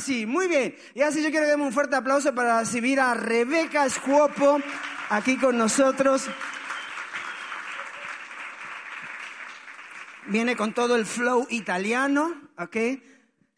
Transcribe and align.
sí, 0.00 0.26
muy 0.26 0.48
bien. 0.48 0.74
Y 0.94 1.02
así 1.02 1.22
yo 1.22 1.30
quiero 1.30 1.46
darme 1.46 1.64
un 1.64 1.72
fuerte 1.72 1.96
aplauso 1.96 2.34
para 2.34 2.60
recibir 2.60 2.98
a 3.00 3.14
Rebeca 3.14 3.88
Scuopo 3.88 4.58
aquí 5.10 5.36
con 5.36 5.56
nosotros. 5.58 6.28
Viene 10.26 10.56
con 10.56 10.72
todo 10.74 10.96
el 10.96 11.06
flow 11.06 11.46
italiano, 11.50 12.32
¿ok? 12.58 12.76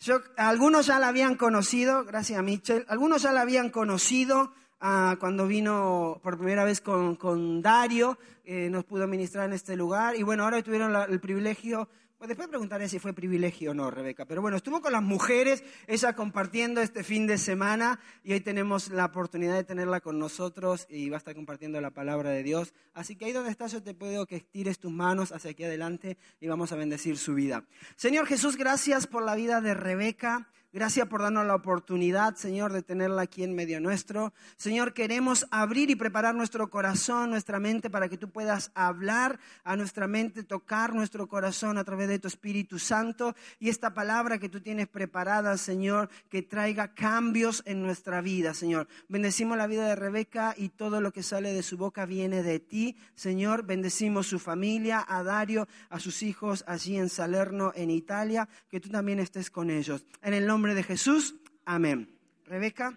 Yo, 0.00 0.20
algunos 0.36 0.86
ya 0.86 0.98
la 0.98 1.08
habían 1.08 1.36
conocido, 1.36 2.04
gracias 2.04 2.38
a 2.38 2.42
Mitchell, 2.42 2.84
algunos 2.88 3.22
ya 3.22 3.32
la 3.32 3.42
habían 3.42 3.70
conocido 3.70 4.52
ah, 4.80 5.16
cuando 5.20 5.46
vino 5.46 6.18
por 6.22 6.38
primera 6.38 6.64
vez 6.64 6.80
con, 6.80 7.14
con 7.16 7.62
Dario, 7.62 8.18
eh, 8.44 8.68
nos 8.70 8.84
pudo 8.84 9.06
ministrar 9.06 9.46
en 9.46 9.52
este 9.52 9.76
lugar. 9.76 10.16
Y 10.16 10.22
bueno, 10.22 10.44
ahora 10.44 10.62
tuvieron 10.62 10.92
la- 10.92 11.04
el 11.04 11.20
privilegio, 11.20 11.88
después 12.28 12.48
preguntaré 12.48 12.88
si 12.88 12.98
fue 12.98 13.12
privilegio 13.12 13.72
o 13.72 13.74
no, 13.74 13.90
Rebeca, 13.90 14.24
pero 14.24 14.40
bueno, 14.42 14.56
estuvo 14.56 14.80
con 14.80 14.92
las 14.92 15.02
mujeres, 15.02 15.64
ella 15.86 16.14
compartiendo 16.14 16.80
este 16.80 17.02
fin 17.02 17.26
de 17.26 17.38
semana 17.38 17.98
y 18.22 18.32
hoy 18.32 18.40
tenemos 18.40 18.88
la 18.88 19.06
oportunidad 19.06 19.54
de 19.54 19.64
tenerla 19.64 20.00
con 20.00 20.18
nosotros 20.18 20.86
y 20.88 21.08
va 21.08 21.16
a 21.16 21.18
estar 21.18 21.34
compartiendo 21.34 21.80
la 21.80 21.90
palabra 21.90 22.30
de 22.30 22.42
Dios. 22.42 22.74
Así 22.94 23.16
que 23.16 23.24
ahí 23.24 23.32
donde 23.32 23.50
estás 23.50 23.72
yo 23.72 23.82
te 23.82 23.94
pido 23.94 24.26
que 24.26 24.36
estires 24.36 24.78
tus 24.78 24.92
manos 24.92 25.32
hacia 25.32 25.50
aquí 25.50 25.64
adelante 25.64 26.16
y 26.40 26.46
vamos 26.46 26.72
a 26.72 26.76
bendecir 26.76 27.18
su 27.18 27.34
vida. 27.34 27.64
Señor 27.96 28.26
Jesús, 28.26 28.56
gracias 28.56 29.06
por 29.06 29.24
la 29.24 29.34
vida 29.34 29.60
de 29.60 29.74
Rebeca. 29.74 30.48
Gracias 30.74 31.06
por 31.06 31.20
darnos 31.20 31.46
la 31.46 31.54
oportunidad, 31.54 32.34
Señor, 32.36 32.72
de 32.72 32.82
tenerla 32.82 33.20
aquí 33.20 33.44
en 33.44 33.54
medio 33.54 33.78
nuestro. 33.78 34.32
Señor, 34.56 34.94
queremos 34.94 35.46
abrir 35.50 35.90
y 35.90 35.96
preparar 35.96 36.34
nuestro 36.34 36.70
corazón, 36.70 37.28
nuestra 37.28 37.60
mente, 37.60 37.90
para 37.90 38.08
que 38.08 38.16
tú 38.16 38.30
puedas 38.30 38.70
hablar 38.74 39.38
a 39.64 39.76
nuestra 39.76 40.08
mente, 40.08 40.44
tocar 40.44 40.94
nuestro 40.94 41.28
corazón 41.28 41.76
a 41.76 41.84
través 41.84 42.08
de 42.08 42.18
tu 42.18 42.26
Espíritu 42.26 42.78
Santo 42.78 43.36
y 43.60 43.68
esta 43.68 43.92
palabra 43.92 44.38
que 44.38 44.48
tú 44.48 44.62
tienes 44.62 44.88
preparada, 44.88 45.58
Señor, 45.58 46.08
que 46.30 46.40
traiga 46.40 46.94
cambios 46.94 47.62
en 47.66 47.82
nuestra 47.82 48.22
vida, 48.22 48.54
Señor. 48.54 48.88
Bendecimos 49.10 49.58
la 49.58 49.66
vida 49.66 49.86
de 49.86 49.94
Rebeca 49.94 50.54
y 50.56 50.70
todo 50.70 51.02
lo 51.02 51.12
que 51.12 51.22
sale 51.22 51.52
de 51.52 51.62
su 51.62 51.76
boca 51.76 52.06
viene 52.06 52.42
de 52.42 52.60
ti, 52.60 52.96
Señor. 53.14 53.66
Bendecimos 53.66 54.26
su 54.26 54.38
familia, 54.38 55.04
a 55.06 55.22
Dario, 55.22 55.68
a 55.90 56.00
sus 56.00 56.22
hijos 56.22 56.64
allí 56.66 56.96
en 56.96 57.10
Salerno, 57.10 57.72
en 57.74 57.90
Italia, 57.90 58.48
que 58.70 58.80
tú 58.80 58.88
también 58.88 59.18
estés 59.18 59.50
con 59.50 59.68
ellos. 59.68 60.06
En 60.22 60.32
el 60.32 60.46
nombre 60.46 60.61
de 60.70 60.84
Jesús, 60.84 61.34
amén. 61.64 62.08
Rebeca. 62.46 62.96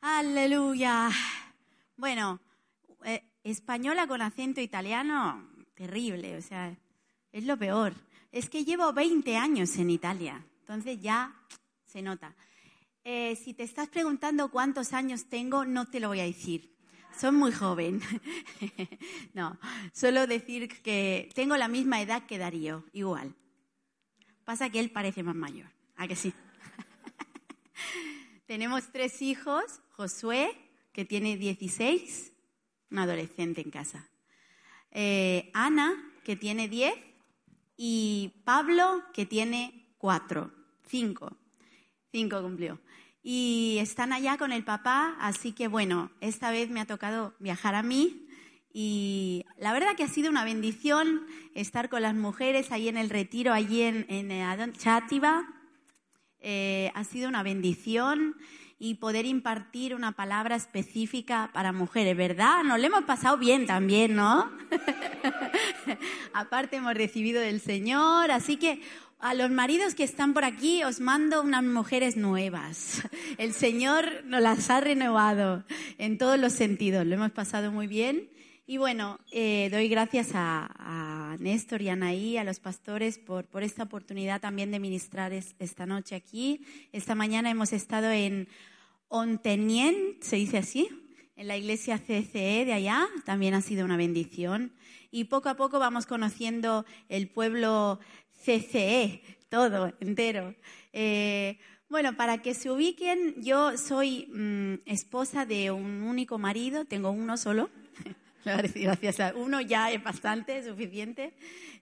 Aleluya. 0.00 1.10
Bueno, 1.96 2.40
eh, 3.04 3.24
española 3.42 4.06
con 4.06 4.22
acento 4.22 4.60
italiano, 4.60 5.50
terrible, 5.74 6.36
o 6.36 6.42
sea, 6.42 6.74
es 7.32 7.44
lo 7.44 7.58
peor. 7.58 7.92
Es 8.30 8.48
que 8.48 8.64
llevo 8.64 8.92
20 8.92 9.36
años 9.36 9.76
en 9.78 9.90
Italia, 9.90 10.46
entonces 10.60 11.00
ya 11.00 11.34
se 11.84 12.02
nota. 12.02 12.36
Eh, 13.02 13.34
si 13.36 13.52
te 13.52 13.64
estás 13.64 13.88
preguntando 13.88 14.50
cuántos 14.50 14.92
años 14.92 15.26
tengo, 15.28 15.64
no 15.64 15.86
te 15.86 15.98
lo 15.98 16.08
voy 16.08 16.20
a 16.20 16.24
decir. 16.24 16.76
Soy 17.18 17.32
muy 17.32 17.50
joven. 17.50 18.00
no, 19.34 19.58
solo 19.92 20.26
decir 20.28 20.68
que 20.82 21.28
tengo 21.34 21.56
la 21.56 21.66
misma 21.66 22.00
edad 22.00 22.26
que 22.26 22.38
Darío, 22.38 22.84
igual. 22.92 23.34
Pasa 24.44 24.70
que 24.70 24.78
él 24.78 24.90
parece 24.90 25.24
más 25.24 25.34
mayor. 25.34 25.75
¿A 25.96 26.06
que 26.06 26.16
sí? 26.16 26.32
Tenemos 28.46 28.92
tres 28.92 29.22
hijos, 29.22 29.64
Josué, 29.90 30.50
que 30.92 31.04
tiene 31.04 31.36
16, 31.36 32.32
un 32.90 32.98
adolescente 32.98 33.62
en 33.62 33.70
casa. 33.70 34.08
Eh, 34.90 35.50
Ana, 35.54 36.12
que 36.24 36.36
tiene 36.36 36.68
10, 36.68 36.94
y 37.76 38.42
Pablo, 38.44 39.02
que 39.12 39.26
tiene 39.26 39.94
4, 39.98 40.52
5. 40.86 41.36
5 42.12 42.42
cumplió. 42.42 42.80
Y 43.22 43.78
están 43.80 44.12
allá 44.12 44.36
con 44.38 44.52
el 44.52 44.64
papá, 44.64 45.16
así 45.18 45.52
que 45.52 45.66
bueno, 45.66 46.10
esta 46.20 46.50
vez 46.50 46.70
me 46.70 46.80
ha 46.80 46.86
tocado 46.86 47.34
viajar 47.38 47.74
a 47.74 47.82
mí. 47.82 48.28
Y 48.72 49.44
la 49.58 49.72
verdad 49.72 49.96
que 49.96 50.04
ha 50.04 50.08
sido 50.08 50.30
una 50.30 50.44
bendición 50.44 51.26
estar 51.54 51.88
con 51.88 52.02
las 52.02 52.14
mujeres 52.14 52.70
ahí 52.70 52.88
en 52.88 52.98
el 52.98 53.08
retiro, 53.10 53.52
allí 53.52 53.82
en, 53.82 54.06
en 54.08 54.72
Chátiva. 54.74 55.55
Eh, 56.40 56.90
ha 56.94 57.04
sido 57.04 57.28
una 57.28 57.42
bendición 57.42 58.36
y 58.78 58.96
poder 58.96 59.24
impartir 59.24 59.94
una 59.94 60.12
palabra 60.12 60.54
específica 60.54 61.50
para 61.54 61.72
mujeres, 61.72 62.16
¿verdad? 62.16 62.62
Nos 62.62 62.78
lo 62.78 62.86
hemos 62.86 63.04
pasado 63.04 63.38
bien 63.38 63.66
también, 63.66 64.14
¿no? 64.14 64.50
Aparte 66.34 66.76
hemos 66.76 66.94
recibido 66.94 67.40
del 67.40 67.60
Señor, 67.60 68.30
así 68.30 68.58
que 68.58 68.82
a 69.18 69.32
los 69.32 69.50
maridos 69.50 69.94
que 69.94 70.04
están 70.04 70.34
por 70.34 70.44
aquí 70.44 70.84
os 70.84 71.00
mando 71.00 71.40
unas 71.40 71.64
mujeres 71.64 72.16
nuevas. 72.16 73.02
El 73.38 73.54
Señor 73.54 74.24
nos 74.26 74.42
las 74.42 74.68
ha 74.68 74.80
renovado 74.80 75.64
en 75.96 76.18
todos 76.18 76.38
los 76.38 76.52
sentidos, 76.52 77.06
lo 77.06 77.14
hemos 77.14 77.30
pasado 77.30 77.72
muy 77.72 77.86
bien. 77.86 78.28
Y 78.68 78.78
bueno, 78.78 79.20
eh, 79.30 79.68
doy 79.70 79.88
gracias 79.88 80.30
a, 80.34 80.66
a 80.76 81.36
Néstor 81.38 81.82
y 81.82 81.88
Anaí, 81.88 82.36
a 82.36 82.42
los 82.42 82.58
pastores, 82.58 83.16
por, 83.16 83.44
por 83.46 83.62
esta 83.62 83.84
oportunidad 83.84 84.40
también 84.40 84.72
de 84.72 84.80
ministrar 84.80 85.32
es- 85.32 85.54
esta 85.60 85.86
noche 85.86 86.16
aquí. 86.16 86.66
Esta 86.92 87.14
mañana 87.14 87.48
hemos 87.50 87.72
estado 87.72 88.10
en 88.10 88.48
Ontenien, 89.08 90.16
se 90.20 90.34
dice 90.36 90.58
así, 90.58 90.88
en 91.36 91.46
la 91.46 91.56
iglesia 91.56 91.98
CCE 91.98 92.64
de 92.64 92.72
allá, 92.72 93.06
también 93.24 93.54
ha 93.54 93.60
sido 93.62 93.84
una 93.84 93.96
bendición. 93.96 94.72
Y 95.12 95.24
poco 95.24 95.48
a 95.48 95.54
poco 95.56 95.78
vamos 95.78 96.06
conociendo 96.06 96.84
el 97.08 97.28
pueblo 97.28 98.00
CCE, 98.44 99.22
todo, 99.48 99.92
entero. 100.00 100.56
Eh, 100.92 101.58
bueno, 101.88 102.16
para 102.16 102.42
que 102.42 102.52
se 102.52 102.68
ubiquen, 102.72 103.40
yo 103.40 103.78
soy 103.78 104.26
mm, 104.34 104.80
esposa 104.86 105.46
de 105.46 105.70
un 105.70 106.02
único 106.02 106.36
marido, 106.38 106.84
tengo 106.84 107.12
uno 107.12 107.36
solo. 107.36 107.70
Gracias 108.74 109.32
uno 109.34 109.60
ya 109.60 109.90
es 109.90 110.02
bastante, 110.02 110.62
suficiente. 110.62 111.34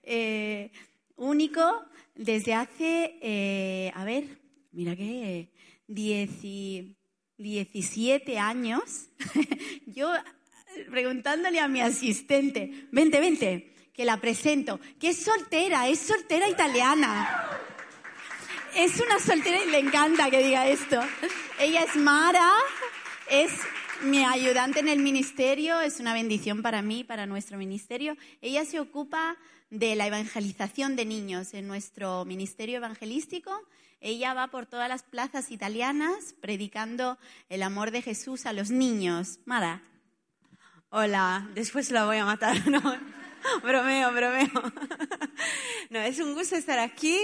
Eh, 0.02 0.72
único 1.16 1.84
desde 2.14 2.54
hace, 2.54 3.18
eh, 3.20 3.92
a 3.94 4.04
ver, 4.04 4.24
mira 4.72 4.96
que 4.96 5.50
17 5.86 8.38
años. 8.38 9.10
Yo 9.86 10.14
eh, 10.14 10.20
preguntándole 10.90 11.60
a 11.60 11.68
mi 11.68 11.82
asistente, 11.82 12.88
vente, 12.90 13.20
vente, 13.20 13.74
que 13.92 14.06
la 14.06 14.18
presento, 14.20 14.80
que 14.98 15.10
es 15.10 15.18
soltera, 15.18 15.86
es 15.88 15.98
soltera 15.98 16.48
italiana. 16.48 17.60
Es 18.74 18.98
una 19.00 19.18
soltera 19.20 19.62
y 19.62 19.70
le 19.70 19.80
encanta 19.80 20.30
que 20.30 20.42
diga 20.42 20.66
esto. 20.66 20.98
Ella 21.60 21.82
es 21.82 21.94
Mara, 21.96 22.50
es 23.30 23.52
mi 24.02 24.24
ayudante 24.24 24.80
en 24.80 24.88
el 24.88 24.98
ministerio, 24.98 25.80
es 25.80 26.00
una 26.00 26.14
bendición 26.14 26.62
para 26.62 26.82
mí, 26.82 27.04
para 27.04 27.26
nuestro 27.26 27.58
ministerio. 27.58 28.16
Ella 28.40 28.64
se 28.64 28.80
ocupa 28.80 29.36
de 29.70 29.94
la 29.94 30.06
evangelización 30.06 30.96
de 30.96 31.04
niños 31.04 31.54
en 31.54 31.66
nuestro 31.66 32.24
ministerio 32.24 32.76
evangelístico. 32.76 33.52
Ella 34.00 34.34
va 34.34 34.48
por 34.48 34.66
todas 34.66 34.88
las 34.88 35.02
plazas 35.02 35.50
italianas 35.50 36.34
predicando 36.40 37.18
el 37.48 37.62
amor 37.62 37.90
de 37.90 38.02
Jesús 38.02 38.46
a 38.46 38.52
los 38.52 38.70
niños. 38.70 39.38
Mara. 39.44 39.82
Hola, 40.90 41.48
después 41.54 41.90
la 41.90 42.04
voy 42.04 42.18
a 42.18 42.24
matar, 42.24 42.68
no, 42.68 42.80
bromeo, 43.62 44.12
bromeo. 44.12 44.72
No, 45.90 46.00
es 46.00 46.18
un 46.20 46.34
gusto 46.34 46.56
estar 46.56 46.78
aquí 46.78 47.18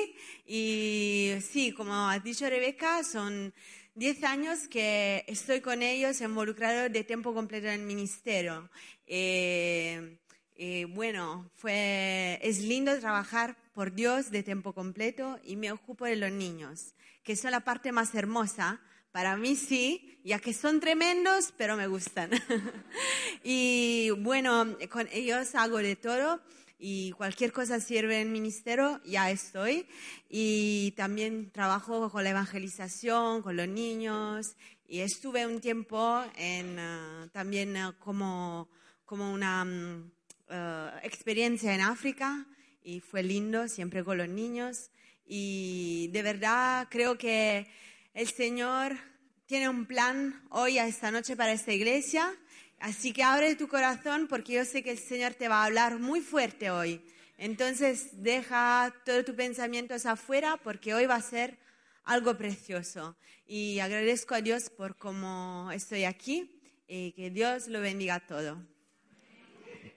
y 0.44 1.34
sí, 1.40 1.72
como 1.72 1.92
ha 2.08 2.18
dicho 2.18 2.48
Rebeca, 2.48 3.04
son 3.04 3.54
10 3.94 4.24
años 4.24 4.68
que 4.68 5.24
estoy 5.26 5.60
con 5.60 5.82
ellos 5.82 6.20
involucrado 6.20 6.88
de 6.88 7.04
tiempo 7.04 7.34
completo 7.34 7.66
en 7.66 7.80
el 7.80 7.86
ministerio. 7.86 8.70
Eh, 9.06 10.18
eh, 10.54 10.86
bueno, 10.90 11.50
fue, 11.56 12.38
es 12.42 12.60
lindo 12.60 12.96
trabajar 13.00 13.56
por 13.72 13.92
Dios 13.92 14.30
de 14.30 14.44
tiempo 14.44 14.72
completo 14.72 15.40
y 15.42 15.56
me 15.56 15.72
ocupo 15.72 16.04
de 16.04 16.16
los 16.16 16.30
niños, 16.30 16.94
que 17.24 17.34
son 17.34 17.50
la 17.50 17.60
parte 17.60 17.90
más 17.90 18.14
hermosa. 18.14 18.80
Para 19.10 19.36
mí 19.36 19.56
sí, 19.56 20.20
ya 20.24 20.38
que 20.38 20.52
son 20.54 20.78
tremendos, 20.78 21.52
pero 21.56 21.76
me 21.76 21.88
gustan. 21.88 22.30
y 23.42 24.10
bueno, 24.18 24.76
con 24.88 25.08
ellos 25.10 25.56
hago 25.56 25.78
de 25.78 25.96
todo, 25.96 26.40
y 26.82 27.12
cualquier 27.12 27.52
cosa 27.52 27.78
sirve 27.78 28.22
en 28.22 28.32
ministerio, 28.32 29.02
ya 29.04 29.30
estoy. 29.30 29.86
Y 30.30 30.92
también 30.96 31.50
trabajo 31.50 32.10
con 32.10 32.24
la 32.24 32.30
evangelización, 32.30 33.42
con 33.42 33.56
los 33.56 33.68
niños. 33.68 34.56
Y 34.88 35.00
estuve 35.00 35.46
un 35.46 35.60
tiempo 35.60 36.24
en, 36.36 36.78
ah, 36.78 37.28
también 37.32 37.76
ah, 37.76 37.94
como, 37.98 38.70
como 39.04 39.30
una 39.30 39.62
mm, 39.62 40.10
ah, 40.48 41.00
experiencia 41.02 41.74
en 41.74 41.82
África 41.82 42.46
y 42.82 43.00
fue 43.00 43.22
lindo, 43.22 43.68
siempre 43.68 44.02
con 44.02 44.16
los 44.16 44.28
niños. 44.28 44.90
Y 45.26 46.08
de 46.12 46.22
verdad 46.22 46.88
creo 46.90 47.18
que 47.18 47.66
el 48.14 48.28
Señor 48.28 48.96
tiene 49.44 49.68
un 49.68 49.84
plan 49.84 50.42
hoy, 50.48 50.78
a 50.78 50.86
esta 50.86 51.10
noche, 51.10 51.36
para 51.36 51.52
esta 51.52 51.72
iglesia. 51.72 52.34
Así 52.80 53.12
que 53.12 53.22
abre 53.22 53.54
tu 53.56 53.68
corazón 53.68 54.26
porque 54.26 54.54
yo 54.54 54.64
sé 54.64 54.82
que 54.82 54.92
el 54.92 54.98
Señor 54.98 55.34
te 55.34 55.48
va 55.48 55.62
a 55.62 55.66
hablar 55.66 55.98
muy 55.98 56.22
fuerte 56.22 56.70
hoy. 56.70 57.02
Entonces 57.36 58.22
deja 58.22 58.94
todo 59.04 59.22
tu 59.22 59.36
pensamiento 59.36 59.94
afuera 60.04 60.56
porque 60.56 60.94
hoy 60.94 61.04
va 61.04 61.16
a 61.16 61.22
ser 61.22 61.58
algo 62.04 62.36
precioso. 62.38 63.16
Y 63.46 63.80
agradezco 63.80 64.34
a 64.34 64.40
Dios 64.40 64.70
por 64.70 64.96
cómo 64.96 65.70
estoy 65.72 66.04
aquí 66.04 66.58
y 66.88 67.12
que 67.12 67.30
Dios 67.30 67.68
lo 67.68 67.82
bendiga 67.82 68.18
todo. 68.20 68.56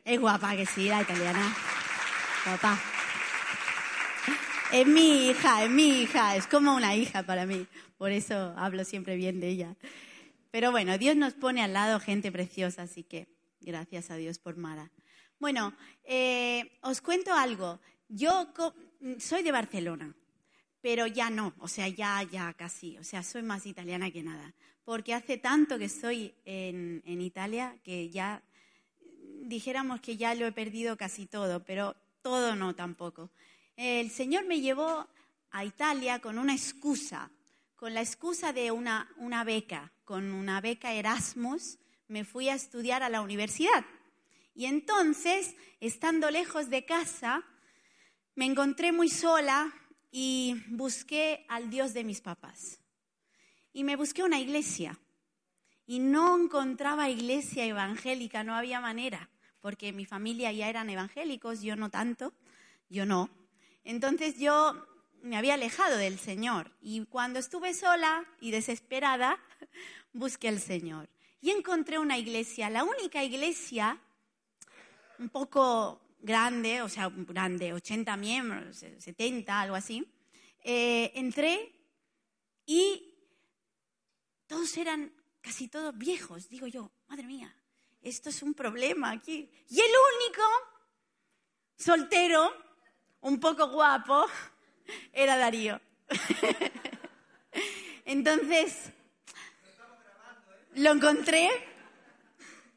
Es 0.03 0.19
guapa 0.19 0.56
que 0.57 0.65
sí, 0.65 0.89
la 0.89 1.01
italiana. 1.01 1.56
Guapa. 2.45 2.81
Es 4.74 4.86
mi 4.86 5.29
hija, 5.29 5.63
es 5.63 5.69
mi 5.69 6.01
hija, 6.01 6.36
es 6.36 6.47
como 6.47 6.75
una 6.75 6.95
hija 6.95 7.24
para 7.24 7.45
mí. 7.45 7.65
Por 7.97 8.12
eso 8.12 8.53
hablo 8.57 8.83
siempre 8.83 9.15
bien 9.15 9.39
de 9.39 9.47
ella. 9.47 9.75
Pero 10.53 10.69
bueno, 10.69 11.00
Dios 11.00 11.15
nos 11.15 11.33
pone 11.33 11.63
al 11.63 11.73
lado 11.73 12.00
gente 12.00 12.31
preciosa, 12.31 12.83
así 12.83 13.01
que 13.03 13.27
gracias 13.59 14.11
a 14.11 14.17
Dios 14.17 14.38
por 14.38 14.55
Mara. 14.55 14.91
Bueno, 15.39 15.73
eh, 16.03 16.77
os 16.83 17.01
cuento 17.01 17.33
algo. 17.33 17.79
Yo 18.07 18.53
soy 19.17 19.41
de 19.41 19.51
Barcelona, 19.51 20.15
pero 20.79 21.07
ya 21.07 21.31
no, 21.31 21.55
o 21.57 21.67
sea, 21.67 21.88
ya, 21.88 22.21
ya 22.21 22.53
casi, 22.53 23.00
o 23.00 23.03
sea, 23.03 23.23
soy 23.23 23.41
más 23.41 23.65
italiana 23.65 24.11
que 24.11 24.21
nada, 24.21 24.53
porque 24.85 25.15
hace 25.15 25.39
tanto 25.39 25.79
que 25.79 25.85
estoy 25.85 26.35
en, 26.45 27.01
en 27.07 27.19
Italia 27.19 27.75
que 27.83 28.11
ya 28.11 28.44
dijéramos 29.41 30.01
que 30.01 30.17
ya 30.17 30.35
lo 30.35 30.45
he 30.45 30.51
perdido 30.51 30.97
casi 30.97 31.25
todo, 31.25 31.63
pero 31.63 31.95
todo 32.21 32.55
no 32.55 32.75
tampoco. 32.75 33.31
El 33.75 34.11
Señor 34.11 34.45
me 34.45 34.61
llevó 34.61 35.07
a 35.50 35.65
Italia 35.65 36.19
con 36.19 36.38
una 36.38 36.53
excusa, 36.53 37.31
con 37.83 37.94
la 37.94 38.00
excusa 38.00 38.53
de 38.53 38.71
una, 38.71 39.13
una 39.18 39.44
beca, 39.44 39.91
con 40.06 40.31
una 40.31 40.62
beca 40.62 40.94
Erasmus, 40.94 41.80
me 42.07 42.24
fui 42.24 42.47
a 42.47 42.56
estudiar 42.56 43.03
a 43.03 43.09
la 43.09 43.19
universidad. 43.19 43.83
Y 44.56 44.68
entonces, 44.68 45.57
estando 45.81 46.31
lejos 46.31 46.69
de 46.69 46.85
casa, 46.85 47.44
me 48.35 48.45
encontré 48.45 48.94
muy 48.94 49.09
sola 49.09 49.69
y 50.12 50.63
busqué 50.69 51.45
al 51.50 51.69
Dios 51.69 51.94
de 51.94 52.06
mis 52.06 52.21
papás. 52.21 52.80
Y 53.74 53.83
me 53.83 53.97
busqué 53.97 54.24
una 54.24 54.39
iglesia. 54.39 54.97
Y 55.86 56.00
no 56.00 56.41
encontraba 56.41 57.09
iglesia 57.09 57.65
evangélica, 57.65 58.45
no 58.45 58.56
había 58.56 58.79
manera, 58.79 59.29
porque 59.59 59.91
mi 59.91 60.06
familia 60.06 60.53
ya 60.53 60.69
eran 60.69 60.89
evangélicos, 60.89 61.62
yo 61.62 61.75
no 61.75 61.89
tanto, 61.89 62.33
yo 62.88 63.06
no. 63.06 63.29
Entonces 63.83 64.39
yo 64.39 64.88
me 65.23 65.37
había 65.37 65.53
alejado 65.53 65.97
del 65.97 66.19
Señor 66.19 66.71
y 66.81 67.05
cuando 67.05 67.39
estuve 67.39 67.73
sola 67.73 68.25
y 68.41 68.51
desesperada, 68.51 69.39
busqué 70.13 70.49
al 70.49 70.59
Señor. 70.59 71.09
Y 71.41 71.51
encontré 71.51 71.97
una 71.97 72.17
iglesia, 72.17 72.69
la 72.69 72.83
única 72.83 73.23
iglesia 73.23 73.99
un 75.19 75.29
poco 75.29 76.01
grande, 76.19 76.81
o 76.81 76.89
sea, 76.89 77.09
grande, 77.09 77.73
80 77.73 78.17
miembros, 78.17 78.77
70, 78.77 79.61
algo 79.61 79.75
así. 79.75 80.05
Eh, 80.61 81.11
entré 81.15 81.73
y 82.65 83.13
todos 84.47 84.75
eran 84.77 85.11
casi 85.41 85.69
todos 85.69 85.97
viejos. 85.97 86.49
Digo 86.49 86.67
yo, 86.67 86.91
madre 87.07 87.25
mía, 87.25 87.55
esto 88.01 88.29
es 88.29 88.43
un 88.43 88.53
problema 88.53 89.11
aquí. 89.11 89.49
Y 89.69 89.79
el 89.79 89.91
único 90.15 90.43
soltero, 91.77 92.53
un 93.21 93.39
poco 93.39 93.69
guapo, 93.69 94.25
era 95.13 95.38
Darío. 95.38 95.80
Entonces, 98.06 98.91
lo 100.75 100.91
encontré, 100.91 101.50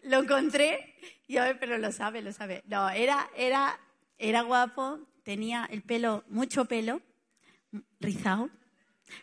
lo 0.03 0.23
encontré, 0.23 0.95
y 1.27 1.39
a 1.39 1.59
pero 1.59 1.79
lo 1.79 1.93
sabe, 1.93 2.23
lo 2.23 2.33
sabe. 2.33 2.63
No, 2.67 2.89
era, 2.91 3.29
era, 3.37 3.79
era 4.19 4.43
guapo, 4.43 5.01
tenía 5.23 5.67
el 5.71 5.83
pelo, 5.83 6.25
mucho 6.29 6.67
pelo, 6.67 7.01
rizado, 8.01 8.51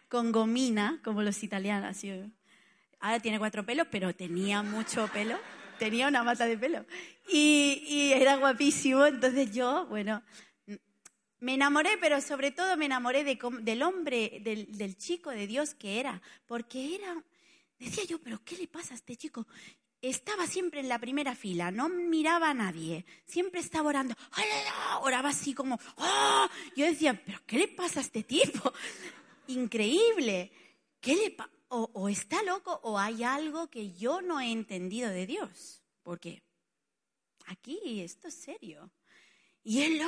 con 0.09 0.31
gomina, 0.31 0.99
como 1.03 1.21
los 1.21 1.43
italianos. 1.43 2.03
Ahora 2.99 3.19
tiene 3.19 3.39
cuatro 3.39 3.65
pelos, 3.65 3.87
pero 3.89 4.13
tenía 4.13 4.63
mucho 4.63 5.07
pelo, 5.07 5.37
tenía 5.79 6.07
una 6.07 6.23
mata 6.23 6.45
de 6.45 6.57
pelo. 6.57 6.85
Y, 7.29 7.83
y 7.87 8.13
era 8.13 8.35
guapísimo, 8.35 9.05
entonces 9.05 9.53
yo, 9.53 9.85
bueno, 9.87 10.21
me 11.43 11.55
enamoré, 11.55 11.97
pero 11.99 12.21
sobre 12.21 12.51
todo 12.51 12.77
me 12.77 12.85
enamoré 12.85 13.25
del 13.25 13.83
hombre, 13.83 14.39
del, 14.41 14.97
chico 14.97 15.29
de 15.29 15.45
Dios 15.45 15.73
que 15.73 15.99
era, 15.99 16.21
porque 16.45 16.95
era, 16.95 17.21
decía 17.77 18.05
yo, 18.05 18.17
pero 18.19 18.41
¿qué 18.45 18.55
le 18.55 18.67
pasa 18.67 18.93
a 18.93 18.95
este 18.95 19.17
chico? 19.17 19.45
Estaba 20.01 20.47
siempre 20.47 20.79
en 20.79 20.87
la 20.87 20.99
primera 20.99 21.35
fila, 21.35 21.69
no 21.69 21.89
miraba 21.89 22.49
a 22.49 22.53
nadie, 22.53 23.05
siempre 23.25 23.59
estaba 23.59 23.89
orando, 23.89 24.15
oraba 25.01 25.29
así 25.29 25.53
como, 25.53 25.77
¡oh! 25.97 26.47
yo 26.77 26.85
decía, 26.85 27.21
pero 27.25 27.41
¿qué 27.45 27.57
le 27.57 27.67
pasa 27.67 27.99
a 27.99 28.03
este 28.03 28.23
tipo? 28.23 28.73
Increíble, 29.47 30.49
¿qué 31.01 31.13
le 31.13 31.35
o, 31.67 31.89
o 31.93 32.07
está 32.07 32.41
loco 32.43 32.79
o 32.83 32.97
hay 32.97 33.25
algo 33.25 33.69
que 33.69 33.91
yo 33.91 34.21
no 34.21 34.39
he 34.39 34.49
entendido 34.49 35.09
de 35.09 35.25
Dios, 35.25 35.83
porque 36.03 36.41
aquí 37.47 37.99
esto 37.99 38.29
es 38.29 38.35
serio. 38.35 38.89
Y 39.65 39.81
él, 39.81 40.01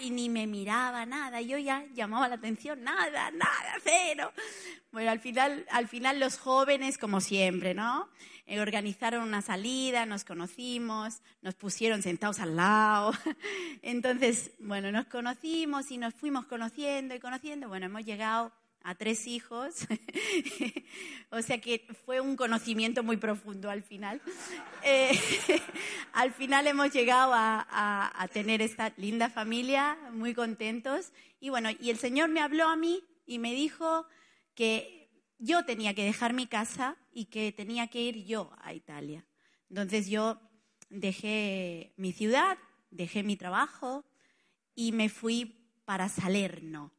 y 0.00 0.10
ni 0.10 0.28
me 0.28 0.48
miraba 0.48 1.06
nada, 1.06 1.40
yo 1.40 1.56
ya 1.56 1.84
llamaba 1.94 2.28
la 2.28 2.34
atención, 2.34 2.82
nada, 2.82 3.30
nada, 3.30 3.78
cero. 3.84 4.32
Bueno, 4.90 5.12
al 5.12 5.20
final, 5.20 5.64
al 5.70 5.86
final 5.86 6.18
los 6.18 6.38
jóvenes, 6.38 6.98
como 6.98 7.20
siempre, 7.20 7.74
¿no? 7.74 8.08
Eh, 8.46 8.60
organizaron 8.60 9.22
una 9.22 9.40
salida, 9.40 10.04
nos 10.04 10.24
conocimos, 10.24 11.20
nos 11.42 11.54
pusieron 11.54 12.02
sentados 12.02 12.40
al 12.40 12.56
lado. 12.56 13.12
Entonces, 13.82 14.52
bueno, 14.58 14.90
nos 14.90 15.06
conocimos 15.06 15.90
y 15.90 15.98
nos 15.98 16.14
fuimos 16.14 16.46
conociendo 16.46 17.14
y 17.14 17.20
conociendo. 17.20 17.68
Bueno, 17.68 17.86
hemos 17.86 18.04
llegado 18.04 18.52
a 18.86 18.94
tres 18.94 19.26
hijos, 19.26 19.74
o 21.30 21.42
sea 21.42 21.60
que 21.60 21.84
fue 22.04 22.20
un 22.20 22.36
conocimiento 22.36 23.02
muy 23.02 23.16
profundo 23.16 23.68
al 23.68 23.82
final. 23.82 24.22
Eh, 24.88 25.18
al 26.12 26.32
final 26.32 26.68
hemos 26.68 26.92
llegado 26.92 27.32
a, 27.34 28.28
tener 28.32 28.62
esta 28.62 28.92
linda 28.96 29.28
familia, 29.28 29.98
muy 30.12 30.32
contentos. 30.32 31.10
Y 31.40 31.48
bueno, 31.48 31.70
y 31.80 31.90
el 31.90 31.98
Señor 31.98 32.28
me 32.28 32.40
habló 32.40 32.68
a 32.68 32.76
mí 32.76 33.02
y 33.26 33.40
me 33.40 33.52
dijo 33.52 34.06
que 34.54 35.10
yo 35.40 35.64
tenía 35.64 35.92
que 35.92 36.04
dejar 36.04 36.34
mi 36.34 36.46
casa 36.46 36.96
y 37.12 37.24
que 37.24 37.50
tenía 37.50 37.88
que 37.88 38.00
ir 38.00 38.24
yo 38.26 38.52
a 38.62 38.74
Italia. 38.74 39.26
Entonces 39.68 40.06
yo 40.06 40.40
dejé 40.88 41.92
mi 41.96 42.12
ciudad, 42.12 42.56
dejé 42.92 43.24
mi 43.24 43.36
trabajo 43.36 44.04
y 44.76 44.92
me 44.92 45.08
fui 45.08 45.66
para 45.84 46.08
Salerno 46.08 46.95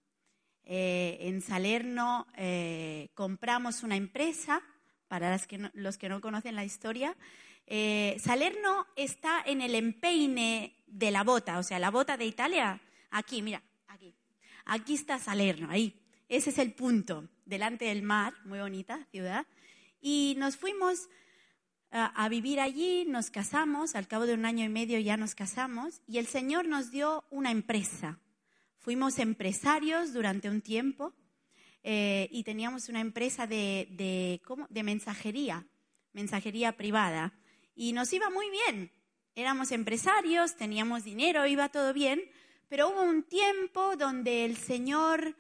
eh, 0.70 1.18
en 1.22 1.42
Salerno 1.42 2.28
eh, 2.36 3.08
compramos 3.14 3.84
una 3.84 3.96
empresa, 3.96 4.62
para 5.08 5.40
los 5.74 5.98
que 5.98 6.10
no 6.10 6.20
conocen 6.20 6.56
la 6.56 6.66
historia. 6.66 7.16
Eh, 7.66 8.18
Salerno 8.20 8.86
está 8.98 9.42
en 9.46 9.62
el 9.62 9.76
empeine 9.76 10.76
de 10.86 11.12
la 11.12 11.24
bota, 11.24 11.58
o 11.58 11.64
sea, 11.64 11.80
la 11.80 11.90
bota 11.90 12.18
de 12.18 12.26
Italia, 12.26 12.82
aquí, 13.12 13.42
mira, 13.42 13.64
aquí. 13.88 14.14
Aquí 14.66 14.96
está 14.96 15.20
Salerno, 15.20 15.70
ahí. 15.72 15.98
Ese 16.28 16.50
es 16.50 16.58
el 16.58 16.74
punto, 16.74 17.30
delante 17.46 17.86
del 17.86 18.04
mar, 18.04 18.34
muy 18.44 18.60
bonita 18.60 19.06
ciudad. 19.12 19.48
Y 20.02 20.36
nos 20.38 20.58
fuimos 20.58 21.08
a 21.92 22.28
vivir 22.28 22.60
allí, 22.60 23.06
nos 23.08 23.30
casamos, 23.30 23.96
al 23.96 24.10
cabo 24.10 24.26
de 24.26 24.34
un 24.34 24.46
año 24.46 24.66
y 24.66 24.70
medio 24.70 25.00
ya 25.00 25.16
nos 25.16 25.34
casamos, 25.34 26.02
y 26.06 26.18
el 26.18 26.28
Señor 26.28 26.68
nos 26.68 26.92
dio 26.92 27.24
una 27.30 27.52
empresa, 27.52 28.20
Fuimos 28.88 29.20
empresarios 29.20 30.13
durante 30.13 30.50
un 30.50 30.62
tiempo 30.62 31.13
eh, 31.84 32.29
y 32.32 32.46
teníamos 32.46 32.88
una 32.88 33.01
empresa 33.01 33.46
de, 33.46 33.86
de, 33.91 34.84
mensajería, 34.84 35.67
mensajería 36.13 36.77
privada. 36.77 37.34
Y 37.75 37.91
nos 37.91 38.13
iba 38.13 38.29
muy 38.29 38.50
bien. 38.50 38.94
Éramos 39.36 39.74
empresarios, 39.74 40.56
teníamos 40.56 41.03
dinero, 41.03 41.46
iba 41.46 41.67
todo 41.67 41.91
bien, 41.91 42.22
pero 42.70 42.88
hubo 42.88 43.01
un 43.01 43.24
tiempo 43.24 43.98
donde 43.98 44.46
el 44.46 44.56
Señor 44.56 45.36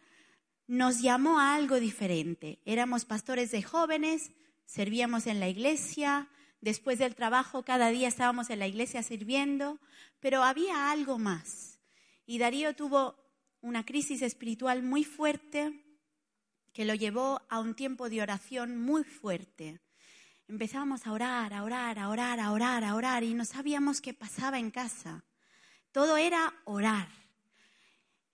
nos 0.67 1.01
llamó 1.01 1.39
a 1.39 1.55
algo 1.55 1.79
diferente. 1.79 2.59
Éramos 2.65 3.05
pastores 3.05 3.49
de 3.51 3.63
jóvenes, 3.63 4.33
servíamos 4.65 5.25
en 5.25 5.39
la 5.39 5.47
iglesia, 5.47 6.27
después 6.59 6.99
del 6.99 7.15
trabajo 7.15 7.63
cada 7.63 7.91
día 7.91 8.09
estábamos 8.09 8.49
en 8.49 8.59
la 8.59 8.67
iglesia 8.67 9.03
sirviendo, 9.03 9.79
pero 10.19 10.43
había 10.43 10.91
algo 10.91 11.17
más. 11.17 11.79
Y 12.25 12.39
Darío 12.39 12.75
tuvo 12.75 13.25
una 13.67 13.85
crisis 13.85 14.21
espiritual 14.21 14.81
muy 14.81 15.03
fuerte 15.03 15.83
que 16.73 16.85
lo 16.85 16.95
llevó 16.95 17.41
a 17.49 17.59
un 17.59 17.75
tiempo 17.75 18.09
de 18.09 18.21
oración 18.21 18.77
muy 18.77 19.03
fuerte. 19.03 19.81
Empezábamos 20.47 21.05
a 21.05 21.11
orar, 21.11 21.53
a 21.53 21.63
orar, 21.63 21.99
a 21.99 22.09
orar, 22.09 22.39
a 22.39 22.53
orar, 22.53 22.83
a 22.85 22.95
orar 22.95 23.23
y 23.23 23.33
no 23.33 23.43
sabíamos 23.43 23.99
qué 23.99 24.13
pasaba 24.13 24.57
en 24.57 24.71
casa. 24.71 25.25
Todo 25.91 26.15
era 26.15 26.53
orar. 26.63 27.09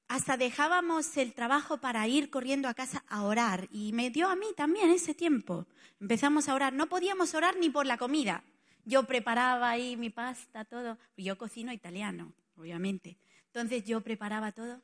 Hasta 0.07 0.37
dejábamos 0.37 1.17
el 1.17 1.33
trabajo 1.33 1.79
para 1.79 2.07
ir 2.07 2.29
corriendo 2.29 2.67
a 2.67 2.75
casa 2.75 3.03
a 3.07 3.23
orar 3.23 3.67
y 3.71 3.91
me 3.93 4.11
dio 4.11 4.29
a 4.29 4.35
mí 4.35 4.47
también 4.55 4.91
ese 4.91 5.15
tiempo. 5.15 5.65
Empezamos 5.99 6.47
a 6.47 6.53
orar. 6.53 6.73
No 6.73 6.87
podíamos 6.87 7.33
orar 7.33 7.57
ni 7.57 7.71
por 7.71 7.87
la 7.87 7.97
comida. 7.97 8.43
Yo 8.85 9.07
preparaba 9.07 9.71
ahí 9.71 9.97
mi 9.97 10.11
pasta, 10.11 10.65
todo. 10.65 10.99
Yo 11.17 11.37
cocino 11.39 11.73
italiano, 11.73 12.33
obviamente. 12.55 13.17
Entonces 13.47 13.83
yo 13.85 14.01
preparaba 14.01 14.51
todo 14.51 14.81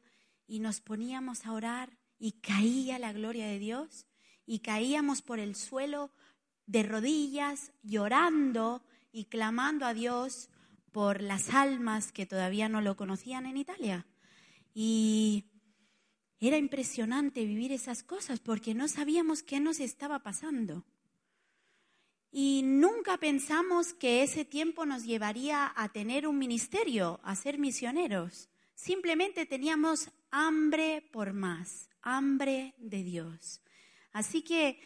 y 0.49 0.59
nos 0.59 0.81
poníamos 0.81 1.45
a 1.45 1.53
orar 1.53 1.97
y 2.17 2.33
caía 2.33 2.99
la 2.99 3.13
gloria 3.13 3.47
de 3.47 3.59
Dios 3.59 4.07
y 4.45 4.59
caíamos 4.59 5.21
por 5.21 5.39
el 5.39 5.55
suelo 5.55 6.11
de 6.65 6.83
rodillas 6.83 7.71
llorando 7.83 8.83
y 9.11 9.25
clamando 9.25 9.85
a 9.85 9.93
Dios 9.93 10.49
por 10.91 11.21
las 11.21 11.51
almas 11.51 12.11
que 12.11 12.25
todavía 12.25 12.67
no 12.67 12.81
lo 12.81 12.97
conocían 12.97 13.45
en 13.45 13.57
Italia. 13.57 14.07
Y 14.73 15.45
era 16.39 16.57
impresionante 16.57 17.45
vivir 17.45 17.71
esas 17.71 18.01
cosas 18.01 18.39
porque 18.39 18.73
no 18.73 18.87
sabíamos 18.87 19.43
qué 19.43 19.59
nos 19.59 19.79
estaba 19.79 20.19
pasando. 20.19 20.83
Y 22.31 22.61
nunca 22.63 23.17
pensamos 23.17 23.93
que 23.93 24.23
ese 24.23 24.45
tiempo 24.45 24.85
nos 24.85 25.03
llevaría 25.03 25.71
a 25.75 25.89
tener 25.89 26.27
un 26.27 26.37
ministerio, 26.37 27.19
a 27.23 27.35
ser 27.35 27.59
misioneros. 27.59 28.48
Simplemente 28.79 29.45
teníamos 29.45 30.09
hambre 30.31 31.01
por 31.11 31.33
más, 31.33 31.89
hambre 32.01 32.75
de 32.77 33.03
Dios. 33.03 33.61
Así 34.13 34.41
que 34.41 34.79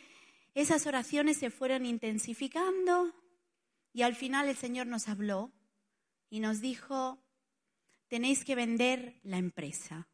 esas 0.55 0.87
oraciones 0.87 1.37
se 1.37 1.51
fueron 1.51 1.85
intensificando 1.85 3.13
y 3.93 4.01
al 4.01 4.15
final 4.15 4.49
el 4.49 4.55
Señor 4.55 4.87
nos 4.87 5.07
habló 5.07 5.53
y 6.31 6.39
nos 6.39 6.59
dijo, 6.59 7.23
tenéis 8.07 8.43
que 8.43 8.55
vender 8.55 9.19
la 9.21 9.37
empresa, 9.37 10.07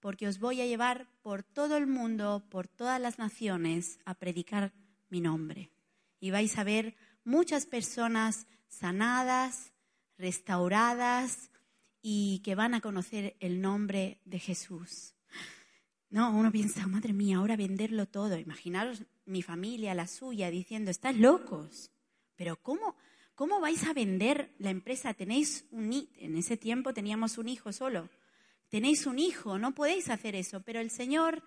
porque 0.00 0.26
os 0.26 0.40
voy 0.40 0.60
a 0.60 0.66
llevar 0.66 1.08
por 1.22 1.44
todo 1.44 1.76
el 1.76 1.86
mundo, 1.86 2.44
por 2.50 2.66
todas 2.66 3.00
las 3.00 3.20
naciones, 3.20 4.00
a 4.06 4.14
predicar 4.14 4.72
mi 5.08 5.20
nombre. 5.20 5.70
Y 6.18 6.32
vais 6.32 6.58
a 6.58 6.64
ver 6.64 6.96
muchas 7.22 7.66
personas 7.66 8.48
sanadas, 8.66 9.72
restauradas 10.18 11.49
y 12.02 12.40
que 12.44 12.54
van 12.54 12.74
a 12.74 12.80
conocer 12.80 13.36
el 13.40 13.60
nombre 13.60 14.20
de 14.24 14.38
Jesús. 14.38 15.14
No, 16.08 16.30
uno 16.30 16.50
piensa, 16.50 16.86
madre 16.86 17.12
mía, 17.12 17.36
ahora 17.36 17.56
venderlo 17.56 18.06
todo. 18.06 18.36
Imaginaros 18.38 19.04
mi 19.26 19.42
familia, 19.42 19.94
la 19.94 20.06
suya, 20.06 20.50
diciendo, 20.50 20.90
estás 20.90 21.16
locos. 21.16 21.90
Pero 22.36 22.56
¿cómo, 22.62 22.96
¿Cómo 23.40 23.58
vais 23.58 23.84
a 23.84 23.94
vender 23.94 24.54
la 24.58 24.68
empresa? 24.68 25.14
Tenéis 25.14 25.64
un 25.70 25.90
en 26.18 26.36
ese 26.36 26.58
tiempo 26.58 26.92
teníamos 26.92 27.38
un 27.38 27.48
hijo 27.48 27.72
solo. 27.72 28.10
Tenéis 28.68 29.06
un 29.06 29.18
hijo, 29.18 29.58
no 29.58 29.74
podéis 29.74 30.10
hacer 30.10 30.34
eso, 30.34 30.60
pero 30.60 30.78
el 30.78 30.90
Señor 30.90 31.42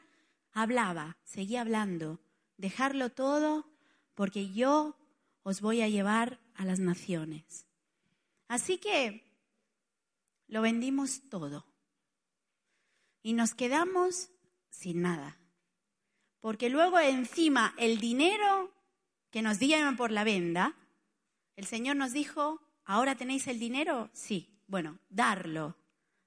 hablaba, 0.54 1.18
seguía 1.24 1.62
hablando. 1.62 2.20
Dejarlo 2.58 3.12
todo 3.12 3.70
porque 4.16 4.52
yo 4.52 4.98
os 5.44 5.62
voy 5.62 5.82
a 5.82 5.88
llevar 5.88 6.40
a 6.56 6.66
las 6.66 6.80
naciones. 6.80 7.68
Así 8.48 8.80
que 8.80 9.24
lo 10.54 10.62
vendimos 10.62 11.28
todo 11.30 11.66
y 13.24 13.34
nos 13.34 13.56
quedamos 13.56 14.30
sin 14.70 15.02
nada. 15.02 15.40
Porque 16.42 16.70
luego 16.70 17.00
encima 17.00 17.74
el 17.80 18.00
dinero 18.00 18.72
que 19.32 19.42
nos 19.42 19.58
dieron 19.58 19.98
por 19.98 20.12
la 20.12 20.24
venda, 20.24 20.76
el 21.56 21.66
Señor 21.66 21.96
nos 21.96 22.14
dijo, 22.14 22.62
¿ahora 22.86 23.16
tenéis 23.16 23.48
el 23.48 23.58
dinero? 23.58 24.12
Sí. 24.14 24.48
Bueno, 24.68 25.00
darlo. 25.10 25.76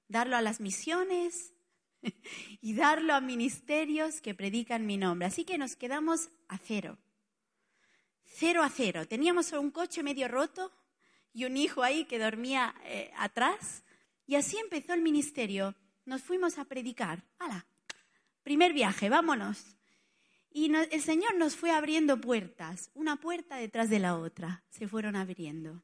Darlo 0.09 0.35
a 0.35 0.41
las 0.41 0.59
misiones 0.59 1.53
y 2.59 2.73
darlo 2.73 3.13
a 3.13 3.21
ministerios 3.21 4.19
que 4.19 4.35
predican 4.35 4.85
mi 4.85 4.97
nombre. 4.97 5.27
Así 5.27 5.45
que 5.45 5.57
nos 5.57 5.77
quedamos 5.77 6.31
a 6.49 6.57
cero. 6.57 6.97
Cero 8.25 8.61
a 8.61 8.69
cero. 8.69 9.07
Teníamos 9.07 9.53
un 9.53 9.71
coche 9.71 10.03
medio 10.03 10.27
roto 10.27 10.73
y 11.31 11.45
un 11.45 11.55
hijo 11.55 11.81
ahí 11.81 12.03
que 12.03 12.19
dormía 12.19 12.75
eh, 12.83 13.13
atrás. 13.15 13.85
Y 14.27 14.35
así 14.35 14.57
empezó 14.57 14.93
el 14.93 15.01
ministerio. 15.01 15.75
Nos 16.05 16.21
fuimos 16.21 16.59
a 16.59 16.65
predicar. 16.65 17.23
¡Hala! 17.39 17.65
Primer 18.43 18.73
viaje, 18.73 19.09
vámonos. 19.09 19.77
Y 20.51 20.73
el 20.73 21.01
Señor 21.01 21.35
nos 21.35 21.55
fue 21.55 21.71
abriendo 21.71 22.19
puertas, 22.19 22.91
una 22.93 23.17
puerta 23.17 23.57
detrás 23.57 23.89
de 23.89 23.99
la 23.99 24.17
otra, 24.17 24.63
se 24.69 24.87
fueron 24.87 25.15
abriendo. 25.15 25.83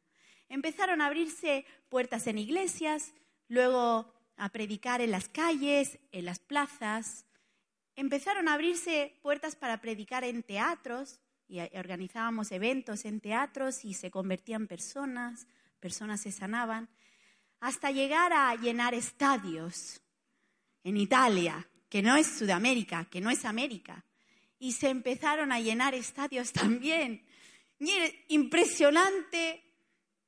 Empezaron 0.50 1.02
a 1.02 1.08
abrirse 1.08 1.66
puertas 1.90 2.26
en 2.28 2.38
iglesias, 2.38 3.14
luego 3.48 4.14
a 4.36 4.50
predicar 4.50 5.02
en 5.02 5.12
las 5.12 5.28
calles, 5.28 6.00
en 6.12 6.26
las 6.26 6.40
plazas. 6.40 7.26
Empezaron 7.96 8.48
a 8.48 8.54
abrirse 8.54 9.20
puertas 9.22 9.56
para 9.56 9.80
predicar 9.80 10.24
en 10.24 10.42
teatros 10.42 11.20
y 11.48 11.60
organizábamos 11.78 12.52
eventos 12.52 13.06
en 13.06 13.20
teatros 13.20 13.86
y 13.86 13.94
se 13.94 14.10
convertían 14.10 14.68
personas, 14.68 15.46
personas 15.80 16.22
se 16.22 16.32
sanaban, 16.32 16.90
hasta 17.64 17.92
llegar 17.92 18.34
a 18.34 18.54
llenar 18.56 18.94
estadios 18.94 20.02
en 20.84 20.98
Italia, 20.98 21.66
que 21.88 22.02
no 22.02 22.18
es 22.18 22.28
Sudamérica, 22.28 23.06
que 23.06 23.22
no 23.22 23.30
es 23.30 23.46
América 23.46 24.04
y 24.60 24.74
se 24.74 24.90
empezaron 24.90 25.54
a 25.54 25.62
llenar 25.62 25.96
estadios 25.96 26.52
también. 26.62 27.26
impresionante. 28.28 29.64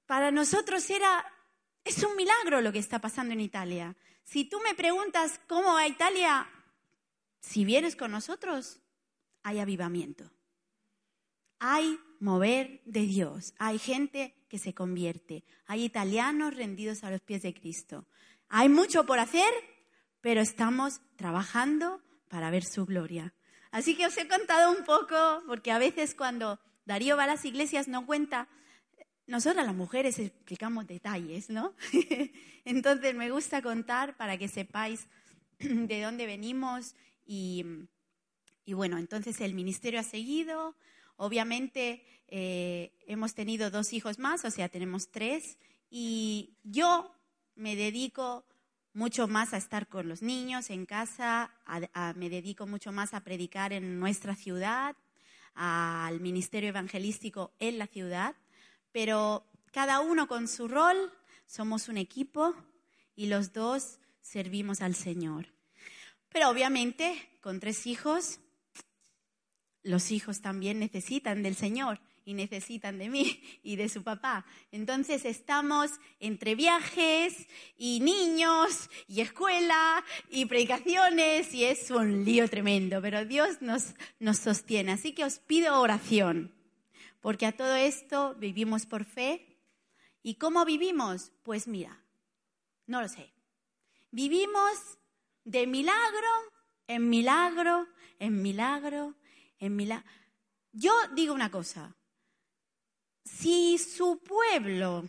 Para 0.06 0.32
nosotros 0.32 0.90
era, 0.90 1.26
es 1.84 2.02
un 2.04 2.16
milagro 2.16 2.62
lo 2.62 2.72
que 2.72 2.80
está 2.80 3.00
pasando 3.00 3.34
en 3.34 3.42
Italia. 3.42 3.98
Si 4.24 4.46
tú 4.46 4.62
me 4.62 4.74
preguntas 4.74 5.42
cómo 5.46 5.74
va 5.74 5.88
Italia, 5.88 6.50
si 7.42 7.66
vienes 7.66 7.98
con 7.98 8.12
nosotros, 8.12 8.80
hay 9.44 9.60
avivamiento. 9.60 10.32
Hay 11.60 12.00
mover 12.22 12.82
de 12.86 13.02
Dios. 13.02 13.54
Hay 13.58 13.78
gente 13.78 14.34
se 14.58 14.74
convierte. 14.74 15.44
Hay 15.66 15.84
italianos 15.84 16.56
rendidos 16.56 17.04
a 17.04 17.12
los 17.12 17.22
pies 17.22 17.42
de 17.42 17.54
Cristo. 17.54 18.06
Hay 18.50 18.70
mucho 18.70 19.06
por 19.06 19.20
hacer, 19.20 19.52
pero 20.22 20.42
estamos 20.42 21.02
trabajando 21.16 22.02
para 22.30 22.50
ver 22.50 22.64
su 22.64 22.86
gloria. 22.86 23.34
Así 23.72 23.96
que 23.96 24.06
os 24.06 24.18
he 24.18 24.28
contado 24.28 24.72
un 24.72 24.86
poco, 24.86 25.44
porque 25.48 25.72
a 25.72 25.80
veces 25.80 26.16
cuando 26.16 26.60
Darío 26.86 27.18
va 27.18 27.24
a 27.24 27.28
las 27.28 27.46
iglesias 27.46 27.88
no 27.88 28.06
cuenta, 28.06 28.48
nosotras 29.28 29.66
las 29.66 29.76
mujeres 29.76 30.20
explicamos 30.20 30.86
detalles, 30.88 31.50
¿no? 31.50 31.74
Entonces 32.66 33.16
me 33.16 33.32
gusta 33.32 33.62
contar 33.62 34.16
para 34.18 34.38
que 34.38 34.48
sepáis 34.48 35.08
de 35.60 36.02
dónde 36.02 36.26
venimos 36.26 36.96
y, 37.26 37.66
bueno, 38.68 38.98
entonces 38.98 39.42
el 39.42 39.54
ministerio 39.54 40.00
ha 40.00 40.04
seguido. 40.04 40.76
Obviamente 41.18 42.04
eh, 42.28 42.92
hemos 43.08 43.34
tenido 43.34 43.70
dos 43.70 43.94
hijos 43.94 44.20
más, 44.20 44.46
o 44.46 44.52
sea, 44.52 44.70
tenemos 44.70 45.10
tres, 45.12 45.58
y 45.90 46.56
yo 46.64 47.16
me 47.56 47.76
dedico 47.76 48.46
mucho 48.94 49.28
más 49.28 49.54
a 49.54 49.58
estar 49.58 49.88
con 49.88 50.08
los 50.08 50.22
niños 50.22 50.70
en 50.70 50.86
casa, 50.86 51.52
me 52.16 52.30
dedico 52.30 52.66
mucho 52.66 52.92
más 52.92 53.14
a 53.14 53.22
predicar 53.22 53.74
en 53.74 54.00
nuestra 54.00 54.36
ciudad, 54.36 54.96
al 55.54 56.20
ministerio 56.20 56.70
evangelístico 56.70 57.54
en 57.60 57.78
la 57.78 57.88
ciudad, 57.88 58.36
pero 58.92 59.46
cada 59.72 60.00
uno 60.00 60.28
con 60.28 60.48
su 60.48 60.68
rol, 60.68 61.12
somos 61.46 61.90
un 61.90 61.98
equipo 61.98 62.56
y 63.16 63.28
los 63.28 63.54
dos 63.54 64.00
servimos 64.22 64.82
al 64.82 64.96
Señor. 64.96 65.48
Pero 66.30 66.50
obviamente, 66.50 67.30
con 67.42 67.60
tres 67.60 67.88
hijos, 67.88 68.40
los 69.86 70.12
hijos 70.12 70.42
también 70.42 70.80
necesitan 70.80 71.44
del 71.44 71.56
Señor 71.56 72.02
y 72.26 72.34
necesitan 72.34 72.98
de 72.98 73.08
mí 73.08 73.42
y 73.64 73.76
de 73.76 73.88
su 73.88 74.04
papá. 74.04 74.46
Entonces 74.72 75.26
estamos 75.26 75.92
entre 76.20 76.56
viajes 76.56 77.48
y 77.78 78.00
niños 78.00 78.90
y 79.08 79.22
escuela 79.22 80.04
y 80.30 80.46
predicaciones 80.46 81.54
y 81.54 81.66
es 81.66 81.92
un 81.92 82.26
lío 82.26 82.50
tremendo, 82.50 83.00
pero 83.02 83.26
Dios 83.26 83.62
nos, 83.62 83.94
nos 84.20 84.40
sostiene. 84.40 84.92
Así 84.92 85.14
que 85.14 85.24
os 85.24 85.38
pido 85.38 85.80
oración, 85.80 86.52
porque 87.22 87.46
a 87.46 87.56
todo 87.56 87.76
esto 87.76 88.36
vivimos 88.40 88.88
por 88.88 89.06
fe. 89.06 89.60
¿Y 90.24 90.36
cómo 90.36 90.66
vivimos? 90.66 91.32
Pues 91.44 91.68
mira, 91.68 92.04
no 92.88 93.02
lo 93.02 93.08
sé. 93.08 93.32
Vivimos 94.10 94.98
de 95.44 95.68
milagro 95.68 96.28
en 96.88 97.10
milagro, 97.10 97.88
en 98.20 98.42
milagro, 98.42 99.16
en 99.60 99.76
milagro. 99.76 100.10
Yo 100.72 100.94
digo 101.14 101.34
una 101.34 101.50
cosa, 101.52 101.96
si 103.24 103.78
su 103.78 104.22
pueblo 104.24 105.08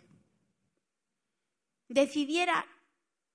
decidiera, 1.87 2.65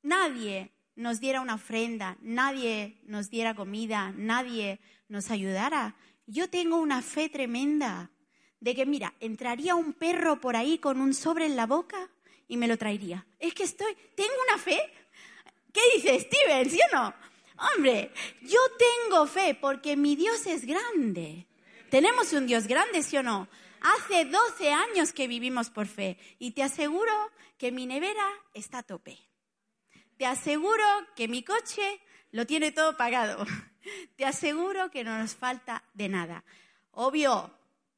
nadie 0.03 0.73
nos 0.95 1.21
diera 1.21 1.41
una 1.41 1.55
ofrenda, 1.55 2.17
nadie 2.21 3.01
nos 3.05 3.31
diera 3.31 3.55
comida, 3.55 4.13
nadie 4.17 4.81
nos 5.09 5.31
ayudara, 5.31 5.97
yo 6.27 6.49
tengo 6.49 6.77
una 6.77 7.03
fe 7.03 7.29
tremenda 7.29 8.11
de 8.61 8.75
que, 8.75 8.87
mira, 8.87 9.15
entraría 9.21 9.75
un 9.75 9.93
perro 9.93 10.41
por 10.41 10.57
ahí 10.57 10.79
con 10.79 11.01
un 11.01 11.15
sobre 11.15 11.47
en 11.47 11.57
la 11.57 11.67
boca 11.67 12.11
y 12.49 12.57
me 12.57 12.69
lo 12.69 12.79
traería. 12.79 13.27
Es 13.39 13.55
que 13.55 13.65
estoy, 13.65 13.95
tengo 14.15 14.33
una 14.49 14.59
fe. 14.59 14.81
¿Qué 15.73 15.81
dice 15.97 16.21
Steven? 16.21 16.71
¿Sí 16.71 16.79
o 16.93 16.97
no? 16.97 17.15
Hombre, 17.57 18.13
yo 18.43 18.59
tengo 18.79 19.27
fe 19.27 19.57
porque 19.61 19.97
mi 19.97 20.17
Dios 20.17 20.47
es 20.47 20.65
grande. 20.65 21.47
Tenemos 21.91 22.33
un 22.33 22.47
Dios 22.47 22.67
grande, 22.67 23.03
¿sí 23.03 23.17
o 23.17 23.23
no? 23.23 23.49
Hace 23.81 24.25
12 24.25 24.73
años 24.73 25.13
que 25.13 25.27
vivimos 25.27 25.71
por 25.71 25.87
fe 25.87 26.17
y 26.39 26.53
te 26.53 26.63
aseguro 26.63 27.13
que 27.59 27.73
mi 27.73 27.87
nevera 27.87 28.27
está 28.55 28.79
a 28.79 28.83
tope. 28.83 29.19
Te 30.17 30.27
aseguro 30.27 30.85
que 31.17 31.29
mi 31.29 31.43
coche 31.43 32.01
lo 32.31 32.47
tiene 32.47 32.73
todo 32.73 32.97
pagado. 32.97 33.45
Te 34.17 34.25
aseguro 34.25 34.91
que 34.91 35.03
no 35.03 35.19
nos 35.19 35.35
falta 35.35 35.85
de 35.95 36.09
nada. 36.09 36.45
Obvio, 36.93 37.53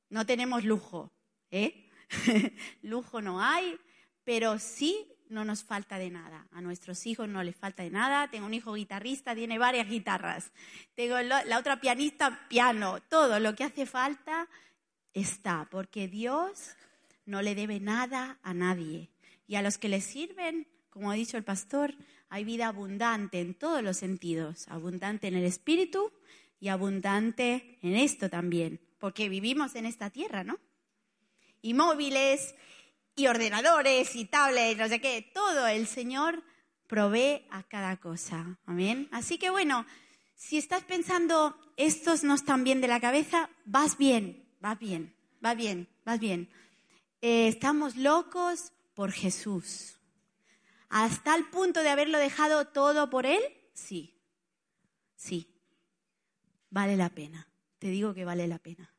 no 0.08 0.24
tenemos 0.24 0.64
lujo, 0.64 1.12
¿eh? 1.50 1.90
lujo 2.82 3.20
no 3.20 3.42
hay, 3.42 3.78
pero 4.24 4.58
sí 4.58 5.06
no 5.28 5.44
nos 5.44 5.64
falta 5.64 5.98
de 5.98 6.10
nada. 6.10 6.46
A 6.52 6.60
nuestros 6.60 7.06
hijos 7.06 7.28
no 7.28 7.42
les 7.42 7.56
falta 7.56 7.82
de 7.82 7.90
nada. 7.90 8.28
Tengo 8.28 8.46
un 8.46 8.54
hijo 8.54 8.74
guitarrista, 8.74 9.34
tiene 9.34 9.58
varias 9.58 9.88
guitarras. 9.88 10.52
Tengo 10.94 11.20
la 11.20 11.58
otra 11.58 11.80
pianista, 11.80 12.46
piano. 12.48 13.00
Todo 13.08 13.40
lo 13.40 13.54
que 13.54 13.64
hace 13.64 13.86
falta 13.86 14.48
está, 15.12 15.68
porque 15.70 16.08
Dios 16.08 16.76
no 17.26 17.42
le 17.42 17.54
debe 17.54 17.80
nada 17.80 18.38
a 18.42 18.54
nadie. 18.54 19.10
Y 19.46 19.56
a 19.56 19.62
los 19.62 19.78
que 19.78 19.88
le 19.88 20.00
sirven, 20.00 20.66
como 20.90 21.10
ha 21.10 21.14
dicho 21.14 21.36
el 21.36 21.44
pastor, 21.44 21.94
hay 22.28 22.44
vida 22.44 22.68
abundante 22.68 23.40
en 23.40 23.54
todos 23.54 23.82
los 23.82 23.96
sentidos, 23.96 24.66
abundante 24.68 25.28
en 25.28 25.34
el 25.34 25.44
espíritu 25.44 26.12
y 26.60 26.68
abundante 26.68 27.78
en 27.82 27.94
esto 27.94 28.30
también, 28.30 28.80
porque 28.98 29.28
vivimos 29.28 29.74
en 29.74 29.86
esta 29.86 30.10
tierra, 30.10 30.44
¿no? 30.44 30.58
Y 31.62 31.74
móviles 31.74 32.54
y 33.16 33.26
ordenadores 33.26 34.14
y 34.16 34.24
tablets, 34.24 34.78
no 34.78 34.88
sé 34.88 35.00
qué, 35.00 35.30
todo 35.32 35.66
el 35.66 35.86
Señor 35.86 36.42
provee 36.86 37.46
a 37.50 37.62
cada 37.62 37.96
cosa. 37.98 38.58
Amén. 38.66 39.08
Así 39.12 39.38
que 39.38 39.50
bueno, 39.50 39.86
si 40.34 40.58
estás 40.58 40.82
pensando, 40.84 41.56
estos 41.76 42.24
no 42.24 42.34
están 42.34 42.64
bien 42.64 42.80
de 42.80 42.88
la 42.88 43.00
cabeza, 43.00 43.50
vas 43.64 43.96
bien, 43.96 44.48
vas 44.60 44.78
bien, 44.78 45.14
vas 45.40 45.56
bien, 45.56 45.88
vas 46.04 46.18
bien. 46.18 46.50
Eh, 47.20 47.48
estamos 47.48 47.96
locos 47.96 48.72
por 48.94 49.12
Jesús. 49.12 49.98
¿Hasta 50.88 51.34
el 51.34 51.46
punto 51.46 51.82
de 51.82 51.88
haberlo 51.90 52.18
dejado 52.18 52.66
todo 52.66 53.10
por 53.10 53.26
Él? 53.26 53.42
Sí, 53.72 54.20
sí. 55.16 55.50
Vale 56.70 56.96
la 56.96 57.08
pena. 57.08 57.48
Te 57.78 57.88
digo 57.88 58.14
que 58.14 58.24
vale 58.24 58.46
la 58.46 58.58
pena. 58.58 58.92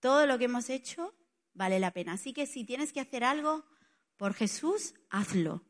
Todo 0.00 0.26
lo 0.26 0.38
que 0.38 0.44
hemos 0.44 0.70
hecho 0.70 1.14
vale 1.58 1.78
la 1.78 1.90
pena. 1.90 2.14
Así 2.14 2.32
que 2.32 2.46
si 2.46 2.64
tienes 2.64 2.92
que 2.92 3.00
hacer 3.00 3.24
algo 3.24 3.66
por 4.16 4.32
Jesús, 4.32 4.94
hazlo. 5.10 5.62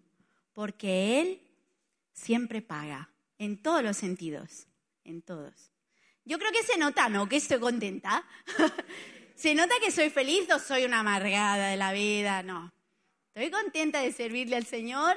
Porque 0.52 1.20
Él 1.20 1.42
siempre 2.12 2.62
paga. 2.62 3.10
En 3.38 3.60
todos 3.60 3.82
los 3.82 3.96
sentidos. 3.96 4.66
En 5.04 5.22
todos. 5.22 5.72
Yo 6.24 6.38
creo 6.38 6.52
que 6.52 6.62
se 6.62 6.78
nota, 6.78 7.08
¿no? 7.08 7.28
Que 7.28 7.36
estoy 7.36 7.58
contenta. 7.58 8.24
se 9.34 9.54
nota 9.54 9.74
que 9.82 9.90
soy 9.90 10.10
feliz 10.10 10.48
o 10.52 10.58
soy 10.58 10.84
una 10.84 11.00
amargada 11.00 11.68
de 11.68 11.76
la 11.76 11.92
vida. 11.92 12.42
No. 12.42 12.72
Estoy 13.34 13.50
contenta 13.50 14.00
de 14.02 14.12
servirle 14.12 14.56
al 14.56 14.66
Señor 14.66 15.16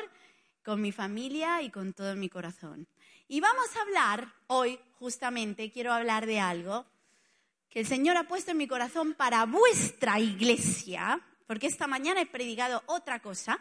con 0.63 0.81
mi 0.81 0.91
familia 0.91 1.61
y 1.61 1.69
con 1.69 1.93
todo 1.93 2.15
mi 2.15 2.29
corazón. 2.29 2.87
Y 3.27 3.41
vamos 3.41 3.75
a 3.75 3.81
hablar 3.81 4.33
hoy, 4.47 4.79
justamente, 4.99 5.71
quiero 5.71 5.91
hablar 5.91 6.25
de 6.25 6.39
algo 6.39 6.85
que 7.71 7.79
el 7.79 7.87
Señor 7.87 8.17
ha 8.17 8.27
puesto 8.27 8.51
en 8.51 8.57
mi 8.57 8.67
corazón 8.67 9.13
para 9.13 9.45
vuestra 9.45 10.19
iglesia, 10.19 11.25
porque 11.47 11.67
esta 11.67 11.87
mañana 11.87 12.21
he 12.21 12.25
predicado 12.25 12.83
otra 12.85 13.21
cosa. 13.21 13.59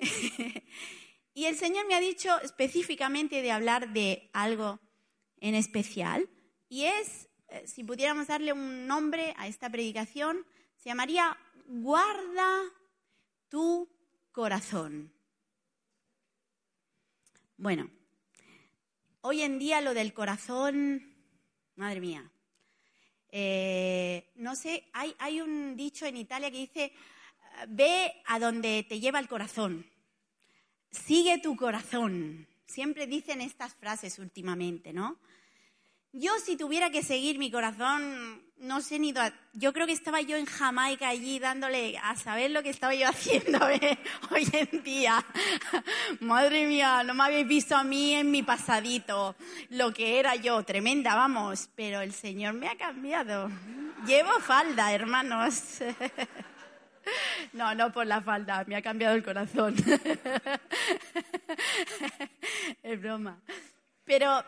y 1.32 1.44
el 1.44 1.56
Señor 1.56 1.86
me 1.86 1.94
ha 1.94 2.00
dicho 2.00 2.38
específicamente 2.42 3.42
de 3.42 3.52
hablar 3.52 3.92
de 3.92 4.28
algo 4.32 4.80
en 5.38 5.54
especial. 5.54 6.28
Y 6.68 6.84
es, 6.84 7.28
eh, 7.48 7.64
si 7.68 7.84
pudiéramos 7.84 8.26
darle 8.26 8.52
un 8.52 8.88
nombre 8.88 9.32
a 9.38 9.46
esta 9.46 9.70
predicación, 9.70 10.44
se 10.76 10.88
llamaría 10.88 11.38
Guarda 11.68 12.62
tu 13.48 13.88
corazón. 14.32 15.12
Bueno, 17.56 17.90
hoy 19.20 19.42
en 19.42 19.60
día 19.60 19.80
lo 19.80 19.94
del 19.94 20.12
corazón, 20.12 21.14
madre 21.76 22.00
mía, 22.00 22.30
eh, 23.38 24.30
no 24.36 24.56
sé, 24.56 24.88
hay, 24.94 25.14
hay 25.18 25.42
un 25.42 25.76
dicho 25.76 26.06
en 26.06 26.16
Italia 26.16 26.50
que 26.50 26.56
dice, 26.56 26.92
ve 27.68 28.10
a 28.24 28.38
donde 28.38 28.82
te 28.88 28.98
lleva 28.98 29.18
el 29.18 29.28
corazón, 29.28 29.84
sigue 30.90 31.36
tu 31.36 31.54
corazón. 31.54 32.48
Siempre 32.64 33.06
dicen 33.06 33.42
estas 33.42 33.74
frases 33.74 34.18
últimamente, 34.18 34.94
¿no? 34.94 35.18
Yo 36.12 36.32
si 36.42 36.56
tuviera 36.56 36.88
que 36.88 37.02
seguir 37.02 37.38
mi 37.38 37.50
corazón, 37.50 38.42
no 38.58 38.80
sé 38.80 38.98
ni... 38.98 39.12
Yo 39.52 39.72
creo 39.72 39.86
que 39.86 39.92
estaba 39.92 40.20
yo 40.20 40.36
en 40.36 40.46
Jamaica 40.46 41.08
allí 41.08 41.38
dándole 41.38 41.98
a 41.98 42.16
saber 42.16 42.50
lo 42.50 42.62
que 42.62 42.70
estaba 42.70 42.94
yo 42.94 43.08
haciendo 43.08 43.68
¿eh? 43.68 43.98
hoy 44.30 44.48
en 44.52 44.82
día. 44.82 45.24
Madre 46.20 46.66
mía, 46.66 47.02
no 47.04 47.14
me 47.14 47.24
habéis 47.24 47.46
visto 47.46 47.76
a 47.76 47.84
mí 47.84 48.14
en 48.14 48.30
mi 48.30 48.42
pasadito, 48.42 49.36
lo 49.70 49.92
que 49.92 50.18
era 50.18 50.34
yo, 50.36 50.62
tremenda, 50.64 51.14
vamos. 51.14 51.68
Pero 51.74 52.00
el 52.00 52.12
Señor 52.12 52.54
me 52.54 52.68
ha 52.68 52.76
cambiado. 52.76 53.50
Llevo 54.06 54.40
falda, 54.40 54.92
hermanos. 54.92 55.78
No, 57.52 57.72
no 57.72 57.92
por 57.92 58.04
la 58.04 58.20
falda, 58.20 58.64
me 58.66 58.74
ha 58.74 58.82
cambiado 58.82 59.14
el 59.14 59.22
corazón. 59.22 59.76
Es 62.82 63.00
broma. 63.00 63.38
Pero 64.04 64.44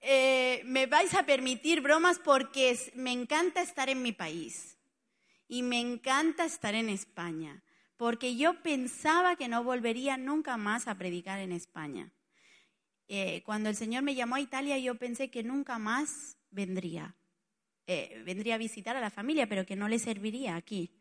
eh, 0.00 0.62
me 0.64 0.86
vais 0.86 1.14
a 1.14 1.24
permitir 1.24 1.80
bromas 1.80 2.18
porque 2.18 2.78
me 2.94 3.12
encanta 3.12 3.62
estar 3.62 3.88
en 3.88 4.02
mi 4.02 4.12
país 4.12 4.78
y 5.48 5.62
me 5.62 5.80
encanta 5.80 6.44
estar 6.44 6.74
en 6.74 6.88
España, 6.88 7.62
porque 7.96 8.36
yo 8.36 8.62
pensaba 8.62 9.36
que 9.36 9.48
no 9.48 9.64
volvería 9.64 10.16
nunca 10.16 10.56
más 10.56 10.86
a 10.86 10.96
predicar 10.96 11.40
en 11.40 11.52
España. 11.52 12.12
Eh, 13.08 13.42
cuando 13.44 13.70
el 13.70 13.76
Señor 13.76 14.02
me 14.02 14.14
llamó 14.14 14.36
a 14.36 14.40
Italia, 14.40 14.78
yo 14.78 14.96
pensé 14.96 15.30
que 15.30 15.42
nunca 15.42 15.78
más 15.78 16.36
vendría. 16.50 17.16
Eh, 17.86 18.22
vendría 18.26 18.56
a 18.56 18.58
visitar 18.58 18.96
a 18.96 19.00
la 19.00 19.10
familia, 19.10 19.48
pero 19.48 19.64
que 19.64 19.74
no 19.74 19.88
le 19.88 19.98
serviría 19.98 20.56
aquí. 20.56 20.92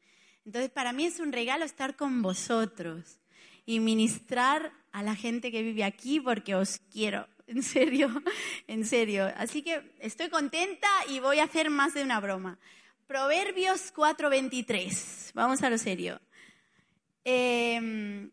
Entonces, 0.46 0.72
para 0.72 0.94
mí 0.94 1.06
es 1.06 1.20
un 1.20 1.34
regalo 1.34 1.66
estar 1.66 1.98
con 1.98 2.22
vosotros 2.22 3.20
y 3.66 3.82
ministrar 3.82 4.72
a 4.94 5.04
la 5.04 5.14
gente 5.14 5.52
que 5.52 5.62
vive 5.62 5.84
aquí 5.84 6.22
porque 6.22 6.56
os 6.56 6.80
quiero 6.90 7.28
en 7.48 7.64
serio, 7.64 8.10
en 8.68 8.86
serio. 8.86 9.32
Así 9.38 9.64
que 9.64 9.82
estoy 10.00 10.30
contenta 10.30 10.88
y 11.10 11.20
voy 11.20 11.40
a 11.40 11.46
hacer 11.46 11.70
más 11.70 11.94
de 11.94 12.04
una 12.04 12.20
broma. 12.20 12.60
Proverbios 13.08 13.94
4:23. 13.94 15.32
Vamos 15.34 15.64
a 15.64 15.70
lo 15.70 15.78
serio. 15.78 16.20
Em, 17.24 18.30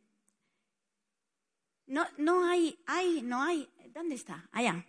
no, 1.87 2.07
no 2.19 2.47
hay, 2.47 2.79
hay, 2.87 3.23
no 3.23 3.43
hay. 3.43 3.69
¿Dónde 3.93 4.17
está? 4.17 4.49
Allá. 4.53 4.85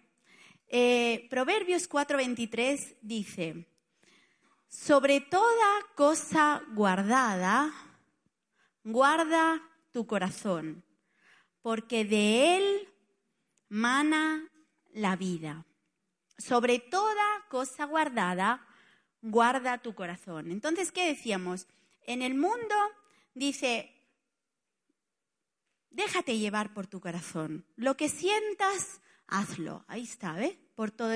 Eh, 0.68 1.28
Proverbios 1.30 1.88
4:23 1.88 2.98
dice, 3.02 3.68
sobre 4.68 5.22
toda 5.22 5.86
cosa 5.96 6.64
guardada, 6.74 7.72
guarda 8.84 9.62
tu 9.92 10.08
corazón, 10.08 10.84
porque 11.62 12.04
de 12.04 12.58
él 12.58 12.95
mana 13.70 14.50
la 14.94 15.16
vida. 15.16 15.66
Sobre 16.38 16.80
toda 16.80 17.46
cosa 17.50 17.86
guardada, 17.86 18.66
guarda 19.22 19.78
tu 19.80 19.96
corazón. 19.96 20.52
Entonces, 20.52 20.92
¿qué 20.92 21.08
decíamos? 21.08 21.68
En 22.02 22.22
el 22.22 22.36
mundo 22.36 22.76
dice, 23.34 23.92
déjate 25.90 26.38
llevar 26.38 26.74
por 26.74 26.88
tu 26.88 27.00
corazón. 27.00 27.66
Lo 27.76 27.98
que 27.98 28.10
sientas, 28.10 29.02
hazlo. 29.28 29.86
Ahí 29.88 30.04
está, 30.04 30.42
¿eh? 30.44 30.60
Por 30.76 30.92
todo, 30.92 31.14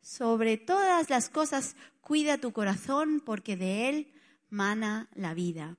sobre 0.00 0.56
todas 0.56 1.10
las 1.10 1.28
cosas, 1.28 1.76
cuida 2.00 2.38
tu 2.38 2.52
corazón 2.52 3.20
porque 3.20 3.56
de 3.56 3.88
él 3.88 4.14
mana 4.48 5.08
la 5.14 5.34
vida. 5.34 5.76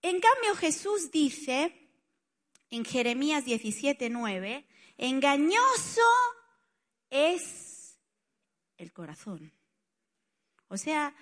En 0.00 0.20
cambio, 0.20 0.54
Jesús 0.56 1.10
dice 1.10 1.81
en 2.72 2.86
Jeremías 2.86 3.44
17, 3.44 4.08
9, 4.08 4.64
engañoso 4.96 6.00
es 7.10 7.98
el 8.78 8.94
corazón. 8.94 9.52
O 10.68 10.78
sea, 10.78 11.14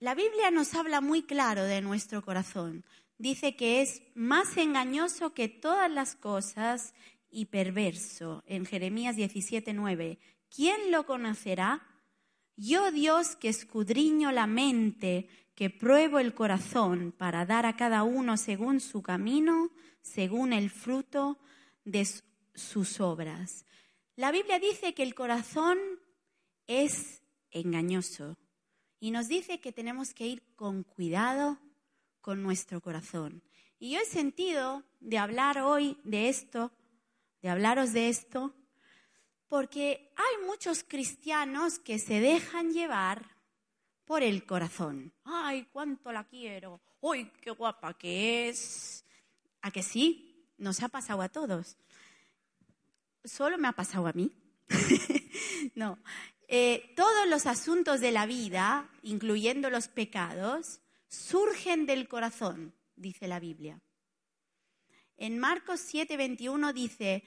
La 0.00 0.16
Biblia 0.16 0.50
nos 0.50 0.74
habla 0.74 1.00
muy 1.00 1.22
claro 1.22 1.62
de 1.62 1.80
nuestro 1.80 2.22
corazón. 2.22 2.84
Dice 3.18 3.54
que 3.54 3.82
es 3.82 4.02
más 4.14 4.56
engañoso 4.56 5.32
que 5.32 5.48
todas 5.48 5.88
las 5.90 6.16
cosas 6.16 6.92
y 7.30 7.44
perverso. 7.44 8.42
En 8.46 8.66
Jeremías 8.66 9.16
17:9. 9.16 10.18
¿Quién 10.48 10.90
lo 10.90 11.06
conocerá? 11.06 11.86
Yo 12.56 12.90
Dios 12.90 13.36
que 13.36 13.48
escudriño 13.48 14.32
la 14.32 14.48
mente, 14.48 15.28
que 15.54 15.70
pruebo 15.70 16.18
el 16.18 16.34
corazón 16.34 17.12
para 17.16 17.46
dar 17.46 17.64
a 17.64 17.76
cada 17.76 18.02
uno 18.02 18.36
según 18.36 18.80
su 18.80 19.02
camino, 19.02 19.70
según 20.02 20.52
el 20.52 20.70
fruto 20.70 21.38
de 21.84 22.06
sus 22.54 23.00
obras. 23.00 23.64
La 24.16 24.30
Biblia 24.30 24.58
dice 24.58 24.94
que 24.94 25.02
el 25.02 25.14
corazón 25.14 25.78
es 26.66 27.22
engañoso 27.50 28.38
y 28.98 29.10
nos 29.10 29.28
dice 29.28 29.60
que 29.60 29.72
tenemos 29.72 30.12
que 30.12 30.26
ir 30.26 30.54
con 30.56 30.82
cuidado 30.84 31.58
con 32.20 32.42
nuestro 32.42 32.80
corazón. 32.80 33.42
Y 33.78 33.92
yo 33.92 34.00
he 34.00 34.04
sentido 34.04 34.84
de 35.00 35.18
hablar 35.18 35.58
hoy 35.58 35.98
de 36.04 36.28
esto, 36.28 36.70
de 37.40 37.48
hablaros 37.48 37.92
de 37.94 38.10
esto, 38.10 38.54
porque 39.48 40.12
hay 40.16 40.46
muchos 40.46 40.84
cristianos 40.84 41.78
que 41.78 41.98
se 41.98 42.20
dejan 42.20 42.72
llevar 42.72 43.36
por 44.04 44.22
el 44.22 44.44
corazón. 44.44 45.12
¡Ay, 45.24 45.66
cuánto 45.72 46.12
la 46.12 46.24
quiero! 46.24 46.80
¡Uy, 47.00 47.30
qué 47.40 47.50
guapa 47.52 47.94
que 47.94 48.50
es! 48.50 48.99
¿A 49.62 49.70
que 49.70 49.82
sí? 49.82 50.46
Nos 50.58 50.82
ha 50.82 50.88
pasado 50.88 51.22
a 51.22 51.28
todos. 51.28 51.76
Solo 53.24 53.58
me 53.58 53.68
ha 53.68 53.72
pasado 53.72 54.06
a 54.06 54.12
mí. 54.12 54.32
no. 55.74 55.98
Eh, 56.48 56.92
todos 56.96 57.28
los 57.28 57.46
asuntos 57.46 58.00
de 58.00 58.10
la 58.10 58.26
vida, 58.26 58.90
incluyendo 59.02 59.70
los 59.70 59.88
pecados, 59.88 60.80
surgen 61.08 61.86
del 61.86 62.08
corazón, 62.08 62.74
dice 62.96 63.28
la 63.28 63.38
Biblia. 63.38 63.80
En 65.16 65.38
Marcos 65.38 65.80
7:21 65.92 66.72
dice, 66.72 67.22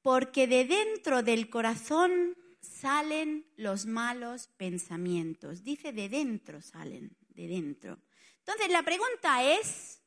porque 0.00 0.46
de 0.46 0.64
dentro 0.64 1.22
del 1.22 1.48
corazón 1.50 2.36
salen 2.60 3.46
los 3.56 3.86
malos 3.86 4.48
pensamientos. 4.56 5.62
Dice 5.62 5.92
de 5.92 6.08
dentro 6.08 6.60
salen, 6.60 7.16
de 7.28 7.46
dentro. 7.46 7.98
Entonces 8.38 8.70
la 8.70 8.82
pregunta 8.82 9.44
es, 9.44 10.01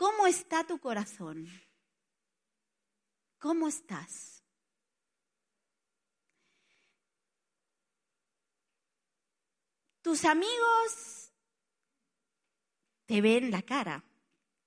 ¿cómo 0.00 0.26
está 0.26 0.64
tu 0.64 0.78
corazón? 0.78 1.46
¿Cómo 3.38 3.68
estás? 3.68 4.42
Tus 10.00 10.24
amigos 10.24 11.30
te 13.04 13.20
ven 13.20 13.50
la 13.50 13.60
cara, 13.60 14.02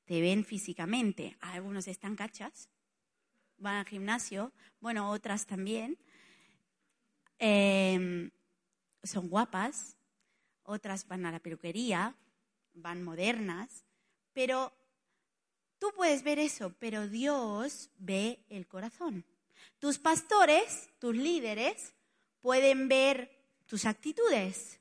te 0.05 0.21
ven 0.21 0.45
físicamente. 0.45 1.35
Algunos 1.39 1.87
están 1.87 2.15
cachas, 2.15 2.69
van 3.57 3.77
al 3.77 3.87
gimnasio, 3.87 4.53
bueno, 4.81 5.09
otras 5.09 5.47
también. 5.47 5.97
Em, 7.39 8.29
son 9.01 9.29
guapas, 9.29 9.97
otras 10.61 11.07
van 11.07 11.25
a 11.25 11.31
la 11.31 11.39
peluquería, 11.39 12.15
van 12.73 13.01
modernas, 13.01 13.83
pero 14.33 14.82
tú 15.83 15.91
puedes 15.97 16.23
ver 16.23 16.39
eso, 16.39 16.73
pero 16.79 17.09
Dios 17.09 17.89
ve 17.97 18.39
el 18.47 18.67
corazón. 18.67 19.25
Tus 19.79 19.99
pastores, 19.99 20.89
tus 20.97 21.13
líderes, 21.13 21.93
pueden 22.39 22.87
ver 22.87 23.29
tus 23.65 23.85
actitudes, 23.85 24.79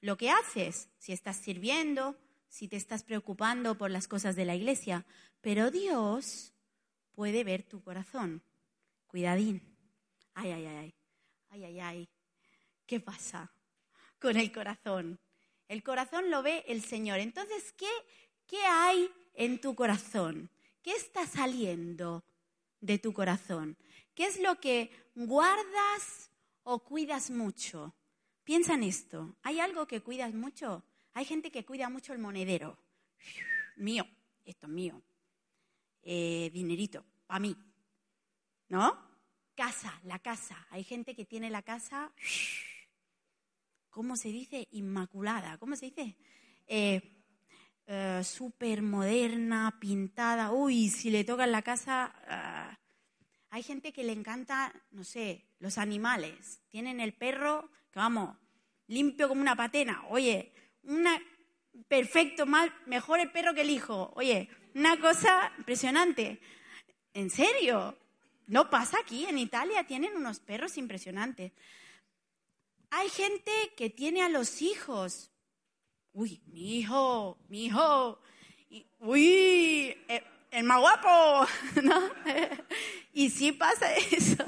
lo 0.00 0.16
que 0.16 0.30
haces, 0.30 0.88
si 0.98 1.12
estás 1.12 1.36
sirviendo, 1.36 2.16
si 2.48 2.68
te 2.68 2.76
estás 2.76 3.02
preocupando 3.02 3.76
por 3.76 3.90
las 3.90 4.06
cosas 4.06 4.36
de 4.36 4.44
la 4.44 4.54
iglesia, 4.54 5.04
pero 5.40 5.72
Dios 5.72 6.52
puede 7.10 7.42
ver 7.42 7.64
tu 7.64 7.82
corazón. 7.82 8.40
Cuidadín. 9.08 9.62
Ay, 10.32 10.52
ay, 10.52 10.66
ay, 10.66 10.94
ay, 11.50 11.64
ay, 11.64 11.80
ay. 11.80 12.08
¿Qué 12.86 13.00
pasa 13.00 13.52
con 14.20 14.36
el 14.36 14.52
corazón? 14.52 15.18
El 15.66 15.82
corazón 15.82 16.30
lo 16.30 16.40
ve 16.44 16.64
el 16.68 16.84
Señor. 16.84 17.18
Entonces, 17.18 17.72
¿qué, 17.72 17.90
qué 18.46 18.62
hay 18.64 19.10
en 19.34 19.60
tu 19.60 19.74
corazón? 19.74 20.50
¿Qué 20.82 20.92
está 20.92 21.26
saliendo 21.26 22.24
de 22.80 22.98
tu 22.98 23.12
corazón? 23.12 23.76
¿Qué 24.14 24.26
es 24.26 24.40
lo 24.40 24.60
que 24.60 24.90
guardas 25.14 26.30
o 26.64 26.80
cuidas 26.80 27.30
mucho? 27.30 27.94
Piensa 28.44 28.74
en 28.74 28.82
esto. 28.82 29.36
¿Hay 29.42 29.60
algo 29.60 29.86
que 29.86 30.00
cuidas 30.00 30.34
mucho? 30.34 30.84
Hay 31.14 31.24
gente 31.24 31.50
que 31.50 31.64
cuida 31.64 31.88
mucho 31.88 32.12
el 32.12 32.18
monedero. 32.18 32.78
Mío, 33.76 34.04
esto 34.44 34.66
es 34.66 34.72
mío. 34.72 35.02
Eh, 36.02 36.50
dinerito, 36.52 37.04
para 37.26 37.40
mí. 37.40 37.56
¿No? 38.68 38.98
Casa, 39.54 40.00
la 40.04 40.18
casa. 40.18 40.66
Hay 40.70 40.82
gente 40.82 41.14
que 41.14 41.24
tiene 41.24 41.50
la 41.50 41.62
casa, 41.62 42.12
¿cómo 43.90 44.16
se 44.16 44.30
dice? 44.30 44.68
Inmaculada. 44.72 45.58
¿Cómo 45.58 45.76
se 45.76 45.86
dice? 45.86 46.16
Eh, 46.66 47.21
eh, 47.86 48.22
súper 48.24 48.82
moderna, 48.82 49.78
pintada. 49.80 50.52
Uy, 50.52 50.88
si 50.88 51.10
le 51.10 51.24
toca 51.24 51.46
la 51.46 51.62
casa... 51.62 52.14
Ah. 52.26 52.78
Hay 53.50 53.62
gente 53.62 53.92
que 53.92 54.02
le 54.02 54.12
encanta, 54.12 54.72
no 54.92 55.04
sé, 55.04 55.44
los 55.58 55.76
animales. 55.76 56.62
Tienen 56.70 57.00
el 57.00 57.12
perro, 57.12 57.70
que 57.90 57.98
vamos, 57.98 58.34
limpio 58.86 59.28
como 59.28 59.42
una 59.42 59.54
patena. 59.54 60.06
Oye, 60.08 60.54
una 60.84 61.20
perfecto, 61.88 62.46
mal, 62.46 62.72
mejor 62.86 63.20
el 63.20 63.30
perro 63.30 63.54
que 63.54 63.62
el 63.62 63.70
hijo. 63.70 64.12
Oye, 64.16 64.48
una 64.74 64.98
cosa 64.98 65.52
impresionante. 65.58 66.40
¿En 67.14 67.30
serio? 67.30 67.98
No 68.46 68.70
pasa 68.70 68.98
aquí. 69.00 69.26
En 69.26 69.38
Italia 69.38 69.84
tienen 69.84 70.16
unos 70.16 70.40
perros 70.40 70.76
impresionantes. 70.76 71.52
Hay 72.90 73.08
gente 73.08 73.52
que 73.76 73.90
tiene 73.90 74.22
a 74.22 74.28
los 74.28 74.62
hijos. 74.62 75.30
Uy, 76.14 76.42
mi 76.46 76.78
hijo, 76.78 77.38
mi 77.48 77.66
hijo. 77.66 78.18
Uy, 79.00 79.96
eh, 80.08 80.22
el, 80.50 80.64
más 80.64 80.78
guapo. 80.78 81.46
¿No? 81.82 82.00
y 83.14 83.30
sí 83.30 83.52
pasa 83.52 83.94
eso. 83.94 84.44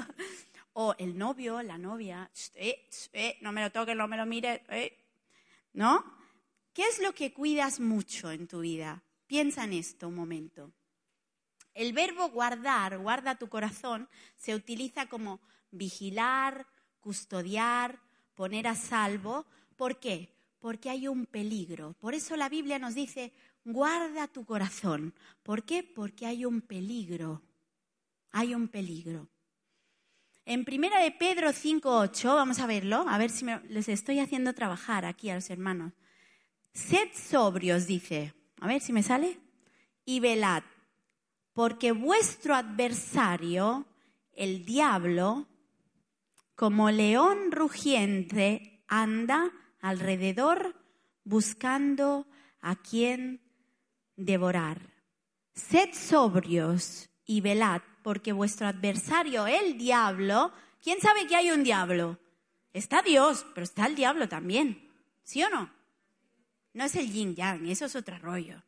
O 0.73 0.93
el 0.99 1.17
novio, 1.17 1.63
la 1.63 1.77
novia. 1.79 2.29
Eh, 2.53 2.87
eh, 3.13 3.37
no 3.41 3.51
me 3.51 3.61
lo 3.61 3.71
toques, 3.71 3.95
no 3.95 4.07
me 4.07 4.17
lo 4.17 4.27
mires. 4.27 4.61
¿No? 5.73 6.05
¿Qué 6.71 6.83
es 6.83 6.99
lo 6.99 7.13
que 7.13 7.33
cuidas 7.33 7.79
mucho 7.79 8.31
en 8.31 8.47
tu 8.47 8.59
vida? 8.59 9.01
Piensa 9.25 9.63
en 9.63 9.73
esto 9.73 10.09
un 10.09 10.15
momento. 10.15 10.71
El 11.73 11.93
verbo 11.93 12.29
guardar, 12.29 12.99
guarda 12.99 13.39
tu 13.39 13.49
corazón, 13.49 14.07
se 14.35 14.53
utiliza 14.53 15.07
como 15.07 15.41
vigilar, 15.71 16.67
custodiar, 16.99 17.99
poner 18.35 18.67
a 18.67 18.75
salvo. 18.75 19.45
¿Por 19.75 19.99
qué? 19.99 20.34
Porque 20.65 20.89
hay 20.89 21.07
un 21.07 21.27
peligro. 21.27 21.93
Por 21.99 22.15
eso 22.15 22.35
la 22.35 22.49
Biblia 22.49 22.79
nos 22.79 22.95
dice, 22.95 23.31
guarda 23.65 24.27
tu 24.27 24.45
corazón. 24.45 25.13
¿Por 25.43 25.61
qué? 25.61 25.83
Porque 25.83 26.25
hay 26.25 26.43
un 26.43 26.61
peligro. 26.61 27.43
Hay 28.31 28.55
un 28.55 28.67
peligro. 28.67 29.29
En 30.43 30.65
primera 30.65 30.99
de 31.01 31.11
Pedro 31.11 31.49
5.8, 31.49 32.33
vamos 32.33 32.57
a 32.57 32.65
verlo, 32.65 33.05
a 33.07 33.19
ver 33.19 33.29
si 33.29 33.45
les 33.69 33.87
estoy 33.89 34.19
haciendo 34.19 34.53
trabajar 34.53 35.05
aquí 35.05 35.29
a 35.29 35.35
los 35.35 35.51
hermanos. 35.51 35.93
Sed 36.73 37.09
sobrios, 37.13 37.85
dice. 37.85 38.33
A 38.59 38.65
ver 38.65 38.81
si 38.81 38.91
me 38.91 39.03
sale. 39.03 39.37
Y 40.03 40.19
velad, 40.19 40.63
porque 41.53 41.91
vuestro 41.91 42.55
adversario, 42.55 43.85
el 44.33 44.65
diablo, 44.65 45.45
como 46.55 46.89
león 46.89 47.51
rugiente, 47.51 48.83
anda 48.87 49.51
alrededor 49.85 50.75
buscando 51.23 52.27
a 52.59 52.75
quien 52.75 53.39
devorar. 54.15 54.81
Sed 55.53 55.93
sobrios 55.93 57.09
y 57.23 57.41
velad, 57.41 57.81
porque 58.01 58.33
vuestro 58.33 58.67
adversario, 58.67 59.45
el 59.45 59.77
diablo, 59.77 60.51
¿quién 60.83 60.99
sabe 60.99 61.27
que 61.27 61.35
hay 61.35 61.51
un 61.51 61.63
diablo? 61.63 62.19
Está 62.73 63.03
Dios, 63.03 63.45
pero 63.53 63.63
está 63.63 63.85
el 63.85 63.95
diablo 63.95 64.27
también. 64.27 64.89
¿Sí 65.23 65.43
o 65.43 65.49
no? 65.51 65.71
No 66.73 66.83
es 66.83 66.95
el 66.95 67.11
yin 67.11 67.35
yang, 67.35 67.67
eso 67.67 67.85
es 67.85 67.95
otro 67.95 68.17
rollo. 68.17 68.63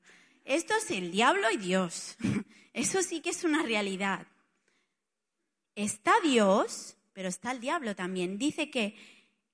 Esto 0.45 0.75
es 0.75 0.91
el 0.91 1.11
diablo 1.11 1.49
y 1.51 1.57
Dios. 1.57 2.15
Eso 2.73 3.01
sí 3.01 3.21
que 3.21 3.31
es 3.31 3.43
una 3.43 3.63
realidad. 3.63 4.27
Está 5.73 6.13
Dios, 6.23 6.95
pero 7.11 7.27
está 7.27 7.51
el 7.51 7.59
diablo 7.59 7.95
también. 7.95 8.37
Dice 8.37 8.69
que 8.69 8.95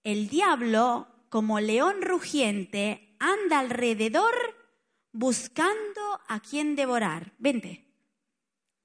el 0.04 0.28
diablo, 0.28 1.08
como 1.34 1.60
león 1.60 2.04
rugiente, 2.04 3.15
anda 3.17 3.58
alrededor 3.58 4.36
buscando 5.12 6.22
a 6.28 6.39
quien 6.39 6.76
devorar. 6.76 7.32
Vente, 7.39 7.84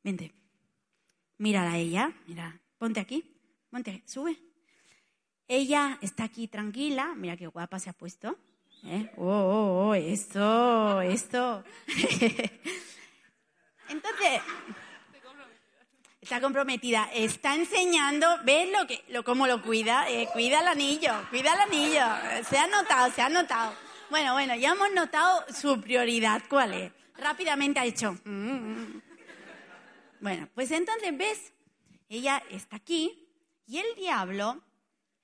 vente. 0.03 0.33
Mírala 1.37 1.73
a 1.73 1.77
ella, 1.77 2.11
mira, 2.27 2.59
ponte 2.79 3.01
aquí, 3.01 3.37
ponte, 3.71 4.03
sube. 4.07 4.39
Ella 5.47 5.99
está 6.01 6.25
aquí 6.25 6.49
tranquila, 6.49 7.15
mira 7.15 7.37
qué 7.37 7.49
guapa 7.49 7.79
se 7.79 7.91
ha 7.91 7.93
puesto. 7.93 8.39
¿Eh? 8.83 9.13
Oh, 9.19 9.27
oh, 9.27 9.89
oh, 9.89 9.95
esto, 9.95 11.03
esto. 11.03 11.63
Entonces, 13.91 14.41
está 16.29 16.43
comprometida, 16.43 17.09
está 17.15 17.55
enseñando, 17.55 18.27
¿ves 18.45 18.69
lo 18.71 18.87
que, 18.87 19.03
lo, 19.09 19.25
cómo 19.25 19.47
lo 19.47 19.63
cuida? 19.63 20.11
Eh, 20.11 20.29
cuida 20.31 20.61
el 20.61 20.67
anillo, 20.67 21.11
cuida 21.31 21.55
el 21.55 21.61
anillo. 21.61 22.45
Se 22.47 22.59
ha 22.59 22.67
notado, 22.67 23.11
se 23.13 23.23
ha 23.23 23.31
notado. 23.31 23.73
Bueno, 24.11 24.35
bueno, 24.35 24.55
ya 24.55 24.73
hemos 24.73 24.93
notado 24.93 25.47
su 25.51 25.81
prioridad. 25.81 26.43
¿Cuál 26.51 26.75
es? 26.75 26.93
Rápidamente 27.17 27.81
ha 27.81 27.87
hecho. 27.87 28.13
mm, 28.27 28.31
mm. 28.31 29.03
Bueno, 30.21 30.51
pues 30.55 30.71
entonces, 30.71 31.17
¿ves? 31.17 31.55
Ella 32.11 32.43
está 32.51 32.77
aquí 32.77 33.27
y 33.67 33.79
el 33.79 33.87
diablo 33.97 34.63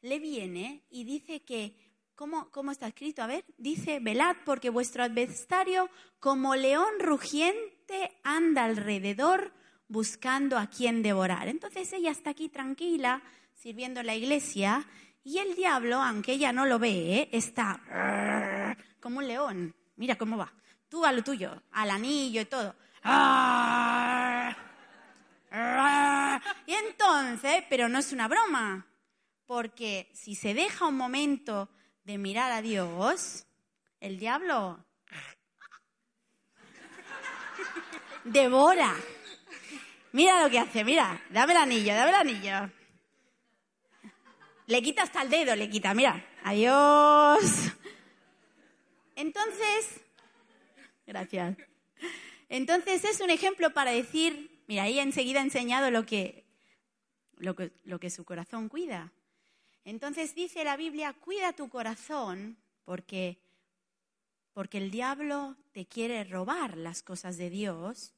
le 0.01 0.19
viene 0.19 0.85
y 0.89 1.05
dice 1.05 1.43
que, 1.43 1.77
¿cómo, 2.15 2.51
¿cómo 2.51 2.71
está 2.71 2.87
escrito? 2.87 3.23
A 3.23 3.27
ver, 3.27 3.45
dice, 3.59 4.01
velad 4.01 4.37
porque 4.47 4.71
vuestro 4.71 5.05
adversario 5.05 5.91
como 6.19 6.57
león 6.57 6.95
rugiente 6.99 8.19
anda 8.23 8.65
alrededor 8.65 9.53
buscando 9.89 10.59
a 10.59 10.67
quien 10.67 11.03
devorar. 11.03 11.49
Entonces 11.49 11.93
ella 11.93 12.11
está 12.11 12.31
aquí 12.31 12.49
tranquila, 12.49 13.23
sirviendo 13.55 14.01
en 14.01 14.07
la 14.07 14.15
iglesia, 14.15 14.87
y 15.23 15.39
el 15.39 15.55
diablo, 15.55 16.03
aunque 16.03 16.33
ella 16.33 16.53
no 16.53 16.67
lo 16.67 16.79
ve, 16.79 17.21
¿eh? 17.21 17.29
está 17.33 18.77
como 19.01 19.19
un 19.19 19.29
león. 19.29 19.75
Mira 19.97 20.17
cómo 20.17 20.37
va. 20.37 20.53
Tú 20.89 21.07
a 21.07 21.13
lo 21.13 21.25
tuyo, 21.25 21.63
al 21.73 21.91
anillo 21.91 22.43
y 22.43 22.45
todo. 22.45 22.75
Y 26.67 26.75
entonces, 26.75 27.65
pero 27.71 27.89
no 27.89 27.99
es 27.99 28.13
una 28.13 28.29
broma, 28.29 28.87
porque 29.47 30.11
si 30.13 30.35
se 30.35 30.53
deja 30.53 30.87
un 30.87 30.97
momento 30.97 31.71
de 32.05 32.19
mirar 32.19 32.53
a 32.53 32.61
Dios, 32.61 33.47
el 34.01 34.19
diablo 34.19 34.85
devora. 38.25 38.95
Mira 40.15 40.45
lo 40.45 40.49
que 40.49 40.61
hace, 40.61 40.85
mira, 40.85 41.21
dame 41.31 41.55
el 41.55 41.59
anillo, 41.59 41.93
dame 41.93 42.11
el 42.11 42.15
anillo. 42.15 42.71
Le 44.69 44.81
quita 44.81 45.03
hasta 45.03 45.23
el 45.23 45.29
dedo, 45.29 45.57
le 45.57 45.69
quita, 45.69 45.93
mira, 45.93 46.25
adiós. 46.45 47.73
Entonces, 49.17 50.03
gracias. 51.05 51.57
Entonces 52.49 53.03
es 53.03 53.21
un 53.23 53.31
ejemplo 53.31 53.75
para 53.75 53.91
decir, 53.91 54.63
mira, 54.69 54.87
ella 54.87 55.03
enseguida 55.03 55.41
ha 55.41 55.43
enseñado 55.43 55.91
lo 55.91 56.07
que, 56.07 56.45
lo 57.39 57.57
que, 57.57 57.73
lo 57.83 57.99
que 57.99 58.09
su 58.09 58.25
corazón 58.25 58.69
cuida. 58.69 59.13
Entonces 59.85 60.37
dice 60.37 60.63
la 60.63 60.77
Biblia, 60.77 61.13
cuida 61.13 61.55
tu 61.55 61.69
corazón 61.69 62.57
porque, 62.85 63.41
porque 64.53 64.79
el 64.79 64.93
diablo 64.93 65.57
te 65.73 65.87
quiere 65.87 66.23
robar 66.23 66.77
las 66.77 67.03
cosas 67.03 67.37
de 67.37 67.51
Dios. 67.51 68.15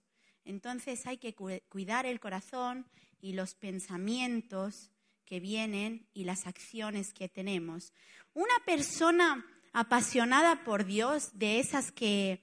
Entonces 0.46 1.06
hay 1.06 1.18
que 1.18 1.34
cu- 1.34 1.60
cuidar 1.68 2.06
el 2.06 2.20
corazón 2.20 2.86
y 3.20 3.34
los 3.34 3.54
pensamientos 3.54 4.90
que 5.24 5.40
vienen 5.40 6.08
y 6.14 6.24
las 6.24 6.46
acciones 6.46 7.12
que 7.12 7.28
tenemos. 7.28 7.92
Una 8.32 8.54
persona 8.64 9.44
apasionada 9.72 10.64
por 10.64 10.84
Dios, 10.86 11.36
de 11.38 11.58
esas 11.58 11.90
que 11.92 12.42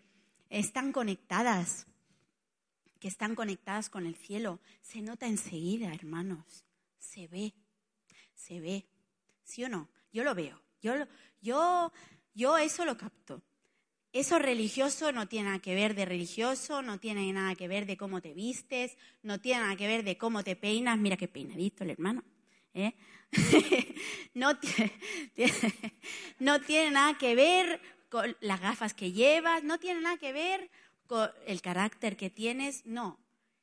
están 0.49 0.91
conectadas, 0.91 1.87
que 2.99 3.07
están 3.07 3.35
conectadas 3.35 3.89
con 3.89 4.05
el 4.05 4.15
cielo, 4.15 4.59
se 4.81 5.01
nota 5.01 5.25
enseguida, 5.27 5.93
hermanos. 5.93 6.65
Se 6.99 7.27
ve, 7.27 7.53
se 8.35 8.59
ve. 8.59 8.85
¿Sí 9.43 9.63
o 9.63 9.69
no? 9.69 9.89
Yo 10.11 10.23
lo 10.23 10.35
veo. 10.35 10.61
Yo, 10.81 10.93
yo, 11.41 11.91
yo 12.33 12.57
eso 12.57 12.85
lo 12.85 12.97
capto. 12.97 13.41
Eso 14.13 14.37
religioso 14.37 15.11
no 15.11 15.27
tiene 15.27 15.47
nada 15.47 15.59
que 15.59 15.73
ver 15.73 15.95
de 15.95 16.05
religioso, 16.05 16.83
no 16.83 16.99
tiene 16.99 17.33
nada 17.33 17.55
que 17.55 17.67
ver 17.67 17.87
de 17.87 17.97
cómo 17.97 18.21
te 18.21 18.35
vistes, 18.35 18.95
no 19.23 19.41
tiene 19.41 19.61
nada 19.61 19.75
que 19.75 19.87
ver 19.87 20.03
de 20.03 20.19
cómo 20.19 20.43
te 20.43 20.55
peinas. 20.55 20.99
Mira 20.99 21.17
qué 21.17 21.27
peinadito 21.27 21.83
el 21.83 21.89
hermano. 21.89 22.23
¿eh? 22.75 22.93
no, 24.35 24.55
tiene, 24.59 24.93
no 26.39 26.61
tiene 26.61 26.91
nada 26.91 27.17
que 27.17 27.33
ver 27.33 27.81
con 28.09 28.37
las 28.39 28.61
gafas 28.61 28.93
que 28.93 29.11
llevas, 29.11 29.63
no 29.63 29.79
tiene 29.79 30.01
nada 30.01 30.17
que 30.17 30.31
ver 30.31 30.69
con 31.07 31.31
el 31.47 31.61
carácter 31.61 32.15
que 32.15 32.29
tienes, 32.29 32.85
no. 32.85 33.19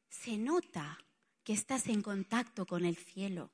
Se 0.09 0.37
nota 0.37 0.99
que 1.45 1.53
estás 1.53 1.87
en 1.87 2.03
contacto 2.03 2.67
con 2.67 2.85
el 2.85 2.97
cielo. 2.97 3.53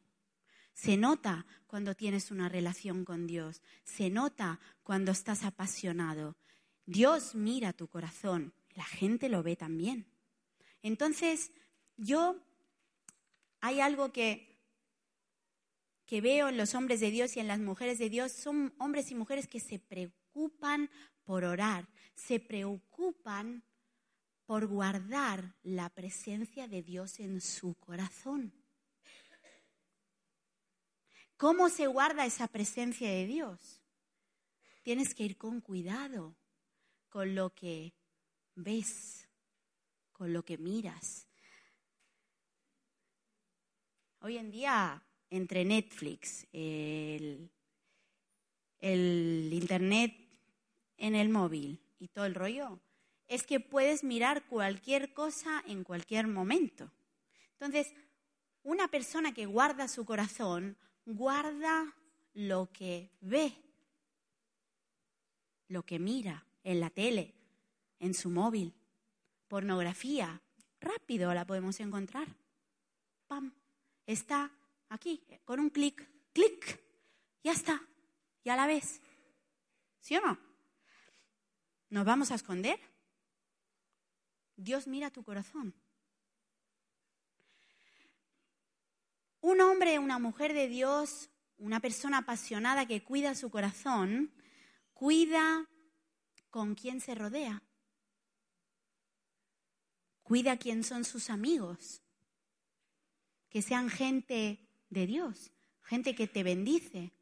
Se 0.72 0.96
nota 0.96 1.44
cuando 1.66 1.94
tienes 1.94 2.30
una 2.30 2.48
relación 2.48 3.04
con 3.04 3.26
Dios. 3.26 3.60
Se 3.84 4.08
nota 4.08 4.60
cuando 4.82 5.12
estás 5.12 5.44
apasionado. 5.44 6.36
Dios 6.86 7.34
mira 7.34 7.72
tu 7.72 7.88
corazón. 7.88 8.54
La 8.74 8.84
gente 8.84 9.28
lo 9.28 9.42
ve 9.42 9.56
también. 9.56 10.06
Entonces, 10.82 11.50
yo, 11.96 12.36
hay 13.60 13.80
algo 13.80 14.12
que, 14.12 14.56
que 16.06 16.20
veo 16.20 16.48
en 16.48 16.56
los 16.56 16.74
hombres 16.74 17.00
de 17.00 17.10
Dios 17.10 17.36
y 17.36 17.40
en 17.40 17.48
las 17.48 17.58
mujeres 17.58 17.98
de 17.98 18.08
Dios. 18.08 18.32
Son 18.32 18.72
hombres 18.78 19.10
y 19.10 19.16
mujeres 19.16 19.48
que 19.48 19.60
se 19.60 19.80
preocupan 19.80 20.88
por 21.24 21.44
orar. 21.44 21.88
Se 22.14 22.38
preocupan 22.38 23.64
por 24.46 24.68
guardar 24.68 25.56
la 25.64 25.88
presencia 25.88 26.68
de 26.68 26.82
Dios 26.82 27.18
en 27.18 27.40
su 27.40 27.74
corazón. 27.74 28.52
¿Cómo 31.36 31.68
se 31.68 31.88
guarda 31.88 32.24
esa 32.24 32.46
presencia 32.46 33.10
de 33.10 33.26
Dios? 33.26 33.82
Tienes 34.84 35.14
que 35.14 35.24
ir 35.24 35.36
con 35.36 35.60
cuidado 35.60 36.36
con 37.16 37.34
lo 37.34 37.48
que 37.54 37.94
ves, 38.56 39.26
con 40.12 40.34
lo 40.34 40.44
que 40.44 40.58
miras. 40.58 41.26
Hoy 44.20 44.36
en 44.36 44.50
día, 44.50 45.02
entre 45.30 45.64
Netflix, 45.64 46.46
el, 46.52 47.50
Internet 48.82 50.12
en 50.98 51.14
el 51.14 51.30
móvil 51.30 51.80
y 51.98 52.08
todo 52.08 52.26
el 52.26 52.34
rollo, 52.34 52.80
es 53.28 53.46
que 53.46 53.60
puedes 53.60 54.04
mirar 54.04 54.44
cualquier 54.44 55.14
cosa 55.14 55.64
en 55.66 55.84
cualquier 55.84 56.26
momento. 56.26 56.92
Entonces, 57.52 57.94
una 58.62 58.88
persona 58.88 59.32
que 59.32 59.46
guarda 59.46 59.88
su 59.88 60.04
corazón, 60.04 60.76
guarda 61.06 61.96
lo 62.34 62.70
que 62.74 63.08
ve, 63.22 63.54
lo 65.68 65.82
que 65.82 65.98
mira 65.98 66.46
en 66.66 66.80
la 66.80 66.90
tele, 66.90 67.32
en 68.00 68.12
su 68.12 68.28
móvil. 68.28 68.74
Pornografía, 69.46 70.42
rápido 70.80 71.32
la 71.32 71.46
podemos 71.46 71.78
encontrar. 71.78 72.26
¡Pam! 73.28 73.54
Está 74.04 74.50
aquí, 74.88 75.24
con 75.44 75.60
un 75.60 75.70
clic, 75.70 76.08
clic, 76.32 76.80
ya 77.44 77.52
está, 77.52 77.80
ya 78.44 78.56
la 78.56 78.66
ves. 78.66 79.00
¿Sí 80.00 80.16
o 80.16 80.20
no? 80.20 80.38
¿Nos 81.90 82.04
vamos 82.04 82.32
a 82.32 82.34
esconder? 82.34 82.80
Dios 84.56 84.88
mira 84.88 85.10
tu 85.10 85.22
corazón. 85.22 85.72
Un 89.40 89.60
hombre, 89.60 90.00
una 90.00 90.18
mujer 90.18 90.52
de 90.52 90.66
Dios, 90.66 91.30
una 91.58 91.78
persona 91.78 92.18
apasionada 92.18 92.86
que 92.86 93.04
cuida 93.04 93.36
su 93.36 93.50
corazón, 93.50 94.32
cuida 94.94 95.68
con 96.50 96.74
quién 96.74 97.00
se 97.00 97.14
rodea. 97.14 97.62
Cuida 100.22 100.56
quién 100.56 100.82
son 100.82 101.04
sus 101.04 101.30
amigos. 101.30 102.02
Que 103.48 103.62
sean 103.62 103.88
gente 103.88 104.66
de 104.90 105.06
Dios, 105.06 105.52
gente 105.82 106.14
que 106.14 106.26
te 106.26 106.42
bendice, 106.42 107.12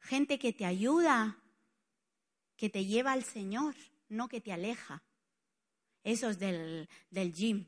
gente 0.00 0.38
que 0.38 0.52
te 0.52 0.64
ayuda, 0.64 1.38
que 2.56 2.70
te 2.70 2.84
lleva 2.84 3.12
al 3.12 3.24
Señor, 3.24 3.74
no 4.08 4.28
que 4.28 4.40
te 4.40 4.52
aleja. 4.52 5.02
Esos 6.02 6.38
del, 6.38 6.88
del 7.10 7.32
gym. 7.32 7.66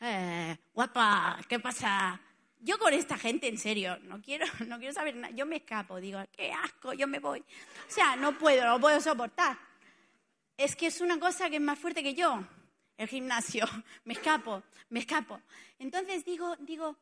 Eh, 0.00 0.56
guapa, 0.72 1.38
¿qué 1.48 1.58
pasa? 1.58 2.20
Yo 2.58 2.78
con 2.78 2.92
esta 2.92 3.18
gente, 3.18 3.48
en 3.48 3.58
serio, 3.58 3.98
no 4.00 4.20
quiero, 4.20 4.46
no 4.66 4.78
quiero 4.78 4.94
saber 4.94 5.16
nada. 5.16 5.34
Yo 5.34 5.46
me 5.46 5.56
escapo, 5.56 6.00
digo, 6.00 6.20
qué 6.32 6.52
asco, 6.52 6.92
yo 6.92 7.06
me 7.06 7.18
voy. 7.18 7.40
O 7.40 7.90
sea, 7.90 8.16
no 8.16 8.38
puedo, 8.38 8.64
no 8.64 8.80
puedo 8.80 9.00
soportar. 9.00 9.69
Es 10.60 10.76
que 10.76 10.88
es 10.88 11.00
una 11.00 11.18
cosa 11.18 11.48
que 11.48 11.56
es 11.56 11.62
más 11.62 11.78
fuerte 11.78 12.02
que 12.02 12.12
yo, 12.12 12.46
el 12.98 13.08
gimnasio. 13.08 13.64
Me 14.04 14.12
escapo, 14.12 14.62
me 14.90 15.00
escapo. 15.00 15.40
Entonces 15.78 16.22
digo, 16.26 16.54
digo, 16.56 16.98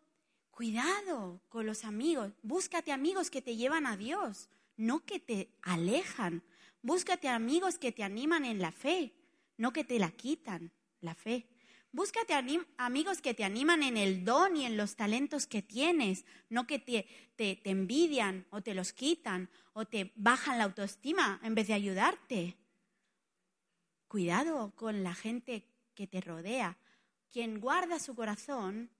cuidado 0.52 1.40
con 1.48 1.66
los 1.66 1.84
amigos. 1.84 2.30
Búscate 2.42 2.92
amigos 2.92 3.30
que 3.30 3.42
te 3.42 3.56
llevan 3.56 3.84
a 3.84 3.96
Dios, 3.96 4.48
no 4.76 5.04
que 5.04 5.18
te 5.18 5.48
alejan. 5.62 6.44
Búscate 6.82 7.28
amigos 7.28 7.78
que 7.78 7.90
te 7.90 8.04
animan 8.04 8.44
en 8.44 8.60
la 8.60 8.70
fe, 8.70 9.12
no 9.56 9.72
que 9.72 9.82
te 9.82 9.98
la 9.98 10.12
quitan, 10.12 10.70
la 11.00 11.16
fe. 11.16 11.48
búscate 11.90 12.34
amigos 12.76 13.20
que 13.20 13.34
te 13.34 13.42
animan 13.42 13.82
en 13.82 13.96
el 13.96 14.24
don 14.24 14.56
y 14.56 14.66
en 14.66 14.76
los 14.76 14.94
talentos 14.94 15.48
que 15.48 15.62
tienes, 15.62 16.26
no 16.48 16.68
que 16.68 16.78
te, 16.78 17.08
te, 17.34 17.56
te 17.56 17.70
envidian 17.70 18.46
o 18.50 18.62
te 18.62 18.74
los 18.74 18.92
quitan 18.92 19.50
o 19.72 19.84
te 19.84 20.12
bajan 20.14 20.58
la 20.58 20.64
autoestima 20.64 21.40
en 21.42 21.56
vez 21.56 21.66
de 21.66 21.74
ayudarte. 21.74 22.56
Cuidado 24.08 24.72
con 24.74 25.04
la 25.04 25.14
gente 25.14 25.66
que 25.94 26.06
te 26.06 26.22
rodea. 26.22 26.78
Quien 27.30 27.60
guarda 27.60 27.98
su 27.98 28.14
corazón, 28.14 28.90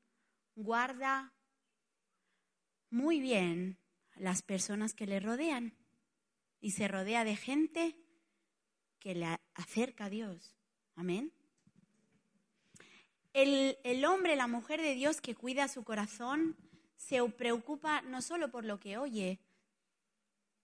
guarda 0.55 1.33
muy 2.91 3.21
bien 3.21 3.79
las 4.17 4.43
personas 4.43 4.93
que 4.93 5.07
le 5.07 5.19
rodean 5.19 5.75
y 6.61 6.73
se 6.73 6.89
rodea 6.89 7.25
de 7.25 7.37
gente 7.37 7.97
que 8.99 9.15
le 9.15 9.39
acerca 9.55 10.07
a 10.07 10.11
Dios. 10.11 10.55
Amén. 10.95 11.33
El, 13.33 13.79
el, 13.85 14.05
hombre, 14.05 14.37
la 14.37 14.47
mujer 14.47 14.83
de 14.83 14.95
Dios 14.95 15.21
que 15.21 15.35
cuida 15.35 15.69
su 15.69 15.85
corazón, 15.85 16.57
se 16.97 17.23
preocupa 17.31 18.03
no 18.03 18.21
solo 18.21 18.51
por 18.51 18.65
lo 18.65 18.81
que 18.81 18.99
oye, 18.99 19.39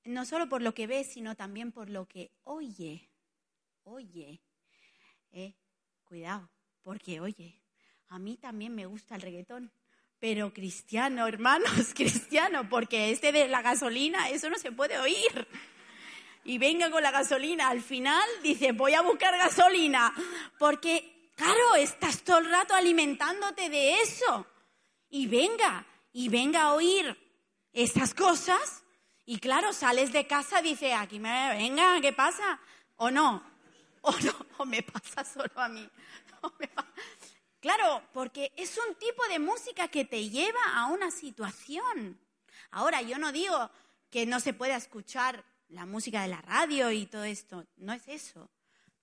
no 0.04 0.26
solo 0.26 0.48
por 0.48 0.60
lo 0.60 0.74
que 0.74 0.86
ve, 0.86 1.04
sino 1.04 1.34
también 1.36 1.72
por 1.72 1.88
lo 1.88 2.06
que 2.06 2.32
oye. 2.42 3.08
Oye. 3.84 4.40
Eh, 5.32 5.54
cuidado, 6.04 6.48
porque 6.82 7.20
oye, 7.20 7.60
a 8.08 8.18
mí 8.18 8.36
también 8.36 8.74
me 8.74 8.86
gusta 8.86 9.14
el 9.14 9.22
reggaetón 9.22 9.72
pero 10.24 10.54
cristiano, 10.54 11.26
hermanos, 11.26 11.92
cristiano, 11.94 12.66
porque 12.70 13.10
este 13.10 13.30
de 13.30 13.46
la 13.46 13.60
gasolina, 13.60 14.30
eso 14.30 14.48
no 14.48 14.56
se 14.56 14.72
puede 14.72 14.98
oír. 14.98 15.46
Y 16.44 16.56
venga 16.56 16.90
con 16.90 17.02
la 17.02 17.10
gasolina, 17.10 17.68
al 17.68 17.82
final 17.82 18.26
dice, 18.42 18.72
voy 18.72 18.94
a 18.94 19.02
buscar 19.02 19.36
gasolina, 19.36 20.14
porque, 20.58 21.30
claro, 21.36 21.74
estás 21.74 22.22
todo 22.22 22.38
el 22.38 22.50
rato 22.50 22.74
alimentándote 22.74 23.68
de 23.68 24.00
eso. 24.00 24.46
Y 25.10 25.26
venga, 25.26 25.86
y 26.10 26.30
venga 26.30 26.62
a 26.62 26.72
oír 26.72 27.14
estas 27.74 28.14
cosas, 28.14 28.82
y 29.26 29.38
claro, 29.40 29.74
sales 29.74 30.10
de 30.10 30.26
casa, 30.26 30.62
dice, 30.62 30.94
aquí 30.94 31.18
me 31.18 31.50
venga, 31.50 32.00
¿qué 32.00 32.14
pasa? 32.14 32.60
O 32.96 33.10
no, 33.10 33.44
o 34.06 34.12
no, 34.58 34.66
me 34.66 34.82
pasa 34.82 35.24
solo 35.24 35.52
a 35.56 35.68
mí. 35.68 35.88
Claro, 37.60 38.02
porque 38.12 38.52
es 38.58 38.76
un 38.76 38.94
tipo 38.96 39.26
de 39.26 39.38
música 39.38 39.88
que 39.88 40.04
te 40.04 40.28
lleva 40.28 40.60
a 40.74 40.88
una 40.88 41.10
situación. 41.10 42.20
Ahora, 42.70 43.00
yo 43.00 43.18
no 43.18 43.32
digo 43.32 43.70
que 44.10 44.26
no 44.26 44.38
se 44.38 44.52
pueda 44.52 44.76
escuchar 44.76 45.42
la 45.70 45.86
música 45.86 46.20
de 46.20 46.28
la 46.28 46.42
radio 46.42 46.90
y 46.90 47.06
todo 47.06 47.24
esto, 47.24 47.64
no 47.78 47.94
es 47.94 48.06
eso. 48.06 48.50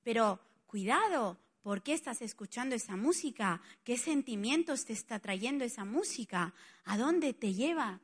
Pero 0.04 0.40
cuidado, 0.68 1.40
¿por 1.64 1.82
qué 1.82 1.94
estás 1.94 2.22
escuchando 2.22 2.76
esa 2.76 2.96
música? 2.96 3.64
¿Qué 3.84 3.98
sentimientos 3.98 4.86
te 4.86 4.94
está 4.94 5.18
trayendo 5.18 5.66
esa 5.66 5.84
música? 5.84 6.54
¿A 6.86 7.00
dónde 7.00 7.34
te 7.34 7.56
lleva? 7.56 8.00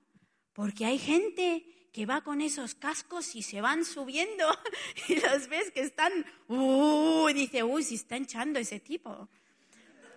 Porque 0.53 0.87
hay 0.87 0.97
gente 0.97 1.67
que 1.97 2.05
va 2.05 2.21
con 2.21 2.41
esos 2.41 2.75
cascos 2.75 3.33
y 3.33 3.41
se 3.41 3.59
van 3.59 3.83
subiendo 3.83 4.47
y 5.07 5.15
los 5.15 5.47
ves 5.47 5.71
que 5.71 5.81
están, 5.81 6.13
uh, 6.47 7.27
dice, 7.33 7.63
uy, 7.63 7.83
si 7.83 7.95
está 7.95 8.15
hinchando 8.15 8.59
ese 8.59 8.79
tipo. 8.79 9.27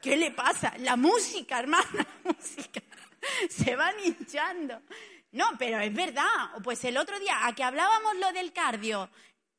¿Qué 0.03 0.14
le 0.14 0.31
pasa? 0.31 0.77
La 0.81 0.97
música, 0.97 1.59
hermana, 1.59 1.88
la 1.95 2.33
música. 2.33 2.83
Se 3.49 3.75
van 3.77 3.95
hinchando. 4.05 4.83
No, 5.33 5.47
pero 5.59 5.81
es 5.81 5.95
verdad. 5.95 6.51
Pues 6.62 6.85
el 6.85 6.99
otro 6.99 7.19
día, 7.19 7.47
a 7.47 7.55
que 7.55 7.64
hablábamos 7.64 8.14
lo 8.16 8.31
del 8.33 8.53
cardio, 8.53 9.09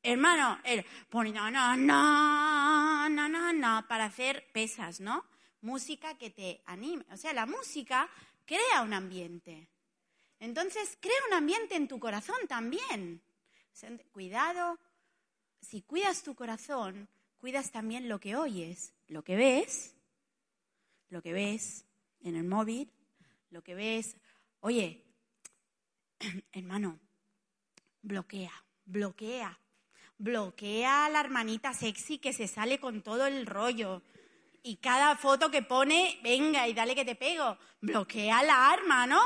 hermano, 0.00 0.60
él 0.62 0.86
pone 1.10 1.32
no, 1.32 1.50
no, 1.50 1.76
no, 1.76 3.08
no, 3.08 3.28
no, 3.28 3.52
no, 3.52 3.88
para 3.88 4.04
hacer 4.04 4.46
pesas, 4.52 5.00
¿no? 5.00 5.24
Música 5.60 6.16
que 6.16 6.30
te 6.30 6.62
anime. 6.66 7.04
O 7.10 7.16
sea, 7.16 7.32
la 7.32 7.46
música 7.46 8.08
crea 8.46 8.82
un 8.82 8.94
ambiente. 8.94 9.71
Entonces, 10.42 10.98
crea 11.00 11.16
un 11.28 11.34
ambiente 11.34 11.76
en 11.76 11.88
tu 11.88 11.98
corazón 11.98 12.36
también. 12.48 13.22
Cuidado, 14.12 14.78
si 15.60 15.82
cuidas 15.82 16.22
tu 16.22 16.34
corazón, 16.34 17.08
cuidas 17.38 17.70
también 17.70 18.08
lo 18.08 18.20
que 18.20 18.36
oyes, 18.36 18.92
lo 19.08 19.24
que 19.24 19.36
ves 19.36 19.94
lo 21.12 21.20
que 21.20 21.34
ves 21.34 21.84
en 22.22 22.36
el 22.36 22.44
móvil, 22.44 22.90
lo 23.50 23.62
que 23.62 23.74
ves. 23.74 24.16
Oye, 24.60 25.04
hermano, 26.52 26.98
bloquea, 28.00 28.52
bloquea, 28.86 29.58
bloquea 30.16 31.04
a 31.04 31.10
la 31.10 31.20
hermanita 31.20 31.74
sexy 31.74 32.16
que 32.16 32.32
se 32.32 32.48
sale 32.48 32.80
con 32.80 33.02
todo 33.02 33.26
el 33.26 33.44
rollo. 33.44 34.00
Y 34.62 34.76
cada 34.76 35.16
foto 35.16 35.50
que 35.50 35.62
pone, 35.62 36.18
venga 36.22 36.66
y 36.66 36.72
dale 36.72 36.94
que 36.94 37.04
te 37.04 37.14
pego. 37.14 37.58
Bloquea 37.82 38.42
la 38.42 38.70
arma, 38.70 39.06
¿no? 39.06 39.20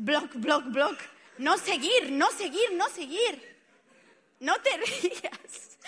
Block, 0.00 0.32
block, 0.34 0.64
block. 0.66 0.96
No 1.38 1.58
seguir, 1.58 2.12
no 2.12 2.30
seguir, 2.30 2.72
no 2.74 2.88
seguir. 2.88 3.58
No 4.38 4.54
te 4.60 4.76
rías. 4.76 5.78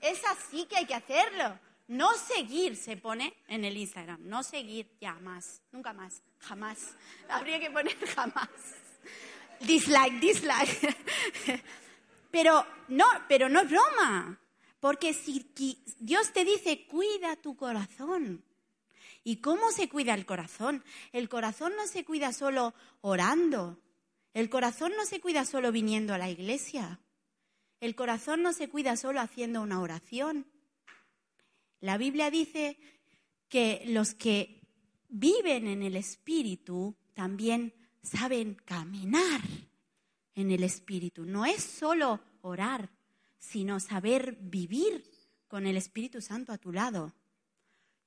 Es 0.00 0.24
así 0.24 0.64
que 0.64 0.78
hay 0.78 0.86
que 0.86 0.94
hacerlo. 0.94 1.58
No 1.86 2.14
seguir 2.14 2.74
se 2.74 2.96
pone 2.96 3.34
en 3.46 3.66
el 3.66 3.76
Instagram. 3.76 4.18
No 4.22 4.42
seguir 4.42 4.90
ya 4.98 5.12
más. 5.16 5.60
Nunca 5.72 5.92
más. 5.92 6.22
Jamás. 6.38 6.94
Habría 7.28 7.60
que 7.60 7.70
poner 7.70 7.94
jamás. 8.16 8.48
Dislike, 9.60 10.20
dislike. 10.20 10.96
Pero 12.30 12.66
no, 12.88 13.04
pero 13.28 13.48
no 13.48 13.60
es 13.60 13.70
broma. 13.70 14.40
Porque 14.80 15.14
si 15.14 15.46
Dios 16.00 16.32
te 16.32 16.44
dice, 16.44 16.84
cuida 16.86 17.36
tu 17.36 17.54
corazón. 17.54 18.42
¿Y 19.24 19.36
cómo 19.36 19.72
se 19.72 19.88
cuida 19.88 20.12
el 20.12 20.26
corazón? 20.26 20.84
El 21.12 21.30
corazón 21.30 21.72
no 21.76 21.86
se 21.86 22.04
cuida 22.04 22.32
solo 22.32 22.74
orando. 23.00 23.80
El 24.34 24.50
corazón 24.50 24.92
no 24.96 25.06
se 25.06 25.20
cuida 25.20 25.46
solo 25.46 25.72
viniendo 25.72 26.12
a 26.12 26.18
la 26.18 26.28
iglesia. 26.28 27.00
El 27.80 27.94
corazón 27.94 28.42
no 28.42 28.52
se 28.52 28.68
cuida 28.68 28.96
solo 28.96 29.20
haciendo 29.20 29.62
una 29.62 29.80
oración. 29.80 30.46
La 31.80 31.96
Biblia 31.96 32.30
dice 32.30 32.78
que 33.48 33.84
los 33.86 34.14
que 34.14 34.60
viven 35.08 35.68
en 35.68 35.82
el 35.82 35.96
Espíritu 35.96 36.94
también 37.14 37.72
saben 38.02 38.54
caminar 38.64 39.40
en 40.34 40.50
el 40.50 40.64
Espíritu. 40.64 41.24
No 41.24 41.46
es 41.46 41.62
solo 41.62 42.20
orar, 42.42 42.90
sino 43.38 43.80
saber 43.80 44.36
vivir 44.40 45.04
con 45.48 45.66
el 45.66 45.76
Espíritu 45.76 46.20
Santo 46.20 46.52
a 46.52 46.58
tu 46.58 46.72
lado. 46.72 47.14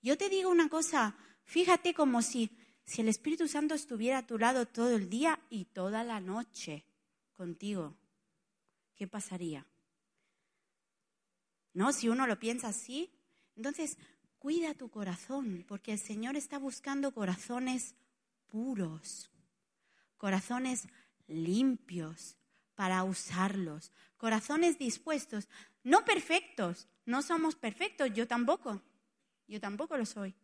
Yo 0.01 0.17
te 0.17 0.29
digo 0.29 0.49
una 0.49 0.69
cosa, 0.69 1.15
fíjate 1.43 1.93
como 1.93 2.21
si, 2.21 2.51
si 2.85 3.01
el 3.01 3.09
Espíritu 3.09 3.47
Santo 3.47 3.73
estuviera 3.73 4.19
a 4.19 4.27
tu 4.27 4.37
lado 4.37 4.65
todo 4.65 4.95
el 4.95 5.09
día 5.09 5.39
y 5.49 5.65
toda 5.65 6.03
la 6.03 6.19
noche 6.19 6.85
contigo. 7.33 7.95
¿Qué 8.95 9.07
pasaría? 9.07 9.65
¿No? 11.73 11.93
Si 11.93 12.09
uno 12.09 12.25
lo 12.25 12.39
piensa 12.39 12.69
así, 12.69 13.11
entonces, 13.55 13.97
cuida 14.37 14.75
tu 14.75 14.89
corazón, 14.89 15.65
porque 15.67 15.93
el 15.93 15.99
Señor 15.99 16.35
está 16.35 16.59
buscando 16.59 17.11
corazones 17.13 17.95
puros, 18.47 19.31
corazones 20.17 20.87
limpios 21.27 22.37
para 22.75 23.03
usarlos, 23.03 23.91
corazones 24.17 24.77
dispuestos, 24.77 25.49
no 25.83 26.05
perfectos, 26.05 26.87
no 27.05 27.21
somos 27.23 27.55
perfectos, 27.55 28.13
yo 28.13 28.27
tampoco, 28.27 28.81
yo 29.47 29.59
tampoco 29.59 29.97
lo 29.97 30.05
soy, 30.05 30.35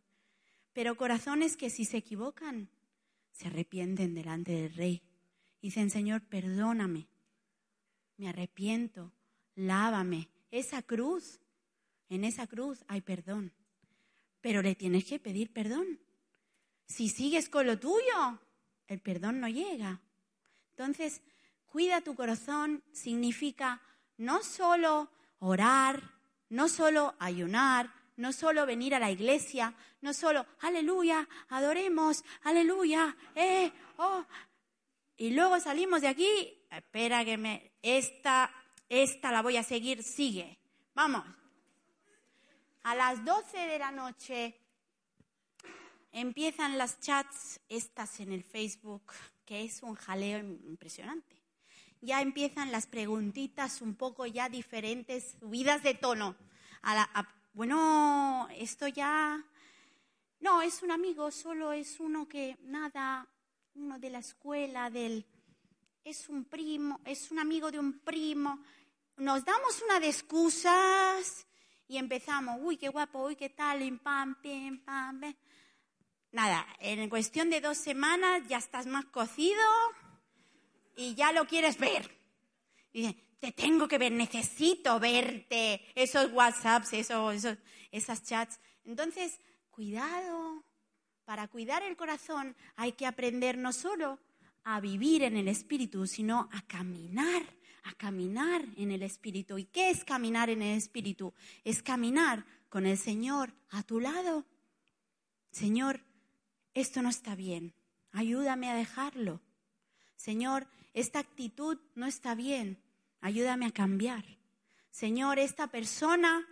pero 0.73 0.95
corazones 0.95 1.57
que 1.57 1.69
si 1.69 1.85
se 1.85 1.97
equivocan, 1.97 2.69
se 3.31 3.47
arrepienten 3.47 4.13
delante 4.13 4.51
del 4.51 4.73
Rey. 4.73 5.01
Dicen, 5.61 5.89
Señor, 5.89 6.21
perdóname, 6.21 7.07
me 8.17 8.29
arrepiento, 8.29 9.11
lávame. 9.55 10.29
Esa 10.51 10.81
cruz 10.81 11.39
en 12.09 12.23
esa 12.23 12.45
cruz 12.45 12.83
hay 12.87 13.01
perdón. 13.01 13.51
Pero 14.39 14.61
le 14.61 14.75
tienes 14.75 15.05
que 15.05 15.19
pedir 15.19 15.51
perdón. 15.51 15.99
Si 16.85 17.09
sigues 17.09 17.49
con 17.49 17.65
lo 17.65 17.79
tuyo, 17.79 18.39
el 18.87 18.99
perdón 18.99 19.39
no 19.39 19.47
llega. 19.47 19.99
Entonces, 20.71 21.21
cuida 21.65 22.01
tu 22.01 22.13
corazón 22.13 22.83
significa 22.91 23.81
no 24.17 24.43
solo 24.43 25.09
orar, 25.39 26.03
no 26.49 26.69
solo 26.69 27.15
ayunar, 27.19 27.91
no 28.17 28.31
solo 28.33 28.65
venir 28.65 28.95
a 28.95 28.99
la 28.99 29.11
iglesia, 29.11 29.73
no 30.01 30.13
solo, 30.13 30.45
aleluya, 30.61 31.27
adoremos, 31.49 32.23
aleluya, 32.43 33.15
eh, 33.35 33.71
oh. 33.97 34.25
Y 35.17 35.31
luego 35.31 35.59
salimos 35.59 36.01
de 36.01 36.07
aquí, 36.07 36.65
espera 36.69 37.23
que 37.23 37.37
me, 37.37 37.71
esta, 37.81 38.51
esta 38.89 39.31
la 39.31 39.41
voy 39.41 39.57
a 39.57 39.63
seguir, 39.63 40.03
sigue. 40.03 40.57
Vamos, 40.95 41.23
a 42.83 42.95
las 42.95 43.23
12 43.23 43.57
de 43.57 43.79
la 43.79 43.91
noche 43.91 44.59
empiezan 46.11 46.77
las 46.77 46.99
chats 46.99 47.59
estas 47.69 48.19
en 48.19 48.31
el 48.31 48.43
Facebook, 48.43 49.13
que 49.45 49.63
es 49.63 49.83
un 49.83 49.95
jaleo 49.95 50.39
impresionante. 50.39 51.35
Ya 52.01 52.21
empiezan 52.21 52.71
las 52.71 52.85
preguntitas 52.85 53.81
un 53.81 53.95
poco 53.95 54.25
ya 54.25 54.49
diferentes, 54.49 55.37
subidas 55.39 55.81
de 55.83 55.93
tono. 55.93 56.35
Bueno, 57.53 58.47
esto 58.57 58.87
ya... 58.87 59.43
No, 60.39 60.61
es 60.61 60.83
un 60.83 60.91
amigo, 60.91 61.31
solo 61.31 61.71
es 61.71 61.99
uno 61.99 62.27
que 62.27 62.57
nada, 62.63 63.27
uno 63.75 63.99
de 63.99 64.09
la 64.09 64.19
escuela, 64.19 64.89
del... 64.89 65.25
Es 66.03 66.27
un 66.27 66.45
primo, 66.45 66.99
es 67.05 67.31
un 67.31 67.39
amigo 67.39 67.71
de 67.71 67.79
un 67.79 67.99
primo. 67.99 68.59
Nos 69.17 69.45
damos 69.45 69.81
una 69.83 69.99
de 69.99 70.09
excusas 70.09 71.47
y 71.87 71.97
empezamos, 71.97 72.59
uy, 72.61 72.75
qué 72.75 72.89
guapo, 72.89 73.23
uy, 73.23 73.35
qué 73.35 73.49
tal, 73.49 73.79
pam, 73.99 74.35
pim, 74.41 74.83
pam, 74.83 75.21
pam. 75.21 75.35
Nada, 76.31 76.65
en 76.79 77.07
cuestión 77.09 77.51
de 77.51 77.61
dos 77.61 77.77
semanas 77.77 78.41
ya 78.47 78.57
estás 78.57 78.87
más 78.87 79.05
cocido 79.05 79.61
y 80.97 81.13
ya 81.13 81.31
lo 81.31 81.45
quieres 81.45 81.77
ver. 81.77 82.19
Y 82.91 83.03
dice, 83.03 83.23
te 83.43 83.51
tengo 83.51 83.89
que 83.89 83.97
ver, 83.97 84.13
necesito 84.13 85.01
verte. 85.01 85.81
Esos 85.95 86.31
WhatsApps, 86.31 86.93
esos, 86.93 87.35
esos, 87.35 87.57
esas 87.91 88.23
chats. 88.23 88.57
Entonces, 88.85 89.37
cuidado. 89.69 90.63
Para 91.25 91.49
cuidar 91.49 91.83
el 91.83 91.97
corazón 91.97 92.55
hay 92.77 92.93
que 92.93 93.05
aprender 93.05 93.57
no 93.57 93.73
solo 93.73 94.19
a 94.63 94.79
vivir 94.79 95.23
en 95.23 95.35
el 95.35 95.49
Espíritu, 95.49 96.07
sino 96.07 96.47
a 96.53 96.61
caminar, 96.67 97.43
a 97.83 97.93
caminar 97.95 98.65
en 98.77 98.91
el 98.91 99.03
Espíritu. 99.03 99.57
¿Y 99.57 99.65
qué 99.65 99.89
es 99.89 100.05
caminar 100.05 100.49
en 100.49 100.61
el 100.61 100.77
Espíritu? 100.77 101.33
Es 101.65 101.83
caminar 101.83 102.45
con 102.69 102.85
el 102.85 102.97
Señor 102.97 103.53
a 103.71 103.83
tu 103.83 103.99
lado. 103.99 104.45
Señor, 105.51 105.99
esto 106.73 107.01
no 107.01 107.09
está 107.09 107.35
bien, 107.35 107.73
ayúdame 108.13 108.69
a 108.69 108.75
dejarlo. 108.75 109.41
Señor, 110.15 110.67
esta 110.93 111.19
actitud 111.19 111.77
no 111.95 112.05
está 112.05 112.35
bien, 112.35 112.82
ayúdame 113.23 113.65
a 113.65 113.71
cambiar. 113.71 114.25
Señor, 114.91 115.39
esta 115.39 115.67
persona 115.67 116.45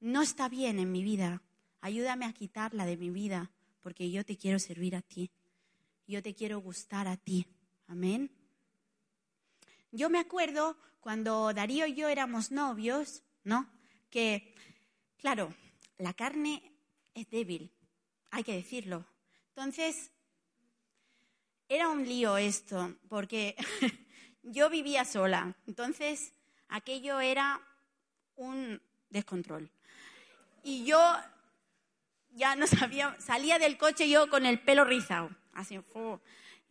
no 0.00 0.20
está 0.20 0.48
bien 0.48 0.80
en 0.80 0.90
mi 0.90 1.02
vida, 1.02 1.42
ayúdame 1.80 2.26
a 2.26 2.32
quitarla 2.32 2.84
de 2.86 2.96
mi 2.96 3.08
vida, 3.08 3.50
porque 3.80 4.10
yo 4.10 4.24
te 4.24 4.36
quiero 4.36 4.58
servir 4.58 4.96
a 4.96 5.00
ti, 5.00 5.30
yo 6.06 6.20
te 6.20 6.34
quiero 6.34 6.58
gustar 6.58 7.06
a 7.06 7.16
ti. 7.16 7.46
Amén. 7.86 8.30
Yo 9.92 10.10
me 10.10 10.18
acuerdo 10.18 10.76
cuando 11.00 11.54
Darío 11.54 11.86
y 11.86 11.94
yo 11.94 12.08
éramos 12.08 12.50
novios, 12.50 13.22
¿no? 13.44 13.70
Que, 14.10 14.54
claro, 15.18 15.54
la 15.98 16.14
carne 16.14 16.74
es 17.14 17.30
débil, 17.30 17.72
hay 18.30 18.42
que 18.42 18.54
decirlo, 18.54 19.06
entonces, 19.50 20.12
era 21.68 21.88
un 21.88 22.06
lío 22.06 22.36
esto, 22.36 22.96
porque 23.08 23.56
yo 24.42 24.70
vivía 24.70 25.04
sola, 25.04 25.54
entonces 25.66 26.32
aquello 26.68 27.20
era 27.20 27.60
un 28.36 28.80
descontrol. 29.10 29.70
Y 30.62 30.84
yo 30.84 31.00
ya 32.30 32.56
no 32.56 32.66
sabía, 32.66 33.16
salía 33.18 33.58
del 33.58 33.78
coche 33.78 34.08
yo 34.08 34.28
con 34.28 34.46
el 34.46 34.60
pelo 34.60 34.84
rizado, 34.84 35.30
así, 35.52 35.78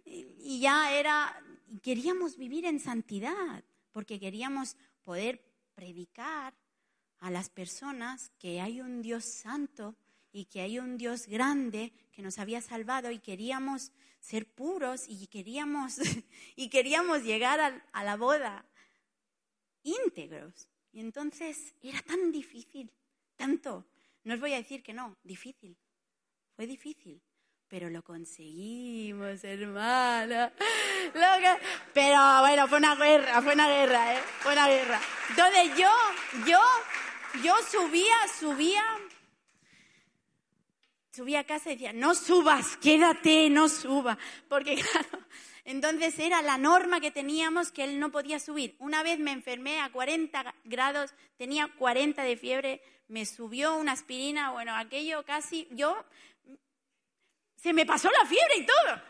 y 0.06 0.60
ya 0.62 0.94
era, 0.94 1.42
queríamos 1.82 2.38
vivir 2.38 2.66
en 2.66 2.80
santidad, 2.80 3.64
porque 3.92 4.20
queríamos 4.20 4.78
poder 5.04 5.44
predicar 5.76 6.54
a 7.20 7.32
las 7.32 7.50
personas 7.50 8.32
que 8.40 8.62
hay 8.62 8.80
un 8.80 9.02
Dios 9.02 9.26
santo 9.26 9.96
y 10.32 10.46
que 10.46 10.62
hay 10.62 10.80
un 10.80 10.98
Dios 10.98 11.28
grande 11.28 11.92
que 12.12 12.22
nos 12.22 12.38
había 12.40 12.62
salvado 12.62 13.12
y 13.12 13.20
queríamos 13.20 13.92
ser 14.20 14.46
puros 14.46 15.06
y 15.08 15.28
queríamos, 15.28 15.98
y 16.56 16.70
queríamos 16.70 17.24
llegar 17.24 17.60
a, 17.60 17.86
a 17.92 18.04
la 18.04 18.16
boda 18.16 18.66
íntegros. 19.84 20.70
Y 20.92 21.00
entonces 21.00 21.74
era 21.82 22.02
tan 22.02 22.32
difícil, 22.32 22.92
tanto. 23.36 23.86
No 24.24 24.34
os 24.34 24.40
voy 24.40 24.54
a 24.54 24.58
decir 24.58 24.84
que 24.84 24.94
no, 24.94 25.18
difícil. 25.24 25.78
Fue 26.56 26.66
difícil, 26.66 27.22
pero 27.68 27.90
lo 27.90 28.04
conseguimos, 28.04 29.44
hermana. 29.44 30.52
Pero 31.94 32.40
bueno, 32.42 32.68
fue 32.68 32.78
una 32.80 32.96
guerra, 32.96 33.42
fue 33.42 33.54
una 33.54 33.70
guerra, 33.70 34.16
¿eh? 34.16 34.22
Fue 34.40 34.54
una 34.54 34.68
guerra. 34.68 35.00
Entonces 35.30 35.78
yo, 35.78 35.90
yo, 36.46 36.60
yo 37.44 37.56
subía, 37.70 38.16
subía 38.40 38.84
subía 41.18 41.40
a 41.40 41.44
casa 41.46 41.72
y 41.72 41.74
decía, 41.74 41.94
no 41.94 42.14
subas, 42.14 42.78
quédate, 42.78 43.50
no 43.50 43.70
suba. 43.70 44.20
Porque 44.48 44.76
claro, 44.92 45.26
entonces 45.66 46.18
era 46.20 46.44
la 46.44 46.60
norma 46.60 47.00
que 47.02 47.10
teníamos 47.10 47.72
que 47.72 47.84
él 47.84 48.00
no 48.00 48.12
podía 48.12 48.40
subir. 48.40 48.76
Una 48.78 49.02
vez 49.02 49.18
me 49.20 49.32
enfermé 49.32 49.82
a 49.82 49.92
40 49.92 50.54
grados, 50.66 51.16
tenía 51.38 51.70
40 51.80 52.22
de 52.22 52.38
fiebre, 52.38 52.82
me 53.08 53.26
subió 53.26 53.76
una 53.78 53.94
aspirina, 53.94 54.52
bueno, 54.52 54.76
aquello 54.76 55.26
casi, 55.26 55.68
yo, 55.72 55.98
se 57.56 57.74
me 57.74 57.86
pasó 57.86 58.12
la 58.12 58.26
fiebre 58.28 58.58
y 58.58 58.66
todo. 58.66 59.02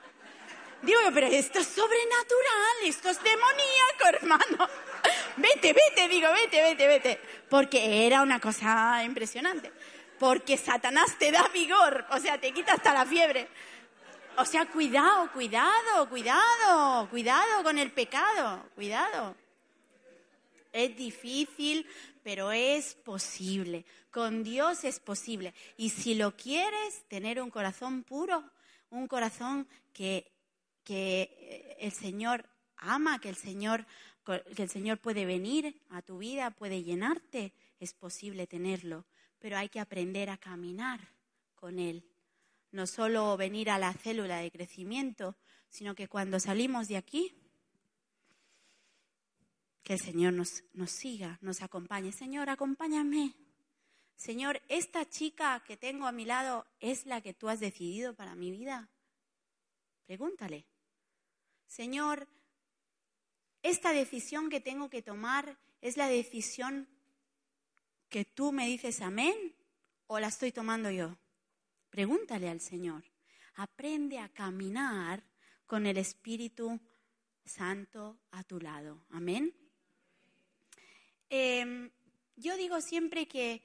Digo 0.84 1.00
pero 1.14 1.28
esto 1.28 1.60
es 1.60 1.68
sobrenatural, 1.68 2.78
esto 2.86 3.10
es 3.10 3.22
demoníaco, 3.22 4.08
hermano. 4.14 4.70
Vete, 5.38 5.72
vete, 5.72 6.08
digo, 6.08 6.30
vete, 6.32 6.62
vete, 6.64 6.88
vete. 6.88 7.20
Porque 7.48 8.08
era 8.08 8.24
una 8.24 8.40
cosa 8.40 9.04
impresionante 9.04 9.72
porque 10.20 10.58
Satanás 10.58 11.18
te 11.18 11.32
da 11.32 11.48
vigor, 11.54 12.06
o 12.12 12.20
sea, 12.20 12.40
te 12.40 12.52
quita 12.52 12.74
hasta 12.74 12.94
la 12.94 13.06
fiebre. 13.06 13.48
O 14.38 14.46
sea, 14.46 14.66
cuidado, 14.68 15.32
cuidado, 15.32 16.08
cuidado, 16.10 17.10
cuidado 17.10 17.64
con 17.64 17.78
el 17.78 17.92
pecado, 17.92 18.64
cuidado. 18.76 19.36
Es 20.72 20.96
difícil, 20.96 21.88
pero 22.24 22.52
es 22.52 22.94
posible. 22.96 23.86
Con 24.12 24.44
Dios 24.44 24.84
es 24.84 25.00
posible. 25.00 25.54
Y 25.76 25.90
si 25.90 26.14
lo 26.14 26.36
quieres, 26.36 27.04
tener 27.08 27.42
un 27.42 27.50
corazón 27.50 28.04
puro, 28.04 28.44
un 28.92 29.08
corazón 29.08 29.68
que, 29.92 30.32
que 30.84 31.76
el 31.80 31.92
Señor 31.92 32.48
ama, 32.78 33.20
que 33.20 33.30
el 33.30 33.38
Señor, 33.38 33.88
que 34.24 34.62
el 34.62 34.70
Señor 34.70 35.00
puede 35.00 35.26
venir 35.26 35.82
a 35.90 36.02
tu 36.04 36.20
vida, 36.20 36.52
puede 36.52 36.84
llenarte, 36.84 37.54
es 37.80 37.94
posible 37.94 38.46
tenerlo 38.46 39.06
pero 39.40 39.58
hay 39.58 39.70
que 39.70 39.80
aprender 39.80 40.30
a 40.30 40.38
caminar 40.38 41.00
con 41.56 41.80
Él. 41.80 42.04
No 42.72 42.88
solo 42.88 43.38
venir 43.38 43.70
a 43.70 43.80
la 43.80 43.94
célula 43.94 44.38
de 44.38 44.52
crecimiento, 44.52 45.36
sino 45.70 45.96
que 45.96 46.08
cuando 46.08 46.40
salimos 46.40 46.88
de 46.88 46.98
aquí, 46.98 47.36
que 49.84 49.94
el 49.94 50.00
Señor 50.00 50.34
nos, 50.34 50.64
nos 50.74 50.92
siga, 50.92 51.38
nos 51.42 51.62
acompañe. 51.62 52.12
Señor, 52.12 52.50
acompáñame. 52.50 53.34
Señor, 54.18 54.62
¿esta 54.68 55.08
chica 55.08 55.64
que 55.66 55.78
tengo 55.78 56.08
a 56.08 56.12
mi 56.12 56.26
lado 56.26 56.66
es 56.80 57.06
la 57.06 57.22
que 57.22 57.34
tú 57.34 57.50
has 57.50 57.60
decidido 57.60 58.16
para 58.16 58.36
mi 58.36 58.52
vida? 58.52 58.90
Pregúntale. 60.06 60.66
Señor, 61.68 62.28
¿esta 63.62 63.94
decisión 63.94 64.50
que 64.50 64.60
tengo 64.60 64.90
que 64.90 65.02
tomar 65.02 65.58
es 65.82 65.98
la 65.98 66.08
decisión 66.08 66.88
que 68.10 68.26
tú 68.26 68.52
me 68.52 68.68
dices 68.68 69.02
amén 69.02 69.56
o 70.08 70.20
la 70.20 70.28
estoy 70.28 70.52
tomando 70.52 70.90
yo? 70.92 71.18
Pregúntale 71.90 72.50
al 72.50 72.62
Señor. 72.62 73.04
Aprende 73.56 74.20
a 74.20 74.30
caminar 74.30 75.24
con 75.66 75.86
el 75.86 75.98
Espíritu 75.98 76.80
Santo 77.44 78.20
a 78.32 78.44
tu 78.44 78.60
lado. 78.60 79.06
Amén. 79.10 79.54
Em, 81.30 81.90
yo 82.36 82.56
digo 82.56 82.80
siempre 82.82 83.28
que 83.28 83.64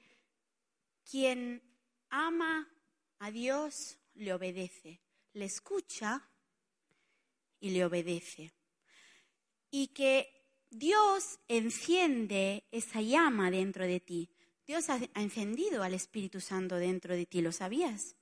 quien 1.09 1.61
ama 2.09 2.69
a 3.19 3.31
Dios 3.31 3.97
le 4.15 4.33
obedece, 4.33 5.01
le 5.33 5.45
escucha 5.45 6.29
y 7.59 7.69
le 7.71 7.85
obedece. 7.85 8.53
Y 9.71 9.87
que 9.87 10.43
Dios 10.69 11.39
enciende 11.47 12.65
esa 12.71 13.01
llama 13.01 13.51
dentro 13.51 13.85
de 13.85 13.99
ti. 13.99 14.29
Dios 14.65 14.89
ha 14.89 14.99
encendido 15.15 15.83
al 15.83 15.93
Espíritu 15.93 16.39
Santo 16.39 16.77
dentro 16.77 17.15
de 17.15 17.25
ti, 17.25 17.41
¿lo 17.41 17.51
sabías? 17.51 18.15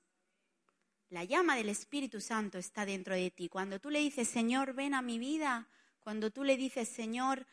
La 1.10 1.24
llama 1.24 1.56
del 1.56 1.70
Espíritu 1.70 2.20
Santo 2.22 2.58
está 2.58 2.86
dentro 2.86 3.14
de 3.14 3.30
ti. 3.30 3.50
Cuando 3.50 3.80
tú 3.80 3.90
le 3.90 4.00
dices, 4.00 4.28
Señor, 4.28 4.74
ven 4.74 4.94
a 4.94 5.02
mi 5.02 5.20
vida, 5.20 5.68
cuando 6.00 6.32
tú 6.32 6.44
le 6.44 6.58
dices, 6.58 6.88
Señor, 6.88 7.46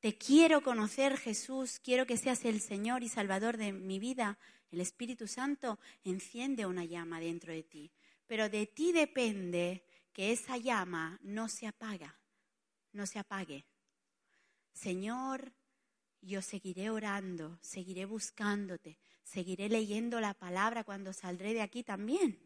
te 0.00 0.16
quiero 0.16 0.62
conocer, 0.62 1.18
Jesús, 1.18 1.78
quiero 1.78 2.06
que 2.06 2.16
seas 2.16 2.44
el 2.44 2.60
Señor 2.60 3.02
y 3.02 3.08
Salvador 3.08 3.56
de 3.56 3.72
mi 3.72 3.98
vida, 3.98 4.38
el 4.70 4.80
Espíritu 4.80 5.28
Santo 5.28 5.78
enciende 6.02 6.64
una 6.64 6.84
llama 6.84 7.20
dentro 7.20 7.52
de 7.52 7.62
ti. 7.62 7.92
Pero 8.26 8.48
de 8.48 8.66
ti 8.66 8.92
depende 8.92 9.84
que 10.12 10.32
esa 10.32 10.56
llama 10.56 11.18
no 11.22 11.48
se 11.48 11.66
apaga, 11.66 12.18
no 12.92 13.06
se 13.06 13.18
apague. 13.18 13.66
Señor, 14.72 15.52
yo 16.22 16.40
seguiré 16.40 16.88
orando, 16.88 17.58
seguiré 17.60 18.06
buscándote, 18.06 18.98
seguiré 19.22 19.68
leyendo 19.68 20.20
la 20.20 20.34
palabra 20.34 20.84
cuando 20.84 21.12
saldré 21.12 21.52
de 21.52 21.60
aquí 21.60 21.82
también. 21.82 22.38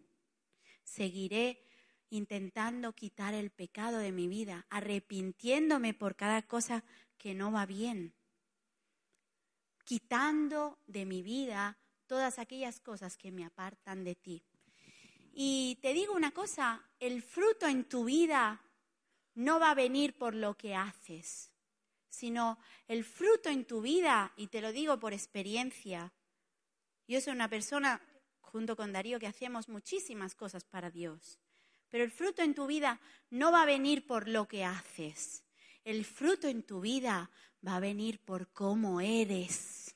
Seguiré 0.82 1.62
intentando 2.10 2.94
quitar 2.94 3.34
el 3.34 3.50
pecado 3.50 3.98
de 3.98 4.12
mi 4.12 4.28
vida, 4.28 4.66
arrepintiéndome 4.70 5.94
por 5.94 6.16
cada 6.16 6.42
cosa 6.42 6.84
que 7.18 7.34
no 7.34 7.52
va 7.52 7.66
bien, 7.66 8.14
quitando 9.84 10.78
de 10.86 11.04
mi 11.04 11.22
vida 11.22 11.78
todas 12.06 12.38
aquellas 12.38 12.80
cosas 12.80 13.16
que 13.16 13.32
me 13.32 13.44
apartan 13.44 14.04
de 14.04 14.14
ti. 14.14 14.44
Y 15.32 15.78
te 15.82 15.92
digo 15.92 16.14
una 16.14 16.30
cosa, 16.30 16.88
el 16.98 17.22
fruto 17.22 17.66
en 17.66 17.84
tu 17.84 18.04
vida 18.04 18.62
no 19.34 19.60
va 19.60 19.72
a 19.72 19.74
venir 19.74 20.16
por 20.16 20.34
lo 20.34 20.56
que 20.56 20.74
haces, 20.74 21.52
sino 22.16 22.58
el 22.88 23.04
fruto 23.04 23.50
en 23.50 23.66
tu 23.66 23.82
vida, 23.82 24.32
y 24.36 24.46
te 24.46 24.62
lo 24.62 24.72
digo 24.72 24.98
por 24.98 25.12
experiencia, 25.12 26.14
yo 27.06 27.20
soy 27.20 27.34
una 27.34 27.50
persona, 27.50 28.00
junto 28.40 28.74
con 28.74 28.92
Darío, 28.92 29.20
que 29.20 29.26
hacemos 29.26 29.68
muchísimas 29.68 30.34
cosas 30.34 30.64
para 30.64 30.90
Dios, 30.90 31.38
pero 31.90 32.04
el 32.04 32.10
fruto 32.10 32.42
en 32.42 32.54
tu 32.54 32.66
vida 32.66 33.00
no 33.28 33.52
va 33.52 33.62
a 33.62 33.66
venir 33.66 34.06
por 34.06 34.28
lo 34.28 34.48
que 34.48 34.64
haces, 34.64 35.44
el 35.84 36.06
fruto 36.06 36.48
en 36.48 36.62
tu 36.62 36.80
vida 36.80 37.30
va 37.66 37.76
a 37.76 37.80
venir 37.80 38.18
por 38.20 38.48
cómo 38.52 39.02
eres. 39.02 39.94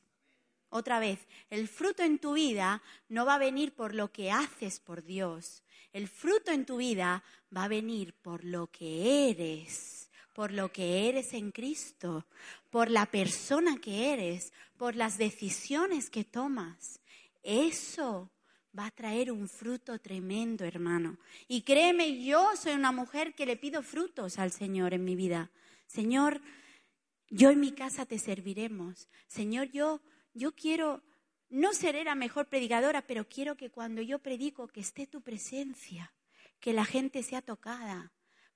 Otra 0.68 1.00
vez, 1.00 1.26
el 1.48 1.68
fruto 1.68 2.02
en 2.02 2.18
tu 2.18 2.34
vida 2.34 2.82
no 3.08 3.24
va 3.24 3.36
a 3.36 3.38
venir 3.38 3.74
por 3.74 3.94
lo 3.94 4.12
que 4.12 4.30
haces 4.30 4.78
por 4.78 5.02
Dios. 5.02 5.64
El 5.92 6.06
fruto 6.06 6.52
en 6.52 6.64
tu 6.64 6.76
vida 6.76 7.24
va 7.54 7.64
a 7.64 7.68
venir 7.68 8.14
por 8.14 8.44
lo 8.44 8.68
que 8.68 9.30
eres, 9.30 10.09
por 10.40 10.52
lo 10.52 10.72
que 10.72 11.06
eres 11.06 11.34
en 11.34 11.50
Cristo, 11.50 12.26
por 12.70 12.90
la 12.90 13.04
persona 13.04 13.76
que 13.76 14.10
eres, 14.14 14.54
por 14.78 14.96
las 14.96 15.18
decisiones 15.18 16.08
que 16.08 16.24
tomas. 16.24 16.98
Eso 17.42 18.32
va 18.74 18.86
a 18.86 18.90
traer 18.90 19.30
un 19.30 19.50
fruto 19.50 19.98
tremendo, 19.98 20.64
hermano. 20.64 21.18
Y 21.46 21.60
créeme, 21.60 22.24
yo 22.24 22.56
soy 22.56 22.72
una 22.72 22.90
mujer 22.90 23.34
que 23.34 23.44
le 23.44 23.58
pido 23.58 23.82
frutos 23.82 24.38
al 24.38 24.50
Señor 24.50 24.94
en 24.94 25.04
mi 25.04 25.14
vida. 25.14 25.50
Señor, 25.86 26.40
yo 27.28 27.50
en 27.50 27.60
mi 27.60 27.72
casa 27.72 28.06
te 28.06 28.18
serviremos. 28.18 29.10
Señor, 29.26 29.70
yo 29.72 30.00
yo 30.32 30.52
quiero 30.52 31.02
no 31.50 31.74
ser 31.74 32.02
la 32.02 32.14
mejor 32.14 32.46
predicadora, 32.46 33.06
pero 33.06 33.28
quiero 33.28 33.58
que 33.58 33.68
cuando 33.68 34.00
yo 34.00 34.20
predico 34.20 34.68
que 34.68 34.80
esté 34.80 35.06
tu 35.06 35.20
presencia, 35.20 36.14
que 36.60 36.72
la 36.72 36.86
gente 36.86 37.22
sea 37.22 37.42
tocada, 37.42 38.10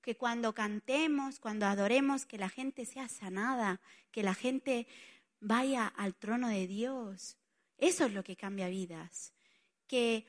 que 0.05 0.15
cuando 0.15 0.53
cantemos, 0.53 1.39
cuando 1.39 1.65
adoremos, 1.65 2.27
que 2.27 2.37
la 2.37 2.47
gente 2.47 2.85
sea 2.85 3.09
sanada, 3.09 3.81
que 4.11 4.21
la 4.21 4.35
gente 4.35 4.85
vaya 5.39 5.87
al 5.87 6.13
trono 6.13 6.47
de 6.47 6.67
Dios. 6.67 7.37
Eso 7.79 8.05
es 8.05 8.13
lo 8.13 8.23
que 8.23 8.35
cambia 8.35 8.67
vidas. 8.67 9.33
Que 9.87 10.27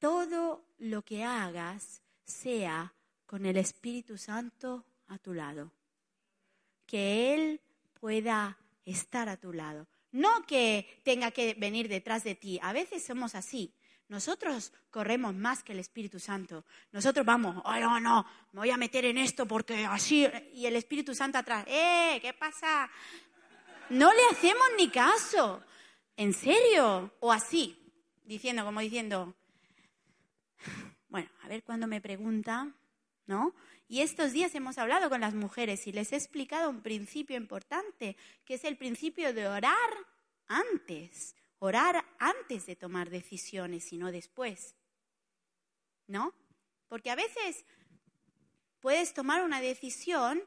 todo 0.00 0.66
lo 0.78 1.04
que 1.04 1.22
hagas 1.22 2.02
sea 2.24 2.92
con 3.24 3.46
el 3.46 3.56
Espíritu 3.56 4.18
Santo 4.18 4.84
a 5.06 5.16
tu 5.18 5.32
lado. 5.32 5.70
Que 6.84 7.34
Él 7.34 7.60
pueda 8.00 8.58
estar 8.84 9.28
a 9.28 9.36
tu 9.36 9.52
lado. 9.52 9.86
No 10.10 10.44
que 10.44 11.00
tenga 11.04 11.30
que 11.30 11.54
venir 11.54 11.86
detrás 11.86 12.24
de 12.24 12.34
ti. 12.34 12.58
A 12.64 12.72
veces 12.72 13.04
somos 13.04 13.36
así. 13.36 13.72
Nosotros 14.12 14.74
corremos 14.90 15.34
más 15.34 15.64
que 15.64 15.72
el 15.72 15.78
Espíritu 15.78 16.20
Santo. 16.20 16.66
Nosotros 16.92 17.24
vamos, 17.24 17.62
oh, 17.64 17.80
no, 17.80 17.98
no, 17.98 18.26
me 18.52 18.60
voy 18.60 18.68
a 18.68 18.76
meter 18.76 19.06
en 19.06 19.16
esto 19.16 19.46
porque 19.46 19.86
así. 19.86 20.28
Y 20.52 20.66
el 20.66 20.76
Espíritu 20.76 21.14
Santo 21.14 21.38
atrás, 21.38 21.64
¡eh! 21.66 22.18
¿Qué 22.20 22.34
pasa? 22.34 22.90
No 23.88 24.12
le 24.12 24.20
hacemos 24.30 24.66
ni 24.76 24.90
caso. 24.90 25.64
¿En 26.14 26.34
serio? 26.34 27.10
O 27.20 27.32
así, 27.32 27.74
diciendo, 28.26 28.66
como 28.66 28.80
diciendo, 28.80 29.34
bueno, 31.08 31.30
a 31.42 31.48
ver 31.48 31.62
cuando 31.62 31.86
me 31.86 32.02
pregunta, 32.02 32.68
¿no? 33.26 33.54
Y 33.88 34.02
estos 34.02 34.32
días 34.32 34.54
hemos 34.54 34.76
hablado 34.76 35.08
con 35.08 35.22
las 35.22 35.32
mujeres 35.32 35.86
y 35.86 35.92
les 35.92 36.12
he 36.12 36.16
explicado 36.16 36.68
un 36.68 36.82
principio 36.82 37.38
importante, 37.38 38.18
que 38.44 38.56
es 38.56 38.64
el 38.64 38.76
principio 38.76 39.32
de 39.32 39.48
orar 39.48 39.90
antes, 40.48 41.34
orar 41.64 42.04
antes 42.18 42.66
de 42.66 42.76
tomar 42.76 43.08
decisiones 43.08 43.92
y 43.92 43.96
no 43.96 44.10
después. 44.10 44.74
¿No? 46.06 46.34
Porque 46.88 47.10
a 47.10 47.14
veces 47.14 47.64
puedes 48.80 49.14
tomar 49.14 49.42
una 49.42 49.60
decisión 49.60 50.42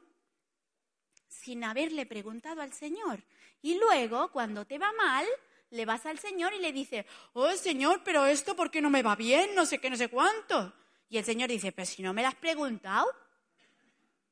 sin 1.28 1.64
haberle 1.64 2.06
preguntado 2.06 2.60
al 2.60 2.72
Señor. 2.72 3.24
Y 3.62 3.78
luego, 3.78 4.30
cuando 4.30 4.66
te 4.66 4.78
va 4.78 4.92
mal, 4.92 5.26
le 5.70 5.84
vas 5.84 6.06
al 6.06 6.18
Señor 6.18 6.52
y 6.54 6.60
le 6.60 6.72
dices, 6.72 7.06
oh 7.32 7.50
Señor, 7.52 8.02
pero 8.04 8.26
esto 8.26 8.54
¿por 8.54 8.70
qué 8.70 8.80
no 8.80 8.90
me 8.90 9.02
va 9.02 9.16
bien? 9.16 9.54
No 9.54 9.66
sé 9.66 9.78
qué, 9.78 9.90
no 9.90 9.96
sé 9.96 10.08
cuánto. 10.08 10.74
Y 11.08 11.18
el 11.18 11.24
Señor 11.24 11.48
dice, 11.48 11.72
pero 11.72 11.86
si 11.86 12.02
no 12.02 12.12
me 12.12 12.22
lo 12.22 12.28
has 12.28 12.34
preguntado, 12.34 13.06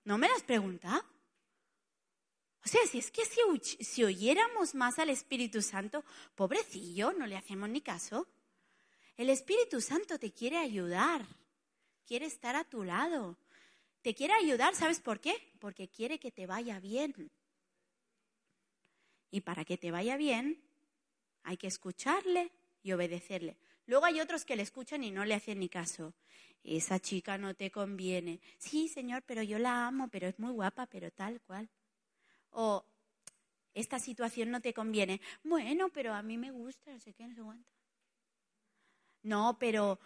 ¿No 0.04 0.18
me 0.18 0.28
lo 0.28 0.34
has 0.34 0.42
preguntado? 0.42 1.02
O 2.64 2.68
sea, 2.68 2.80
si 2.90 2.98
es 2.98 3.10
que 3.10 3.22
si, 3.80 4.04
oyéramos 4.04 4.74
más 4.74 4.98
al 4.98 5.10
Espíritu 5.10 5.60
Santo, 5.60 6.02
pobrecillo, 6.34 7.12
no 7.12 7.26
le 7.26 7.36
hacemos 7.36 7.68
ni 7.68 7.82
caso. 7.82 8.26
El 9.16 9.28
Espíritu 9.28 9.82
Santo 9.82 10.18
te 10.18 10.32
quiere 10.32 10.56
ayudar, 10.56 11.26
quiere 12.06 12.24
estar 12.24 12.56
a 12.56 12.64
tu 12.64 12.82
lado. 12.82 13.36
Te 14.00 14.14
quiere 14.14 14.32
ayudar, 14.34 14.74
¿sabes 14.74 15.00
por 15.00 15.20
qué? 15.20 15.34
Porque 15.60 15.88
quiere 15.88 16.18
que 16.18 16.30
te 16.30 16.46
vaya 16.46 16.80
bien. 16.80 17.30
Y 19.30 19.42
para 19.42 19.64
que 19.64 19.76
te 19.76 19.90
vaya 19.90 20.16
bien, 20.16 20.62
hay 21.42 21.58
que 21.58 21.66
escucharle 21.66 22.50
y 22.82 22.92
obedecerle. 22.92 23.58
Luego 23.86 24.06
hay 24.06 24.20
otros 24.20 24.46
que 24.46 24.56
le 24.56 24.62
escuchan 24.62 25.04
y 25.04 25.10
no 25.10 25.26
le 25.26 25.34
hacen 25.34 25.58
ni 25.58 25.68
caso. 25.68 26.14
Esa 26.62 26.98
chica 26.98 27.36
no 27.36 27.54
te 27.54 27.70
conviene. 27.70 28.40
Sí, 28.56 28.88
señor, 28.88 29.22
pero 29.26 29.42
yo 29.42 29.58
la 29.58 29.86
amo, 29.86 30.08
pero 30.08 30.28
es 30.28 30.38
muy 30.38 30.52
guapa, 30.52 30.86
pero 30.86 31.10
tal 31.10 31.42
cual. 31.42 31.68
O 32.56 32.84
esta 33.74 33.98
situación 33.98 34.50
no 34.50 34.60
te 34.60 34.72
conviene. 34.72 35.20
Bueno, 35.42 35.88
pero 35.90 36.14
a 36.14 36.22
mí 36.22 36.38
me 36.38 36.50
gusta, 36.50 36.92
no 36.92 37.00
sé 37.00 37.12
qué, 37.12 37.26
no 37.26 37.34
sé 37.34 37.42
cuánto. 37.42 37.68
No, 39.22 39.56
pero 39.58 39.98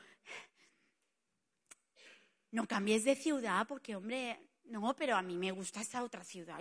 no 2.51 2.67
cambies 2.67 3.05
de 3.05 3.15
ciudad 3.15 3.67
porque, 3.67 3.97
hombre, 3.97 4.41
no, 4.65 4.95
pero 4.97 5.17
a 5.17 5.23
mí 5.23 5.37
me 5.37 5.53
gusta 5.53 5.81
esta 5.81 6.03
otra 6.03 6.25
ciudad. 6.25 6.61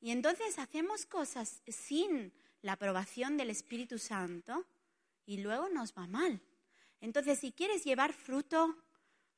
Y 0.00 0.10
entonces 0.10 0.58
hacemos 0.58 1.06
cosas 1.06 1.62
sin 1.66 2.32
la 2.60 2.72
aprobación 2.72 3.36
del 3.36 3.50
Espíritu 3.50 3.98
Santo 3.98 4.66
y 5.24 5.38
luego 5.38 5.68
nos 5.68 5.94
va 5.94 6.06
mal. 6.06 6.40
Entonces, 7.00 7.38
si 7.38 7.52
quieres 7.52 7.84
llevar 7.84 8.12
fruto, 8.12 8.76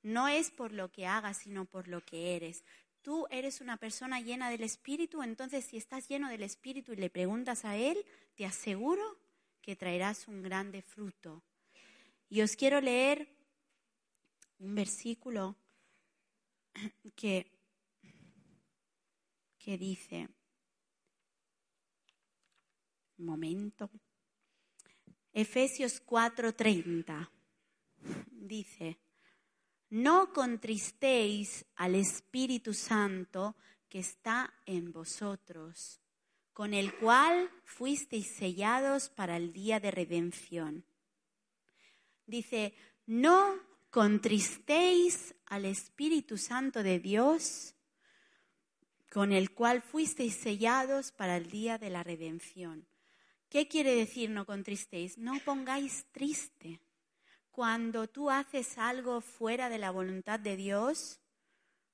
no 0.03 0.29
es 0.29 0.51
por 0.51 0.73
lo 0.73 0.91
que 0.91 1.07
hagas, 1.07 1.39
sino 1.39 1.65
por 1.65 1.89
lo 1.89 2.01
que 2.01 2.37
eres. 2.37 2.65
Tú 3.05 3.27
eres 3.31 3.61
una 3.61 3.77
persona 3.77 4.19
llena 4.19 4.49
del 4.49 4.63
Espíritu, 4.63 5.23
entonces 5.23 5.67
si 5.67 5.77
estás 5.77 6.09
lleno 6.09 6.31
del 6.31 6.43
Espíritu 6.43 6.95
y 6.95 6.97
le 6.97 7.11
preguntas 7.11 7.67
a 7.67 7.77
Él, 7.77 8.03
te 8.35 8.47
aseguro 8.47 9.19
que 9.61 9.77
traerás 9.77 10.27
un 10.27 10.41
grande 10.41 10.81
fruto. 10.81 11.43
Y 12.31 12.41
os 12.41 12.57
quiero 12.57 12.81
leer 12.81 13.29
un 14.59 14.75
versículo 14.75 15.55
que, 17.15 17.53
que 19.59 19.77
dice, 19.77 20.27
un 23.19 23.27
momento, 23.27 23.91
Efesios 25.35 26.03
4:30 26.07 27.29
dice, 28.31 28.97
no 29.95 30.33
contristéis 30.33 31.65
al 31.77 31.95
Espíritu 31.95 32.75
Santo 32.75 33.55
que 33.89 34.01
está 34.01 34.53
en 34.67 34.91
vosotros, 34.91 36.01
con 36.53 36.75
el 36.75 36.97
cual 36.97 37.49
fuisteis 37.63 38.35
sellados 38.35 39.09
para 39.09 39.37
el 39.37 39.53
día 39.53 39.79
de 39.79 39.93
redención. 39.93 40.85
Dice, 42.27 42.75
no 43.07 43.55
contristéis 43.91 45.37
al 45.47 45.65
Espíritu 45.65 46.39
Santo 46.39 46.83
de 46.83 46.99
Dios, 46.99 47.77
con 49.13 49.31
el 49.31 49.53
cual 49.53 49.81
fuisteis 49.81 50.35
sellados 50.35 51.13
para 51.13 51.37
el 51.37 51.49
día 51.53 51.79
de 51.79 51.91
la 51.91 52.03
redención. 52.03 52.85
¿Qué 53.49 53.69
quiere 53.69 53.95
decir 53.95 54.29
no 54.29 54.45
contristéis? 54.45 55.19
No 55.19 55.39
pongáis 55.45 56.05
triste. 56.11 56.81
Cuando 57.55 58.09
tú 58.09 58.31
haces 58.31 58.79
algo 58.79 59.21
fuera 59.21 59.69
de 59.69 59.79
la 59.79 59.93
voluntad 59.93 60.41
de 60.41 60.57
Dios, 60.57 61.21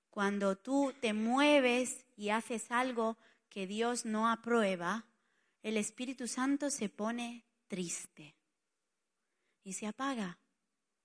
cuando 0.08 0.56
tú 0.56 0.94
te 1.02 1.12
mueves 1.12 2.06
y 2.16 2.30
haces 2.30 2.70
algo 2.70 3.18
que 3.50 3.66
Dios 3.66 4.06
no 4.06 4.30
aprueba, 4.30 5.04
el 5.62 5.76
Espíritu 5.76 6.28
Santo 6.28 6.70
se 6.70 6.88
pone 6.88 7.44
triste 7.68 8.34
y 9.62 9.74
se 9.74 9.86
apaga 9.86 10.38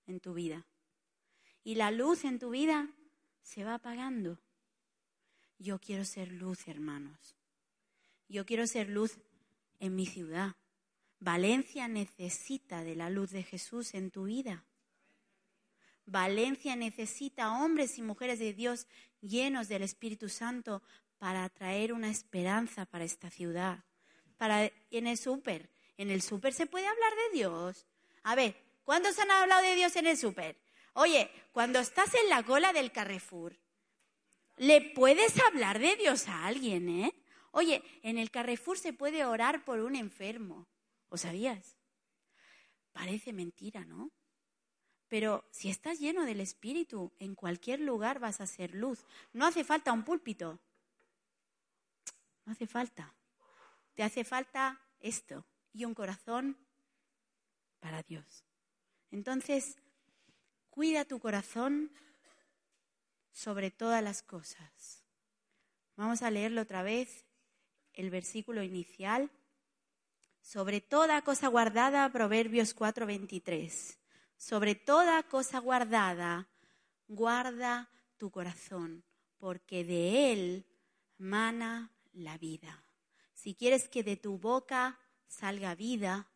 en 0.06 0.20
tu 0.20 0.32
vida. 0.32 0.64
Y 1.62 1.74
la 1.74 1.90
luz 1.90 2.24
en 2.24 2.38
tu 2.38 2.48
vida 2.48 2.88
se 3.42 3.62
va 3.62 3.74
apagando. 3.74 4.40
Yo 5.58 5.78
quiero 5.78 6.06
ser 6.06 6.32
luz, 6.32 6.66
hermanos. 6.66 7.36
Yo 8.26 8.46
quiero 8.46 8.66
ser 8.66 8.88
luz 8.88 9.18
en 9.80 9.94
mi 9.94 10.06
ciudad. 10.06 10.56
Valencia 11.18 11.88
necesita 11.88 12.82
de 12.84 12.96
la 12.96 13.10
luz 13.10 13.30
de 13.30 13.42
Jesús 13.42 13.94
en 13.94 14.10
tu 14.10 14.24
vida. 14.24 14.64
Valencia 16.04 16.76
necesita 16.76 17.52
hombres 17.52 17.98
y 17.98 18.02
mujeres 18.02 18.38
de 18.38 18.52
Dios 18.52 18.86
llenos 19.20 19.68
del 19.68 19.82
Espíritu 19.82 20.28
Santo 20.28 20.82
para 21.18 21.48
traer 21.48 21.92
una 21.92 22.10
esperanza 22.10 22.86
para 22.86 23.04
esta 23.04 23.30
ciudad. 23.30 23.84
Para 24.36 24.70
en 24.90 25.06
el 25.06 25.16
súper, 25.16 25.70
¿En 25.98 26.10
el 26.10 26.22
súper 26.22 26.52
se 26.52 26.66
puede 26.66 26.86
hablar 26.86 27.12
de 27.14 27.38
Dios? 27.38 27.86
A 28.22 28.34
ver, 28.34 28.54
¿cuántos 28.84 29.18
han 29.18 29.30
hablado 29.30 29.62
de 29.62 29.74
Dios 29.74 29.96
en 29.96 30.06
el 30.06 30.16
súper? 30.16 30.58
Oye, 30.92 31.30
cuando 31.52 31.78
estás 31.78 32.14
en 32.14 32.28
la 32.28 32.42
cola 32.42 32.72
del 32.72 32.92
Carrefour, 32.92 33.58
le 34.58 34.80
puedes 34.80 35.38
hablar 35.40 35.78
de 35.78 35.96
Dios 35.96 36.28
a 36.28 36.46
alguien, 36.46 36.88
¿eh? 36.88 37.14
Oye, 37.50 37.82
en 38.02 38.18
el 38.18 38.30
Carrefour 38.30 38.78
se 38.78 38.92
puede 38.92 39.24
orar 39.24 39.64
por 39.64 39.80
un 39.80 39.96
enfermo. 39.96 40.66
¿O 41.08 41.16
sabías? 41.16 41.76
Parece 42.92 43.32
mentira, 43.32 43.84
¿no? 43.84 44.10
Pero 45.08 45.44
si 45.50 45.68
estás 45.68 46.00
lleno 46.00 46.24
del 46.24 46.40
Espíritu, 46.40 47.12
en 47.18 47.34
cualquier 47.34 47.80
lugar 47.80 48.18
vas 48.18 48.40
a 48.40 48.46
ser 48.46 48.74
luz. 48.74 49.04
No 49.32 49.46
hace 49.46 49.64
falta 49.64 49.92
un 49.92 50.04
púlpito. 50.04 50.58
No 52.44 52.52
hace 52.52 52.66
falta. 52.66 53.14
Te 53.94 54.02
hace 54.02 54.24
falta 54.24 54.80
esto 55.00 55.46
y 55.72 55.84
un 55.84 55.94
corazón 55.94 56.56
para 57.80 58.02
Dios. 58.02 58.44
Entonces, 59.10 59.76
cuida 60.70 61.04
tu 61.04 61.20
corazón 61.20 61.92
sobre 63.30 63.70
todas 63.70 64.02
las 64.02 64.22
cosas. 64.22 65.04
Vamos 65.96 66.22
a 66.22 66.30
leerlo 66.30 66.62
otra 66.62 66.82
vez, 66.82 67.26
el 67.92 68.10
versículo 68.10 68.62
inicial. 68.62 69.30
Sobre 70.46 70.80
toda 70.80 71.22
cosa 71.22 71.48
guardada, 71.48 72.08
Proverbios 72.12 72.72
4:23. 72.72 73.98
Sobre 74.36 74.76
toda 74.76 75.24
cosa 75.24 75.58
guardada, 75.58 76.48
guarda 77.08 77.90
tu 78.16 78.30
corazón, 78.30 79.02
porque 79.38 79.82
de 79.82 80.32
él 80.32 80.66
mana 81.18 81.90
la 82.12 82.38
vida. 82.38 82.84
Si 83.34 83.56
quieres 83.56 83.88
que 83.88 84.04
de 84.04 84.16
tu 84.16 84.38
boca 84.38 85.00
salga 85.26 85.74
vida, 85.74 86.30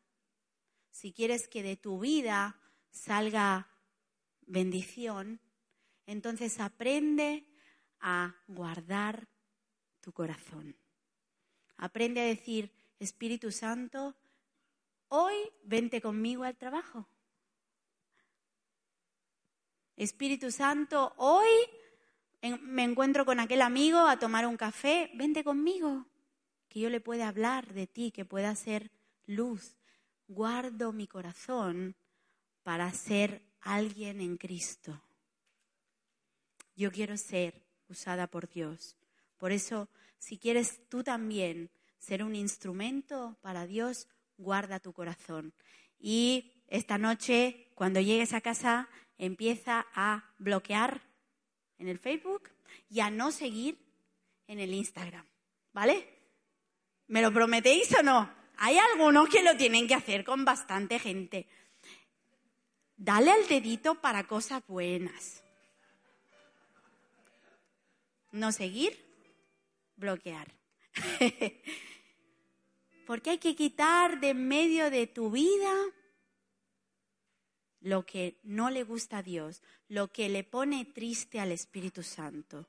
si 0.91 1.13
quieres 1.13 1.47
que 1.47 1.63
de 1.63 1.77
tu 1.77 2.01
vida 2.01 2.59
salga 2.91 3.71
bendición, 4.41 5.41
entonces 6.07 6.59
aprende 6.59 7.47
a 8.01 8.35
guardar 8.49 9.29
tu 10.01 10.13
corazón. 10.13 10.77
Aprende 11.77 12.23
a 12.23 12.25
decir, 12.25 12.80
Espíritu 13.01 13.51
Santo, 13.51 14.15
hoy 15.09 15.35
vente 15.65 16.03
conmigo 16.03 16.45
al 16.45 16.57
trabajo. 16.57 17.09
Espíritu 19.97 20.51
Santo, 20.51 21.15
hoy 21.17 21.49
me 22.61 22.85
encuentro 22.85 23.25
con 23.25 23.41
aquel 23.41 23.63
amigo 23.63 24.01
a 24.01 24.19
tomar 24.19 24.47
un 24.47 24.59
café, 24.59 25.11
vente 25.15 25.43
conmigo, 25.43 26.07
que 26.69 26.81
yo 26.81 26.91
le 26.91 27.01
pueda 27.01 27.29
hablar 27.29 27.73
de 27.73 27.87
ti, 27.87 28.11
que 28.11 28.27
pueda 28.27 28.55
ser 28.55 28.91
luz. 29.27 29.79
Guardo 30.29 30.93
mi 30.93 31.07
corazón 31.07 31.97
para 32.63 32.93
ser 32.93 33.43
alguien 33.63 34.21
en 34.21 34.37
Cristo. 34.37 35.03
Yo 36.77 36.93
quiero 36.93 37.17
ser 37.17 37.63
usada 37.89 38.27
por 38.27 38.49
Dios. 38.49 38.97
Por 39.39 39.53
eso, 39.53 39.89
si 40.19 40.37
quieres 40.37 40.87
tú 40.91 41.03
también 41.03 41.71
ser 42.01 42.25
un 42.25 42.35
instrumento 42.35 43.39
para 43.43 43.67
Dios, 43.67 44.09
guarda 44.37 44.81
tu 44.81 44.93
corazón. 44.93 45.55
Y 45.99 46.65
esta 46.67 46.99
noche, 46.99 47.69
cuando 47.75 48.01
llegues 48.01 48.33
a 48.33 48.41
casa, 48.41 48.89
empieza 49.19 49.87
a 49.95 50.25
bloquear 50.39 51.03
en 51.79 51.89
el 51.89 51.99
Facebook 51.99 52.51
y 52.89 53.01
a 53.01 53.11
no 53.11 53.31
seguir 53.31 53.79
en 54.49 54.59
el 54.59 54.75
Instagram. 54.75 55.25
¿Vale? 55.73 56.09
¿Me 57.07 57.23
lo 57.23 57.33
prometéis 57.33 57.95
o 57.99 58.03
no? 58.03 58.33
Hay 58.57 58.79
algunos 58.79 59.29
que 59.29 59.43
lo 59.43 59.57
tienen 59.57 59.87
que 59.87 59.95
hacer 59.95 60.25
con 60.25 60.45
bastante 60.45 60.99
gente. 60.99 61.47
Dale 62.97 63.31
al 63.31 63.47
dedito 63.47 64.01
para 64.01 64.25
cosas 64.25 64.63
buenas. 64.67 65.43
No 68.33 68.53
seguir, 68.53 69.05
bloquear. 69.97 70.60
Porque 73.07 73.31
hay 73.31 73.39
que 73.39 73.57
quitar 73.57 74.21
de 74.21 74.35
medio 74.35 74.91
de 74.91 75.07
tu 75.07 75.31
vida 75.31 75.75
lo 77.81 78.05
que 78.05 78.39
no 78.43 78.71
le 78.71 78.85
gusta 78.85 79.19
a 79.19 79.23
Dios, 79.23 79.63
lo 79.89 80.13
que 80.13 80.29
le 80.29 80.45
pone 80.45 80.85
triste 80.85 81.41
al 81.41 81.51
Espíritu 81.53 82.03
Santo. 82.03 82.69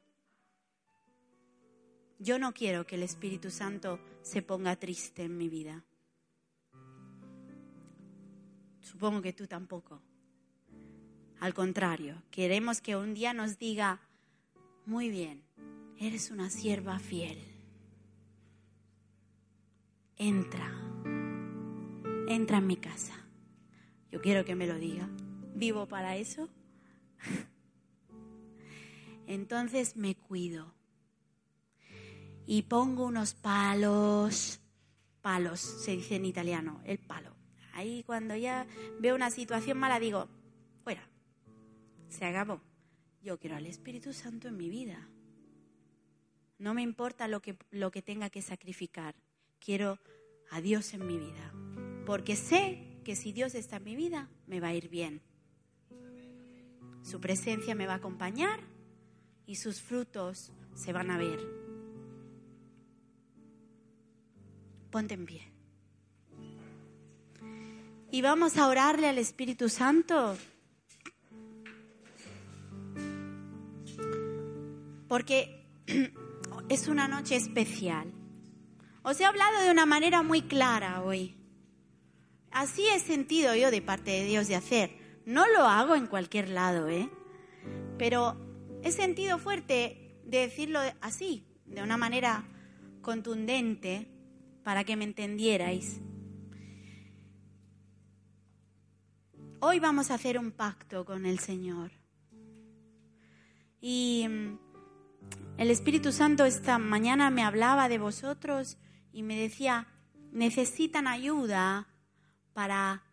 Yo 2.17 2.39
no 2.39 2.53
quiero 2.53 2.85
que 2.85 2.95
el 2.95 3.03
Espíritu 3.03 3.49
Santo 3.49 3.99
se 4.21 4.41
ponga 4.41 4.75
triste 4.75 5.23
en 5.23 5.37
mi 5.37 5.49
vida. 5.49 5.83
Supongo 8.79 9.21
que 9.21 9.33
tú 9.33 9.47
tampoco. 9.47 10.01
Al 11.39 11.53
contrario, 11.53 12.21
queremos 12.29 12.81
que 12.81 12.95
un 12.95 13.13
día 13.13 13.33
nos 13.33 13.57
diga, 13.57 13.99
muy 14.85 15.09
bien, 15.09 15.43
eres 15.99 16.29
una 16.29 16.49
sierva 16.49 16.99
fiel. 16.99 17.50
Entra, 20.23 20.71
entra 22.27 22.59
en 22.59 22.67
mi 22.67 22.77
casa. 22.77 23.27
Yo 24.11 24.21
quiero 24.21 24.45
que 24.45 24.53
me 24.53 24.67
lo 24.67 24.77
diga. 24.77 25.09
¿Vivo 25.55 25.87
para 25.87 26.15
eso? 26.15 26.47
Entonces 29.25 29.95
me 29.95 30.13
cuido. 30.13 30.75
Y 32.45 32.61
pongo 32.61 33.07
unos 33.07 33.33
palos, 33.33 34.61
palos, 35.23 35.59
se 35.59 35.93
dice 35.93 36.17
en 36.17 36.25
italiano, 36.25 36.81
el 36.85 36.99
palo. 36.99 37.35
Ahí 37.73 38.03
cuando 38.03 38.35
ya 38.35 38.67
veo 38.99 39.15
una 39.15 39.31
situación 39.31 39.79
mala 39.79 39.99
digo, 39.99 40.29
fuera, 40.83 41.09
se 42.09 42.25
acabó. 42.25 42.61
Yo 43.23 43.39
quiero 43.39 43.55
al 43.55 43.65
Espíritu 43.65 44.13
Santo 44.13 44.49
en 44.49 44.57
mi 44.57 44.69
vida. 44.69 45.09
No 46.59 46.75
me 46.75 46.83
importa 46.83 47.27
lo 47.27 47.41
que, 47.41 47.57
lo 47.71 47.89
que 47.89 48.03
tenga 48.03 48.29
que 48.29 48.43
sacrificar. 48.43 49.15
Quiero 49.63 49.99
a 50.49 50.59
Dios 50.59 50.93
en 50.93 51.05
mi 51.05 51.17
vida. 51.17 51.53
Porque 52.05 52.35
sé 52.35 52.99
que 53.05 53.15
si 53.15 53.31
Dios 53.31 53.53
está 53.55 53.77
en 53.77 53.83
mi 53.83 53.95
vida, 53.95 54.27
me 54.47 54.59
va 54.59 54.69
a 54.69 54.73
ir 54.73 54.89
bien. 54.89 55.21
Su 57.03 57.21
presencia 57.21 57.75
me 57.75 57.85
va 57.85 57.93
a 57.93 57.97
acompañar 57.97 58.59
y 59.45 59.55
sus 59.55 59.79
frutos 59.81 60.51
se 60.73 60.93
van 60.93 61.11
a 61.11 61.17
ver. 61.17 61.39
Ponte 64.89 65.13
en 65.13 65.25
pie. 65.25 65.51
Y 68.11 68.21
vamos 68.21 68.57
a 68.57 68.67
orarle 68.67 69.07
al 69.07 69.19
Espíritu 69.19 69.69
Santo. 69.69 70.37
Porque 75.07 75.65
es 76.69 76.87
una 76.87 77.07
noche 77.07 77.35
especial. 77.35 78.20
Os 79.03 79.19
he 79.19 79.25
hablado 79.25 79.61
de 79.61 79.71
una 79.71 79.85
manera 79.85 80.21
muy 80.21 80.43
clara 80.43 81.01
hoy. 81.01 81.35
Así 82.51 82.87
he 82.87 82.99
sentido 82.99 83.55
yo 83.55 83.71
de 83.71 83.81
parte 83.81 84.11
de 84.11 84.25
Dios 84.25 84.47
de 84.47 84.55
hacer. 84.55 84.91
No 85.25 85.47
lo 85.47 85.65
hago 85.65 85.95
en 85.95 86.05
cualquier 86.05 86.49
lado, 86.49 86.87
¿eh? 86.87 87.09
Pero 87.97 88.37
he 88.83 88.91
sentido 88.91 89.39
fuerte 89.39 90.19
de 90.25 90.39
decirlo 90.39 90.79
así, 91.01 91.47
de 91.65 91.81
una 91.81 91.97
manera 91.97 92.45
contundente, 93.01 94.07
para 94.63 94.83
que 94.83 94.95
me 94.95 95.05
entendierais. 95.05 95.99
Hoy 99.59 99.79
vamos 99.79 100.11
a 100.11 100.15
hacer 100.15 100.37
un 100.37 100.51
pacto 100.51 101.05
con 101.05 101.25
el 101.25 101.39
Señor. 101.39 101.91
Y 103.79 104.27
mm, 104.29 104.59
el 105.57 105.71
Espíritu 105.71 106.11
Santo 106.11 106.45
esta 106.45 106.77
mañana 106.77 107.31
me 107.31 107.43
hablaba 107.43 107.89
de 107.89 107.97
vosotros 107.97 108.77
y 109.13 109.23
me 109.23 109.39
decía, 109.39 109.87
necesitan 110.31 111.07
ayuda 111.07 111.87
para 112.53 113.03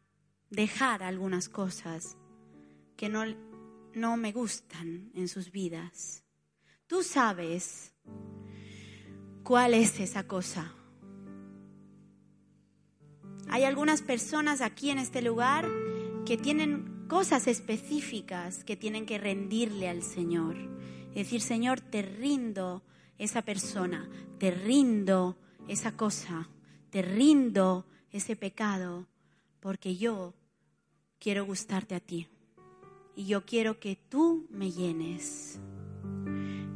dejar 0.51 1.03
algunas 1.03 1.49
cosas 1.49 2.17
que 2.97 3.09
no, 3.09 3.25
no 3.95 4.17
me 4.17 4.33
gustan 4.33 5.11
en 5.15 5.29
sus 5.29 5.51
vidas. 5.51 6.25
Tú 6.87 7.03
sabes 7.03 7.93
cuál 9.43 9.75
es 9.75 10.01
esa 10.01 10.27
cosa. 10.27 10.73
Hay 13.51 13.65
algunas 13.65 14.03
personas 14.03 14.61
aquí 14.61 14.91
en 14.91 14.99
este 14.99 15.23
lugar 15.23 15.69
que 16.27 16.37
tienen 16.37 17.07
cosas 17.09 17.47
específicas 17.47 18.63
que 18.65 18.77
tienen 18.77 19.07
que 19.07 19.19
rendirle 19.19 19.89
al 19.89 20.03
Señor. 20.03 20.57
Decir, 21.15 21.41
Señor, 21.41 21.81
te 21.81 22.03
rindo 22.03 22.85
esa 23.17 23.43
persona, 23.43 24.09
te 24.39 24.51
rindo 24.51 25.39
esa 25.69 25.93
cosa, 25.93 26.49
te 26.91 27.03
rindo 27.03 27.87
ese 28.11 28.37
pecado, 28.37 29.07
porque 29.61 29.97
yo 29.97 30.35
quiero 31.19 31.45
gustarte 31.45 31.95
a 31.95 32.01
ti 32.01 32.29
y 33.15 33.27
yo 33.27 33.45
quiero 33.45 33.79
que 33.79 33.97
tú 33.97 34.47
me 34.51 34.71
llenes. 34.73 35.61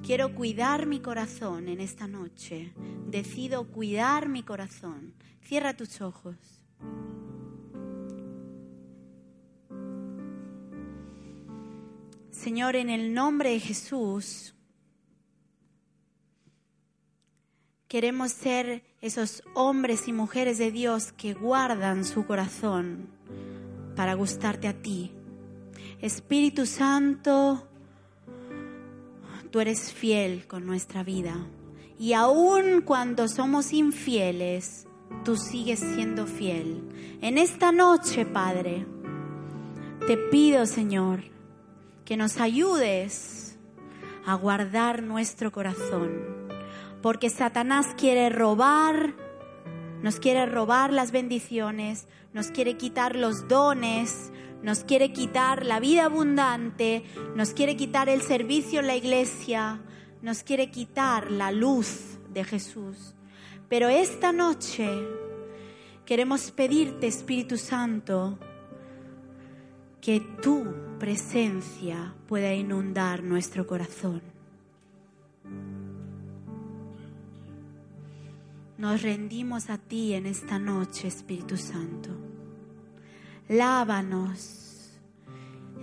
Quiero 0.03 0.35
cuidar 0.35 0.87
mi 0.87 1.01
corazón 1.01 1.69
en 1.69 1.81
esta 1.81 2.09
noche. 2.09 2.73
Decido 3.07 3.69
cuidar 3.69 4.29
mi 4.29 4.43
corazón. 4.43 5.15
Cierra 5.43 5.77
tus 5.77 6.01
ojos. 6.01 6.37
Señor, 12.33 12.75
en 12.75 12.91
el 12.91 13.15
nombre 13.15 13.51
de 13.51 13.61
Jesús, 13.61 14.57
queremos 17.93 18.33
ser 18.33 18.83
esos 19.03 19.43
hombres 19.53 20.09
y 20.09 20.15
mujeres 20.15 20.57
de 20.57 20.71
Dios 20.71 21.13
que 21.13 21.35
guardan 21.35 22.07
su 22.07 22.25
corazón 22.25 23.11
para 23.95 24.15
gustarte 24.15 24.67
a 24.67 24.73
ti. 24.73 25.13
Espíritu 26.01 26.65
Santo, 26.65 27.69
tú 29.51 29.61
eres 29.61 29.93
fiel 29.93 30.47
con 30.47 30.65
nuestra 30.65 31.03
vida. 31.03 31.37
Y 31.99 32.15
aun 32.15 32.81
cuando 32.81 33.29
somos 33.29 33.75
infieles, 33.75 34.87
tú 35.23 35.37
sigues 35.37 35.81
siendo 35.81 36.27
fiel. 36.27 36.89
En 37.21 37.37
esta 37.37 37.73
noche, 37.73 38.25
Padre, 38.25 38.87
te 40.07 40.17
pido, 40.17 40.65
Señor, 40.65 41.25
que 42.07 42.17
nos 42.17 42.39
ayudes 42.41 43.59
a 44.25 44.35
guardar 44.35 45.03
nuestro 45.03 45.53
corazón, 45.53 46.42
porque 47.03 47.29
Satanás 47.31 47.89
quiere 47.97 48.31
robar, 48.31 49.15
nos 50.03 50.21
quiere 50.21 50.47
robar 50.47 50.93
las 50.93 51.11
bendiciones, 51.11 52.07
nos 52.33 52.51
quiere 52.51 52.77
quitar 52.77 53.17
los 53.17 53.49
dones, 53.49 54.33
nos 54.63 54.85
quiere 54.85 55.13
quitar 55.13 55.67
la 55.67 55.81
vida 55.81 56.05
abundante, 56.05 57.03
nos 57.35 57.51
quiere 57.51 57.77
quitar 57.77 58.09
el 58.09 58.23
servicio 58.23 58.81
en 58.81 58.87
la 58.87 58.97
iglesia, 58.97 59.83
nos 60.23 60.45
quiere 60.45 60.71
quitar 60.71 61.31
la 61.31 61.51
luz 61.51 62.19
de 62.33 62.45
Jesús. 62.45 63.15
Pero 63.69 63.89
esta 63.89 64.33
noche 64.33 64.89
queremos 66.07 66.53
pedirte, 66.53 67.09
Espíritu 67.09 67.57
Santo, 67.57 68.39
que 70.01 70.21
tu 70.41 70.67
presencia 70.99 72.15
pueda 72.29 72.55
inundar 72.55 73.23
nuestro 73.23 73.67
corazón. 73.67 74.32
Nos 78.83 79.01
rendimos 79.01 79.71
a 79.71 79.79
ti 79.79 80.13
en 80.13 80.27
esta 80.27 80.59
noche, 80.59 81.07
Espíritu 81.07 81.57
Santo. 81.57 82.11
Lávanos, 83.49 84.99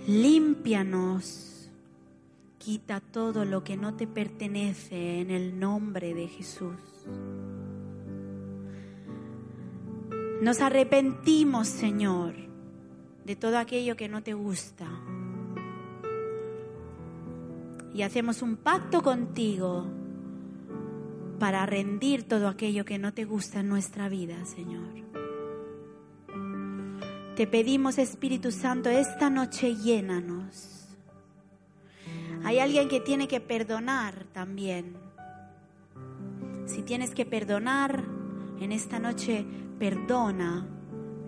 límpianos, 0.06 1.70
quita 2.58 3.00
todo 3.00 3.46
lo 3.46 3.64
que 3.64 3.78
no 3.78 3.94
te 3.94 4.06
pertenece 4.06 5.20
en 5.20 5.30
el 5.30 5.58
nombre 5.58 6.12
de 6.12 6.28
Jesús. 6.28 6.76
Nos 10.42 10.60
arrepentimos, 10.60 11.68
Señor, 11.68 12.34
de 13.24 13.34
todo 13.34 13.56
aquello 13.56 13.96
que 13.96 14.10
no 14.10 14.22
te 14.22 14.34
gusta. 14.34 14.86
Y 17.94 18.02
hacemos 18.02 18.42
un 18.42 18.56
pacto 18.56 19.00
contigo 19.00 19.99
para 21.40 21.64
rendir 21.64 22.28
todo 22.28 22.48
aquello 22.48 22.84
que 22.84 22.98
no 22.98 23.14
te 23.14 23.24
gusta 23.24 23.60
en 23.60 23.68
nuestra 23.70 24.10
vida, 24.10 24.44
Señor. 24.44 24.90
Te 27.34 27.46
pedimos, 27.46 27.96
Espíritu 27.96 28.52
Santo, 28.52 28.90
esta 28.90 29.30
noche 29.30 29.74
llénanos. 29.74 30.86
Hay 32.44 32.58
alguien 32.58 32.88
que 32.88 33.00
tiene 33.00 33.26
que 33.26 33.40
perdonar 33.40 34.26
también. 34.34 34.98
Si 36.66 36.82
tienes 36.82 37.14
que 37.14 37.24
perdonar, 37.24 38.04
en 38.60 38.70
esta 38.70 38.98
noche 38.98 39.46
perdona, 39.78 40.68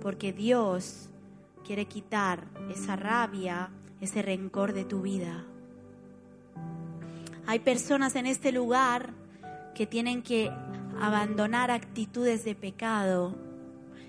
porque 0.03 0.35
Dios 0.35 1.09
quiere 1.65 1.87
quitar 1.87 2.45
esa 2.71 2.97
rabia, 2.97 3.71
ese 4.03 4.21
rencor 4.21 4.75
de 4.75 4.85
tu 4.85 5.01
vida. 5.01 5.47
Hay 7.47 7.61
personas 7.61 8.15
en 8.15 8.27
este 8.27 8.53
lugar 8.53 9.22
que 9.75 9.87
tienen 9.87 10.23
que 10.23 10.51
abandonar 11.01 11.71
actitudes 11.71 12.45
de 12.45 12.55
pecado. 12.55 13.35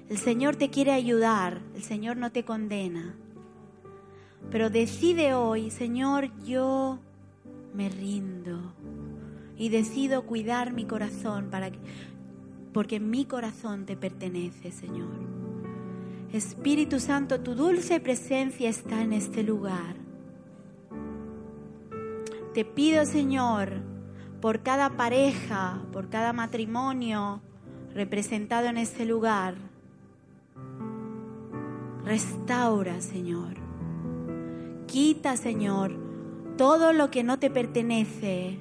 El 0.10 0.18
Señor 0.18 0.56
te 0.56 0.70
quiere 0.70 0.92
ayudar, 0.92 1.62
el 1.76 1.84
Señor 1.84 2.18
no 2.18 2.32
te 2.32 2.44
condena. 2.44 3.16
Pero 4.52 4.70
decide 4.70 5.34
hoy, 5.34 5.72
Señor, 5.72 6.30
yo 6.44 7.00
me 7.74 7.90
rindo 7.90 8.74
y 9.58 9.70
decido 9.70 10.24
cuidar 10.24 10.74
mi 10.74 10.86
corazón 10.86 11.50
para 11.50 11.72
que 11.72 11.80
porque 12.74 13.00
mi 13.00 13.26
corazón 13.26 13.86
te 13.86 13.96
pertenece, 13.96 14.72
Señor. 14.72 15.14
Espíritu 16.34 17.00
Santo, 17.00 17.40
tu 17.40 17.54
dulce 17.54 18.00
presencia 18.00 18.68
está 18.68 19.04
en 19.04 19.14
este 19.14 19.44
lugar. 19.44 19.96
Te 22.56 22.66
pido, 22.66 23.06
Señor, 23.06 23.93
por 24.44 24.60
cada 24.60 24.98
pareja, 24.98 25.82
por 25.94 26.10
cada 26.10 26.34
matrimonio 26.34 27.40
representado 27.94 28.68
en 28.68 28.76
este 28.76 29.06
lugar, 29.06 29.56
restaura, 32.04 33.00
Señor. 33.00 33.54
Quita, 34.86 35.38
Señor, 35.38 35.96
todo 36.58 36.92
lo 36.92 37.10
que 37.10 37.24
no 37.24 37.40
te 37.40 37.50
pertenece 37.50 38.60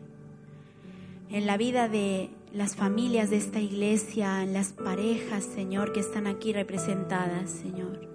en 1.31 1.47
la 1.49 1.57
vida 1.57 1.89
de 1.89 2.31
las 2.53 2.77
familias 2.77 3.31
de 3.31 3.39
esta 3.39 3.59
iglesia, 3.59 4.45
en 4.45 4.53
las 4.53 4.73
parejas, 4.73 5.43
Señor, 5.43 5.93
que 5.93 5.99
están 5.99 6.29
aquí 6.29 6.53
representadas, 6.53 7.51
Señor. 7.51 8.09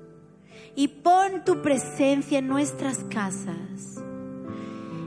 Y 0.74 0.88
pon 0.88 1.44
tu 1.44 1.62
presencia 1.62 2.40
en 2.40 2.48
nuestras 2.48 3.00
casas, 3.10 4.02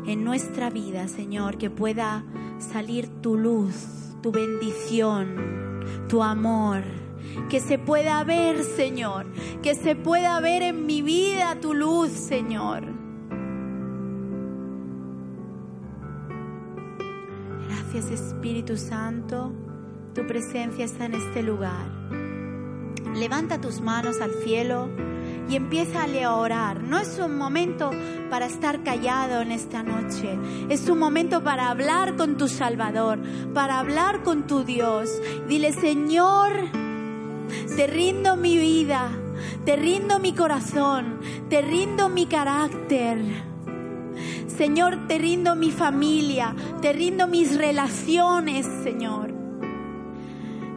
en 0.06 0.24
nuestra 0.24 0.70
vida, 0.70 1.08
Señor, 1.08 1.58
que 1.58 1.70
pueda 1.70 2.24
salir 2.58 3.08
tu 3.20 3.36
luz, 3.36 3.74
tu 4.22 4.32
bendición, 4.32 5.84
tu 6.08 6.22
amor. 6.22 6.82
Que 7.48 7.60
se 7.60 7.78
pueda 7.78 8.24
ver, 8.24 8.64
Señor, 8.64 9.26
que 9.62 9.74
se 9.74 9.94
pueda 9.94 10.40
ver 10.40 10.62
en 10.62 10.86
mi 10.86 11.00
vida 11.02 11.56
tu 11.60 11.74
luz, 11.74 12.10
Señor. 12.10 12.82
Gracias 17.68 18.10
Espíritu 18.10 18.76
Santo, 18.76 19.52
tu 20.14 20.26
presencia 20.26 20.84
está 20.84 21.06
en 21.06 21.14
este 21.14 21.42
lugar. 21.42 21.86
Levanta 23.14 23.60
tus 23.60 23.80
manos 23.80 24.20
al 24.20 24.32
cielo 24.44 24.88
y 25.50 25.56
empieza 25.56 26.04
a 26.04 26.36
orar. 26.36 26.82
No 26.82 26.98
es 26.98 27.18
un 27.18 27.36
momento 27.36 27.90
para 28.30 28.46
estar 28.46 28.84
callado 28.84 29.40
en 29.40 29.50
esta 29.50 29.82
noche. 29.82 30.38
Es 30.68 30.88
un 30.88 30.98
momento 30.98 31.42
para 31.42 31.70
hablar 31.70 32.14
con 32.14 32.36
tu 32.36 32.46
Salvador, 32.46 33.18
para 33.52 33.80
hablar 33.80 34.22
con 34.22 34.46
tu 34.46 34.62
Dios. 34.62 35.10
Dile, 35.48 35.72
Señor, 35.72 36.52
te 37.74 37.88
rindo 37.88 38.36
mi 38.36 38.56
vida, 38.58 39.10
te 39.64 39.74
rindo 39.74 40.20
mi 40.20 40.34
corazón, 40.34 41.18
te 41.48 41.62
rindo 41.62 42.08
mi 42.08 42.26
carácter. 42.26 43.18
Señor, 44.46 45.08
te 45.08 45.18
rindo 45.18 45.56
mi 45.56 45.72
familia, 45.72 46.54
te 46.80 46.92
rindo 46.92 47.26
mis 47.26 47.56
relaciones, 47.56 48.66
Señor. 48.84 49.34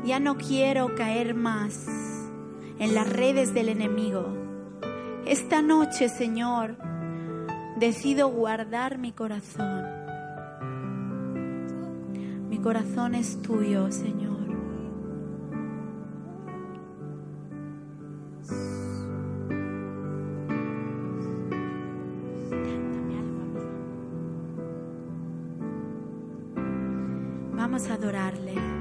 Ya 0.03 0.19
no 0.19 0.38
quiero 0.38 0.95
caer 0.95 1.36
más 1.36 1.86
en 2.80 2.95
las 2.95 3.07
redes 3.07 3.53
del 3.53 3.69
enemigo. 3.69 4.43
Esta 5.26 5.61
noche, 5.61 6.09
Señor, 6.09 6.76
decido 7.80 8.28
guardar 8.28 8.97
mi 8.97 9.13
corazón. 9.13 9.86
Mi 12.49 12.59
corazón 12.59 13.15
es 13.15 13.41
tuyo, 13.41 13.89
Señor. 13.89 14.34
Vamos 27.55 27.89
a 27.89 27.93
adorarle. 27.93 28.72